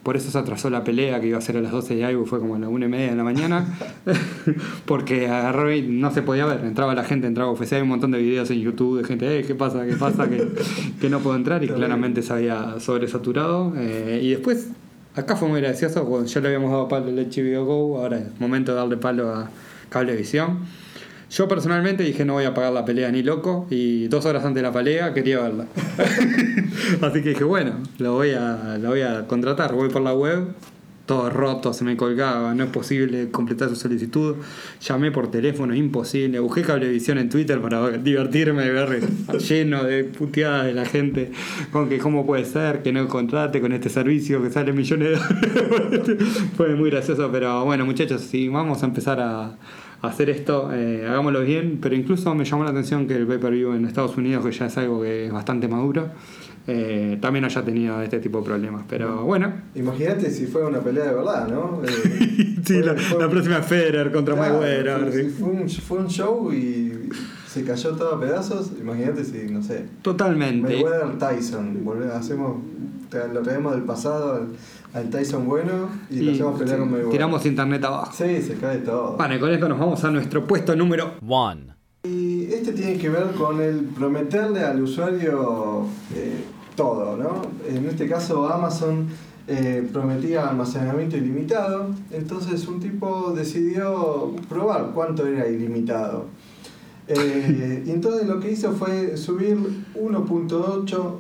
Por 0.04 0.16
eso 0.16 0.32
se 0.32 0.38
atrasó 0.38 0.70
la 0.70 0.84
pelea 0.84 1.20
que 1.20 1.28
iba 1.28 1.38
a 1.38 1.42
ser 1.42 1.58
a 1.58 1.62
las 1.62 1.72
12 1.72 1.96
de 1.96 2.06
algo, 2.06 2.26
fue 2.26 2.40
como 2.40 2.56
a 2.56 2.60
las 2.60 2.70
1 2.70 2.86
y 2.86 2.90
media 2.90 3.10
de 3.10 3.16
la 3.16 3.24
mañana. 3.24 3.78
Porque 4.86 5.28
agarró 5.28 5.72
y 5.74 5.82
no 5.82 6.12
se 6.12 6.22
podía 6.22 6.46
ver. 6.46 6.64
Entraba 6.64 6.96
la 6.96 7.04
gente, 7.04 7.28
entraba 7.28 7.52
UFC. 7.52 7.74
Hay 7.74 7.82
un 7.82 7.90
montón 7.90 8.12
de 8.12 8.20
videos 8.20 8.50
en 8.52 8.62
YouTube 8.62 9.00
de 9.00 9.04
gente, 9.04 9.40
eh, 9.40 9.44
¿qué 9.44 9.56
pasa? 9.56 9.86
¿Qué 9.86 9.96
pasa? 9.96 10.30
Que, 10.30 10.48
que 11.00 11.10
no 11.10 11.20
puedo 11.20 11.36
entrar. 11.36 11.64
Y 11.64 11.68
claramente 11.68 12.22
se 12.22 12.34
había 12.34 12.80
sobresaturado. 12.80 13.74
Eh, 13.78 14.20
y 14.24 14.30
después, 14.30 14.70
acá 15.16 15.36
fue 15.36 15.50
muy 15.50 15.62
gracioso. 15.62 16.26
Ya 16.26 16.42
le 16.42 16.48
habíamos 16.48 16.72
dado 16.72 16.88
palo 16.88 17.08
al 17.08 17.16
HBO 17.16 17.66
Go. 17.66 17.98
Ahora 18.00 18.20
es 18.20 18.40
momento 18.40 18.72
de 18.72 18.78
darle 18.78 18.98
palo 18.98 19.34
a 19.34 19.50
Cablevisión. 19.90 20.60
Yo 21.30 21.48
personalmente 21.48 22.04
dije 22.04 22.26
no 22.26 22.34
voy 22.34 22.46
a 22.46 22.54
pagar 22.54 22.74
la 22.74 22.86
pelea 22.86 23.12
ni 23.12 23.22
loco 23.22 23.68
y 23.70 24.08
dos 24.08 24.26
horas 24.26 24.44
antes 24.44 24.56
de 24.56 24.62
la 24.64 24.74
pelea 24.74 25.14
quería 25.14 25.40
verla. 25.40 25.68
Así 27.02 27.22
que 27.22 27.30
dije, 27.30 27.44
bueno, 27.44 27.74
lo 28.00 28.14
voy 28.14 28.32
a, 28.32 28.78
lo 28.80 28.90
voy 28.90 29.02
a 29.02 29.28
contratar. 29.28 29.74
Voy 29.74 29.90
por 29.90 30.02
la 30.02 30.14
web, 30.14 30.48
todo 31.06 31.30
roto, 31.30 31.74
se 31.74 31.84
me 31.84 31.96
colgaba, 31.96 32.54
no 32.56 32.64
es 32.64 32.70
posible 32.72 33.30
completar 33.30 33.70
su 33.70 33.76
solicitud. 33.76 34.38
Llamé 34.82 35.12
por 35.12 35.30
teléfono, 35.30 35.76
imposible. 35.76 36.40
Busqué 36.40 36.64
cablevisión 36.64 37.20
en 37.20 37.30
Twitter 37.30 37.62
para 37.62 37.90
divertirme, 37.92 38.70
ver 38.70 39.02
lleno 39.50 39.84
de 39.84 40.06
puteadas 40.06 40.66
de 40.66 40.74
la 40.74 40.86
gente 40.86 41.32
con 41.72 41.90
que 41.90 42.00
cómo 42.00 42.26
puede 42.26 42.46
ser 42.46 42.82
que 42.82 42.92
no 42.92 43.08
contrate 43.08 43.62
con 43.62 43.72
este 43.72 43.90
servicio 43.90 44.42
que 44.42 44.50
sale 44.50 44.74
millones 44.74 45.20
de 45.20 45.64
dólares. 45.64 46.18
Fue 46.58 46.76
muy 46.76 46.90
gracioso, 46.90 47.30
pero 47.32 47.66
bueno, 47.66 47.86
muchachos, 47.86 48.22
si 48.22 48.48
vamos 48.48 48.82
a 48.82 48.88
empezar 48.88 49.20
a 49.20 49.58
hacer 50.02 50.30
esto, 50.30 50.70
eh, 50.74 51.06
hagámoslo 51.08 51.42
bien, 51.42 51.80
pero 51.82 51.96
incluso 51.96 52.34
me 52.36 52.46
llamó 52.46 52.64
la 52.64 52.70
atención 52.72 53.08
que 53.08 53.16
el 53.16 53.28
pay-per-view 53.28 53.74
en 53.74 53.86
Estados 53.86 54.16
Unidos, 54.18 54.46
que 54.46 54.52
ya 54.52 54.66
es 54.68 54.78
algo 54.78 55.02
que 55.02 55.26
es 55.28 55.32
bastante 55.34 55.68
maduro, 55.68 56.08
eh, 56.68 57.18
también 57.22 57.46
haya 57.46 57.64
tenido 57.64 58.02
este 58.02 58.20
tipo 58.20 58.40
de 58.40 58.46
problemas. 58.46 58.84
Pero 58.88 59.24
bueno, 59.26 59.52
Imagínate 59.76 60.30
si 60.30 60.46
fuera 60.46 60.68
una 60.68 60.80
pelea 60.80 61.06
de 61.06 61.14
verdad, 61.16 61.48
¿no? 61.48 61.82
Eh, 61.90 62.56
sí, 62.66 62.74
fue- 62.76 62.84
la, 62.84 62.96
fue- 62.96 63.20
la 63.22 63.30
próxima 63.30 63.62
Federer 63.62 64.12
contra 64.12 64.36
Claro, 64.36 64.60
Mayweather. 64.62 65.12
si 65.12 65.30
fue, 65.30 65.50
un, 65.50 65.70
fue 65.70 65.98
un 65.98 66.08
show 66.08 66.54
y 66.54 67.10
se 67.48 67.64
cayó 67.64 67.92
todo 67.96 68.16
a 68.16 68.20
pedazos. 68.20 68.72
Imagínate 68.80 69.24
si, 69.26 69.52
no 69.52 69.64
sé, 69.64 69.86
Totalmente. 70.04 70.62
Mayweather 70.74 71.18
Tyson. 71.18 71.84
volve- 71.84 72.12
hacemos, 72.12 72.58
lo 73.34 73.42
traemos 73.42 73.74
del 73.74 73.84
pasado 73.84 74.34
al, 74.36 74.48
al 74.94 75.10
Tyson 75.10 75.48
bueno 75.48 75.90
y, 76.10 76.22
lo 76.22 76.32
hacemos 76.32 76.60
pelear 76.60 76.78
sí, 76.78 76.82
con 76.82 76.92
Mayweather. 76.92 77.12
tiramos 77.12 77.46
internet 77.46 77.84
abajo. 77.84 78.12
Sí, 78.16 78.42
se 78.42 78.56
cae 78.56 78.80
todo. 78.80 79.16
Bueno, 79.18 79.36
y 79.36 79.40
con 79.40 79.52
esto 79.52 79.70
nos 79.70 79.80
vamos 79.80 80.04
a 80.04 80.12
nuestro 80.12 80.46
puesto 80.46 80.76
número 80.76 81.14
1. 81.22 81.76
Y 82.04 82.46
este 82.46 82.72
tiene 82.72 82.98
que 82.98 83.10
ver 83.10 83.32
con 83.38 83.62
el 83.62 83.82
prometerle 83.86 84.62
al 84.62 84.82
usuario 84.82 85.86
eh, 86.16 86.44
todo, 86.76 87.18
¿no? 87.18 87.42
En 87.68 87.86
este 87.86 88.08
caso 88.08 88.48
Amazon 88.48 89.08
eh, 89.48 89.88
prometía 89.92 90.48
almacenamiento 90.48 91.18
ilimitado, 91.18 91.90
entonces 92.12 92.68
un 92.68 92.80
tipo 92.80 93.34
decidió 93.36 94.34
probar 94.48 94.92
cuánto 94.94 95.26
era 95.26 95.48
ilimitado. 95.48 96.26
Eh, 97.12 97.86
y 97.88 97.90
entonces 97.90 98.28
lo 98.28 98.40
que 98.40 98.52
hizo 98.52 98.72
fue 98.74 99.18
subir 99.18 99.58
1.8 99.96 101.14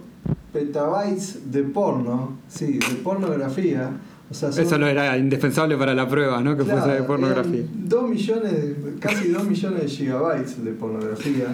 petabytes 0.53 1.51
de 1.51 1.63
porno, 1.63 2.37
sí, 2.47 2.79
de 2.79 2.95
pornografía. 3.03 3.89
O 4.29 4.33
sea, 4.33 4.51
son- 4.51 4.63
Eso 4.63 4.77
no 4.77 4.87
era 4.87 5.17
indispensable 5.17 5.75
para 5.77 5.93
la 5.95 6.07
prueba, 6.07 6.41
¿no? 6.41 6.55
Que 6.55 6.63
Claro, 6.63 6.81
fuese 6.81 6.95
de 6.97 7.03
pornografía. 7.03 7.63
dos 7.73 8.09
millones, 8.09 8.55
casi 8.99 9.29
2 9.29 9.47
millones 9.47 9.81
de 9.81 9.87
gigabytes 9.87 10.63
de 10.63 10.71
pornografía. 10.71 11.47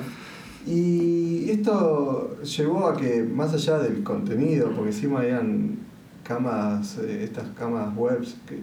Y 0.68 1.50
esto 1.50 2.38
llevó 2.44 2.88
a 2.88 2.98
que, 2.98 3.24
más 3.24 3.54
allá 3.54 3.78
del 3.80 4.04
contenido, 4.04 4.72
porque 4.76 4.90
encima 4.92 5.24
eran 5.24 5.78
camas, 6.24 6.98
eh, 6.98 7.22
estas 7.24 7.48
camas 7.58 7.96
webs 7.96 8.36
que 8.48 8.62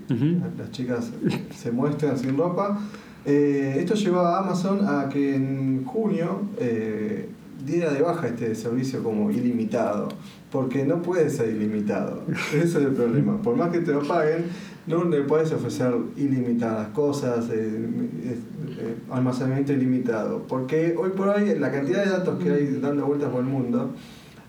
las 0.59 0.71
chicas 0.73 1.11
se 1.57 1.71
muestran 1.71 2.19
sin 2.19 2.37
ropa. 2.37 2.79
Eh, 3.25 3.77
esto 3.79 3.95
llevó 3.95 4.21
a 4.21 4.41
Amazon 4.41 4.81
a 4.87 5.09
que 5.09 5.37
en 5.37 5.85
junio 5.85 6.41
eh, 6.59 7.29
diera 7.65 7.93
de 7.93 8.03
baja 8.03 8.29
este 8.29 8.55
servicio 8.55 9.03
como 9.03 9.31
ilimitado, 9.31 10.09
porque 10.51 10.85
no 10.85 11.03
puede 11.03 11.31
ser 11.31 11.51
ilimitado. 11.51 12.23
Ese 12.55 12.65
es 12.65 12.75
el 12.77 12.93
problema. 12.93 13.41
Por 13.41 13.57
más 13.57 13.71
que 13.71 13.81
te 13.81 13.93
lo 13.93 14.03
paguen, 14.03 14.47
no 14.87 15.05
le 15.05 15.23
puedes 15.23 15.53
ofrecer 15.53 15.95
ilimitadas 16.17 16.89
cosas, 16.89 17.49
eh, 17.51 17.55
eh, 17.55 18.39
eh, 18.79 18.97
almacenamiento 19.11 19.73
ilimitado, 19.73 20.43
porque 20.49 20.95
hoy 20.99 21.11
por 21.11 21.29
hoy 21.29 21.59
la 21.59 21.71
cantidad 21.71 22.05
de 22.05 22.11
datos 22.11 22.43
que 22.43 22.51
hay 22.51 22.67
dando 22.81 23.07
vueltas 23.07 23.31
por 23.31 23.41
el 23.41 23.47
mundo 23.47 23.93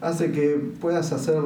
hace 0.03 0.31
que 0.31 0.59
puedas 0.81 1.11
hacer 1.13 1.37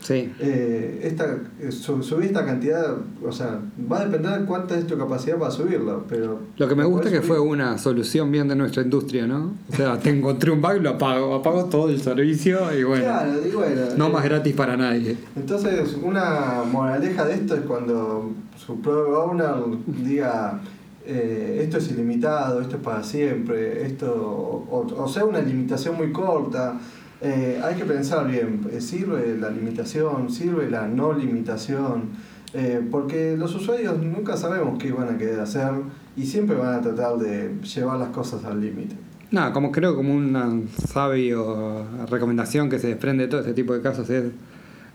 Sí. 0.00 0.32
eh, 0.40 1.00
esta, 1.04 1.38
eh, 1.60 1.70
su- 1.70 2.02
subir 2.02 2.26
esta 2.26 2.44
cantidad, 2.44 2.96
o 3.24 3.30
sea, 3.32 3.60
va 3.90 4.00
a 4.00 4.04
depender 4.06 4.40
de 4.40 4.44
cuánta 4.44 4.76
es 4.76 4.86
tu 4.88 4.98
capacidad 4.98 5.38
para 5.38 5.50
subirlo, 5.52 6.04
pero... 6.08 6.40
Lo 6.56 6.68
que 6.68 6.74
me 6.74 6.84
gusta 6.84 7.08
es 7.08 7.14
que 7.14 7.22
fue 7.22 7.38
una 7.38 7.78
solución 7.78 8.30
bien 8.32 8.48
de 8.48 8.56
nuestra 8.56 8.82
industria, 8.82 9.26
¿no? 9.26 9.52
O 9.72 9.76
sea, 9.76 9.98
te 9.98 10.10
encontré 10.10 10.50
un 10.50 10.60
bug, 10.60 10.80
lo 10.82 10.90
apago, 10.90 11.34
apago 11.36 11.66
todo 11.66 11.88
el 11.90 12.00
servicio 12.00 12.58
y 12.76 12.82
bueno, 12.82 13.04
Claro, 13.04 13.32
y 13.46 13.54
bueno, 13.54 13.80
no 13.96 14.06
eh, 14.08 14.12
más 14.12 14.24
gratis 14.24 14.54
para 14.54 14.76
nadie. 14.76 15.16
Entonces, 15.36 15.96
una 16.02 16.62
moraleja 16.70 17.24
de 17.24 17.34
esto 17.34 17.54
es 17.54 17.60
cuando 17.62 18.32
su 18.56 18.80
product 18.80 19.14
owner 19.16 19.54
diga 19.86 20.60
eh, 21.06 21.60
esto 21.62 21.78
es 21.78 21.90
ilimitado, 21.90 22.60
esto 22.60 22.76
es 22.76 22.82
para 22.82 23.02
siempre, 23.02 23.86
esto, 23.86 24.12
o, 24.12 24.86
o 24.96 25.08
sea, 25.08 25.24
una 25.24 25.40
limitación 25.40 25.96
muy 25.96 26.10
corta. 26.12 26.78
Eh, 27.22 27.60
hay 27.62 27.76
que 27.76 27.84
pensar 27.84 28.26
bien, 28.26 28.60
eh, 28.72 28.80
¿sirve 28.80 29.36
la 29.38 29.48
limitación? 29.50 30.30
¿Sirve 30.30 30.68
la 30.68 30.88
no 30.88 31.12
limitación? 31.12 32.10
Eh, 32.52 32.86
porque 32.90 33.36
los 33.36 33.54
usuarios 33.54 33.98
nunca 33.98 34.36
sabemos 34.36 34.78
qué 34.78 34.92
van 34.92 35.14
a 35.14 35.16
querer 35.16 35.40
hacer 35.40 35.70
y 36.16 36.26
siempre 36.26 36.56
van 36.56 36.74
a 36.74 36.80
tratar 36.80 37.16
de 37.16 37.54
llevar 37.62 37.98
las 37.98 38.08
cosas 38.08 38.44
al 38.44 38.60
límite. 38.60 38.96
Nada, 39.30 39.52
como 39.52 39.72
creo 39.72 39.94
como 39.96 40.14
una 40.14 40.50
sabio 40.88 41.86
recomendación 42.10 42.68
que 42.68 42.78
se 42.78 42.88
desprende 42.88 43.24
de 43.24 43.28
todo 43.30 43.40
este 43.40 43.54
tipo 43.54 43.72
de 43.72 43.80
casos 43.80 44.10
es 44.10 44.24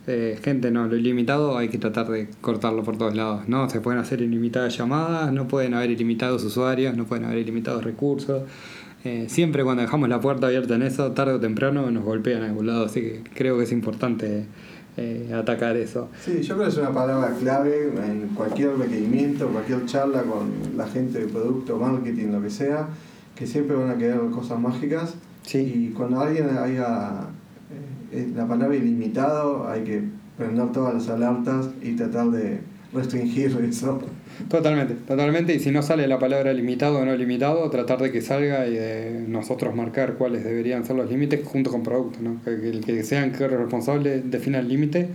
eh, 0.09 0.39
gente, 0.41 0.71
no, 0.71 0.87
lo 0.87 0.95
ilimitado 0.95 1.57
hay 1.57 1.67
que 1.67 1.77
tratar 1.77 2.07
de 2.07 2.29
cortarlo 2.39 2.81
por 2.81 2.97
todos 2.97 3.13
lados, 3.13 3.49
¿no? 3.49 3.69
Se 3.69 3.81
pueden 3.81 3.99
hacer 3.99 4.21
ilimitadas 4.21 4.77
llamadas, 4.77 5.33
no 5.33 5.49
pueden 5.49 5.73
haber 5.73 5.91
ilimitados 5.91 6.45
usuarios, 6.45 6.95
no 6.95 7.03
pueden 7.03 7.25
haber 7.25 7.39
ilimitados 7.39 7.83
recursos. 7.83 8.43
Eh, 9.07 9.29
siempre 9.29 9.63
cuando 9.63 9.83
dejamos 9.83 10.09
la 10.09 10.19
puerta 10.19 10.47
abierta 10.47 10.75
en 10.75 10.81
eso, 10.81 11.13
tarde 11.13 11.31
o 11.35 11.39
temprano 11.39 11.89
nos 11.91 12.03
golpean 12.03 12.43
a 12.43 12.47
algún 12.47 12.67
lado, 12.67 12.87
así 12.87 12.99
que 12.99 13.23
creo 13.33 13.57
que 13.57 13.63
es 13.63 13.71
importante 13.71 14.43
eh, 14.97 15.31
atacar 15.33 15.77
eso. 15.77 16.09
Sí, 16.19 16.41
yo 16.41 16.55
creo 16.55 16.67
que 16.67 16.73
es 16.73 16.77
una 16.77 16.91
palabra 16.91 17.33
clave 17.39 17.87
en 18.05 18.27
cualquier 18.35 18.77
requerimiento, 18.77 19.47
cualquier 19.47 19.85
charla 19.85 20.23
con 20.23 20.51
la 20.75 20.85
gente 20.87 21.19
de 21.19 21.27
producto, 21.27 21.77
marketing, 21.77 22.33
lo 22.33 22.41
que 22.41 22.49
sea, 22.49 22.89
que 23.33 23.47
siempre 23.47 23.77
van 23.77 23.91
a 23.91 23.97
querer 23.97 24.19
cosas 24.29 24.59
mágicas. 24.59 25.15
Sí. 25.43 25.59
Y 25.59 25.93
cuando 25.95 26.19
alguien 26.19 26.49
haya 26.57 27.27
eh, 28.11 28.29
la 28.35 28.45
palabra 28.45 28.75
ilimitado, 28.75 29.69
hay 29.69 29.85
que 29.85 30.03
prender 30.37 30.73
todas 30.73 30.93
las 30.95 31.07
alertas 31.07 31.69
y 31.81 31.93
tratar 31.93 32.29
de 32.31 32.59
restringir 32.93 33.57
eso. 33.69 34.01
Totalmente, 34.49 34.93
totalmente. 34.95 35.53
Y 35.53 35.59
si 35.59 35.71
no 35.71 35.81
sale 35.81 36.07
la 36.07 36.19
palabra 36.19 36.53
limitado 36.53 36.99
o 36.99 37.05
no 37.05 37.15
limitado, 37.15 37.69
tratar 37.69 38.01
de 38.01 38.11
que 38.11 38.21
salga 38.21 38.67
y 38.67 38.75
de 38.75 39.25
nosotros 39.27 39.75
marcar 39.75 40.13
cuáles 40.13 40.43
deberían 40.43 40.85
ser 40.85 40.95
los 40.95 41.09
límites 41.09 41.45
junto 41.45 41.71
con 41.71 41.83
producto, 41.83 42.19
¿no? 42.21 42.41
Que, 42.43 42.59
que 42.59 42.69
el 42.69 42.85
que 42.85 43.03
sean 43.03 43.31
que 43.31 43.47
responsable 43.47 44.21
defina 44.21 44.59
el 44.59 44.67
límite, 44.67 45.07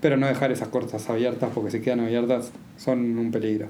pero 0.00 0.16
no 0.16 0.26
dejar 0.26 0.52
esas 0.52 0.68
cortas 0.68 1.08
abiertas 1.10 1.50
porque 1.54 1.70
si 1.70 1.80
quedan 1.80 2.00
abiertas 2.00 2.52
son 2.76 3.18
un 3.18 3.30
peligro. 3.30 3.66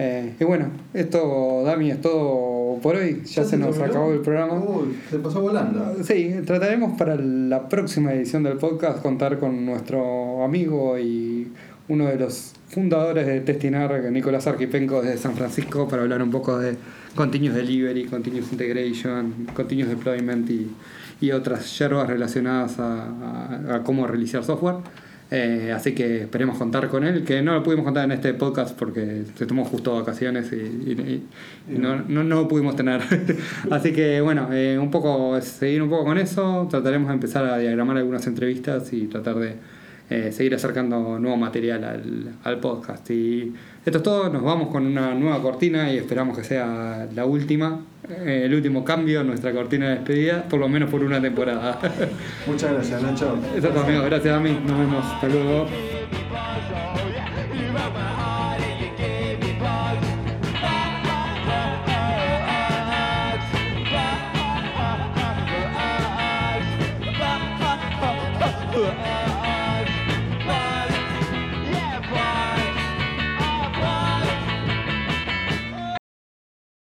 Eh, 0.00 0.34
y 0.38 0.44
bueno, 0.44 0.66
esto, 0.94 1.64
Dami, 1.64 1.90
es 1.90 2.00
todo 2.00 2.78
por 2.80 2.94
hoy. 2.94 3.20
Ya, 3.24 3.44
se 3.44 3.56
nos 3.56 3.70
terminó? 3.70 3.90
acabó 3.90 4.12
el 4.12 4.20
programa. 4.20 4.54
Uy, 4.54 4.96
se 5.10 5.18
pasó 5.18 5.40
volando. 5.40 5.96
Sí, 6.04 6.36
trataremos 6.46 6.96
para 6.96 7.16
la 7.16 7.68
próxima 7.68 8.12
edición 8.12 8.44
del 8.44 8.58
podcast 8.58 9.02
contar 9.02 9.40
con 9.40 9.66
nuestro 9.66 10.44
amigo 10.44 10.96
y 11.00 11.48
uno 11.88 12.06
de 12.06 12.16
los 12.16 12.52
fundadores 12.68 13.26
de 13.26 13.40
Testinar, 13.40 14.02
Nicolás 14.10 14.46
Arquipenco 14.46 15.00
desde 15.02 15.18
San 15.18 15.34
Francisco, 15.34 15.88
para 15.88 16.02
hablar 16.02 16.22
un 16.22 16.30
poco 16.30 16.58
de 16.58 16.76
Continuous 17.14 17.56
Delivery, 17.56 18.04
Continuous 18.04 18.52
Integration, 18.52 19.46
Continuous 19.54 19.90
Deployment 19.90 20.48
y, 20.50 20.70
y 21.20 21.30
otras 21.32 21.78
yerbas 21.78 22.08
relacionadas 22.08 22.78
a, 22.78 23.04
a- 23.04 23.74
a 23.76 23.82
cómo 23.82 24.06
realizar 24.06 24.44
software. 24.44 24.76
Eh, 25.30 25.72
así 25.76 25.92
que 25.92 26.22
esperemos 26.22 26.56
contar 26.56 26.88
con 26.88 27.04
él, 27.04 27.22
que 27.22 27.42
no 27.42 27.52
lo 27.52 27.62
pudimos 27.62 27.84
contar 27.84 28.04
en 28.06 28.12
este 28.12 28.32
podcast 28.32 28.74
porque 28.78 29.24
se 29.36 29.44
tomó 29.44 29.62
justo 29.66 29.94
vacaciones 29.94 30.50
y, 30.52 30.56
y- 30.56 31.22
y 31.74 31.78
no, 31.78 31.96
no, 32.08 32.24
no 32.24 32.36
lo 32.36 32.48
pudimos 32.48 32.76
tener. 32.76 33.02
así 33.70 33.92
que 33.92 34.20
bueno, 34.22 34.48
eh, 34.52 34.78
un 34.78 34.90
poco 34.90 35.38
seguir 35.42 35.82
un 35.82 35.90
poco 35.90 36.04
con 36.04 36.16
eso, 36.18 36.66
trataremos 36.70 37.08
de 37.08 37.14
empezar 37.14 37.44
a 37.44 37.58
diagramar 37.58 37.98
algunas 37.98 38.26
entrevistas 38.26 38.90
y 38.94 39.06
tratar 39.06 39.34
de 39.36 39.56
eh, 40.10 40.32
seguir 40.32 40.54
acercando 40.54 41.18
nuevo 41.18 41.36
material 41.36 41.84
al, 41.84 42.34
al 42.44 42.60
podcast. 42.60 43.10
Y 43.10 43.52
esto 43.84 43.98
es 43.98 44.02
todo, 44.02 44.28
nos 44.30 44.42
vamos 44.42 44.68
con 44.68 44.86
una 44.86 45.14
nueva 45.14 45.40
cortina 45.42 45.92
y 45.92 45.98
esperamos 45.98 46.36
que 46.36 46.44
sea 46.44 47.06
la 47.14 47.24
última, 47.24 47.80
eh, 48.08 48.42
el 48.44 48.54
último 48.54 48.84
cambio 48.84 49.20
en 49.20 49.26
nuestra 49.26 49.52
cortina 49.52 49.88
de 49.88 49.94
despedida, 49.96 50.44
por 50.44 50.60
lo 50.60 50.68
menos 50.68 50.90
por 50.90 51.02
una 51.02 51.20
temporada. 51.20 51.78
Muchas 52.46 52.72
gracias, 52.72 53.02
Nacho. 53.02 53.38
Eso 53.56 53.68
es 53.68 53.74
todo, 53.74 53.84
amigos. 53.84 54.04
Gracias, 54.06 54.34
Dami. 54.34 54.52
Nos 54.66 54.78
vemos. 54.78 55.04
Hasta 55.04 55.28
luego. 55.28 55.66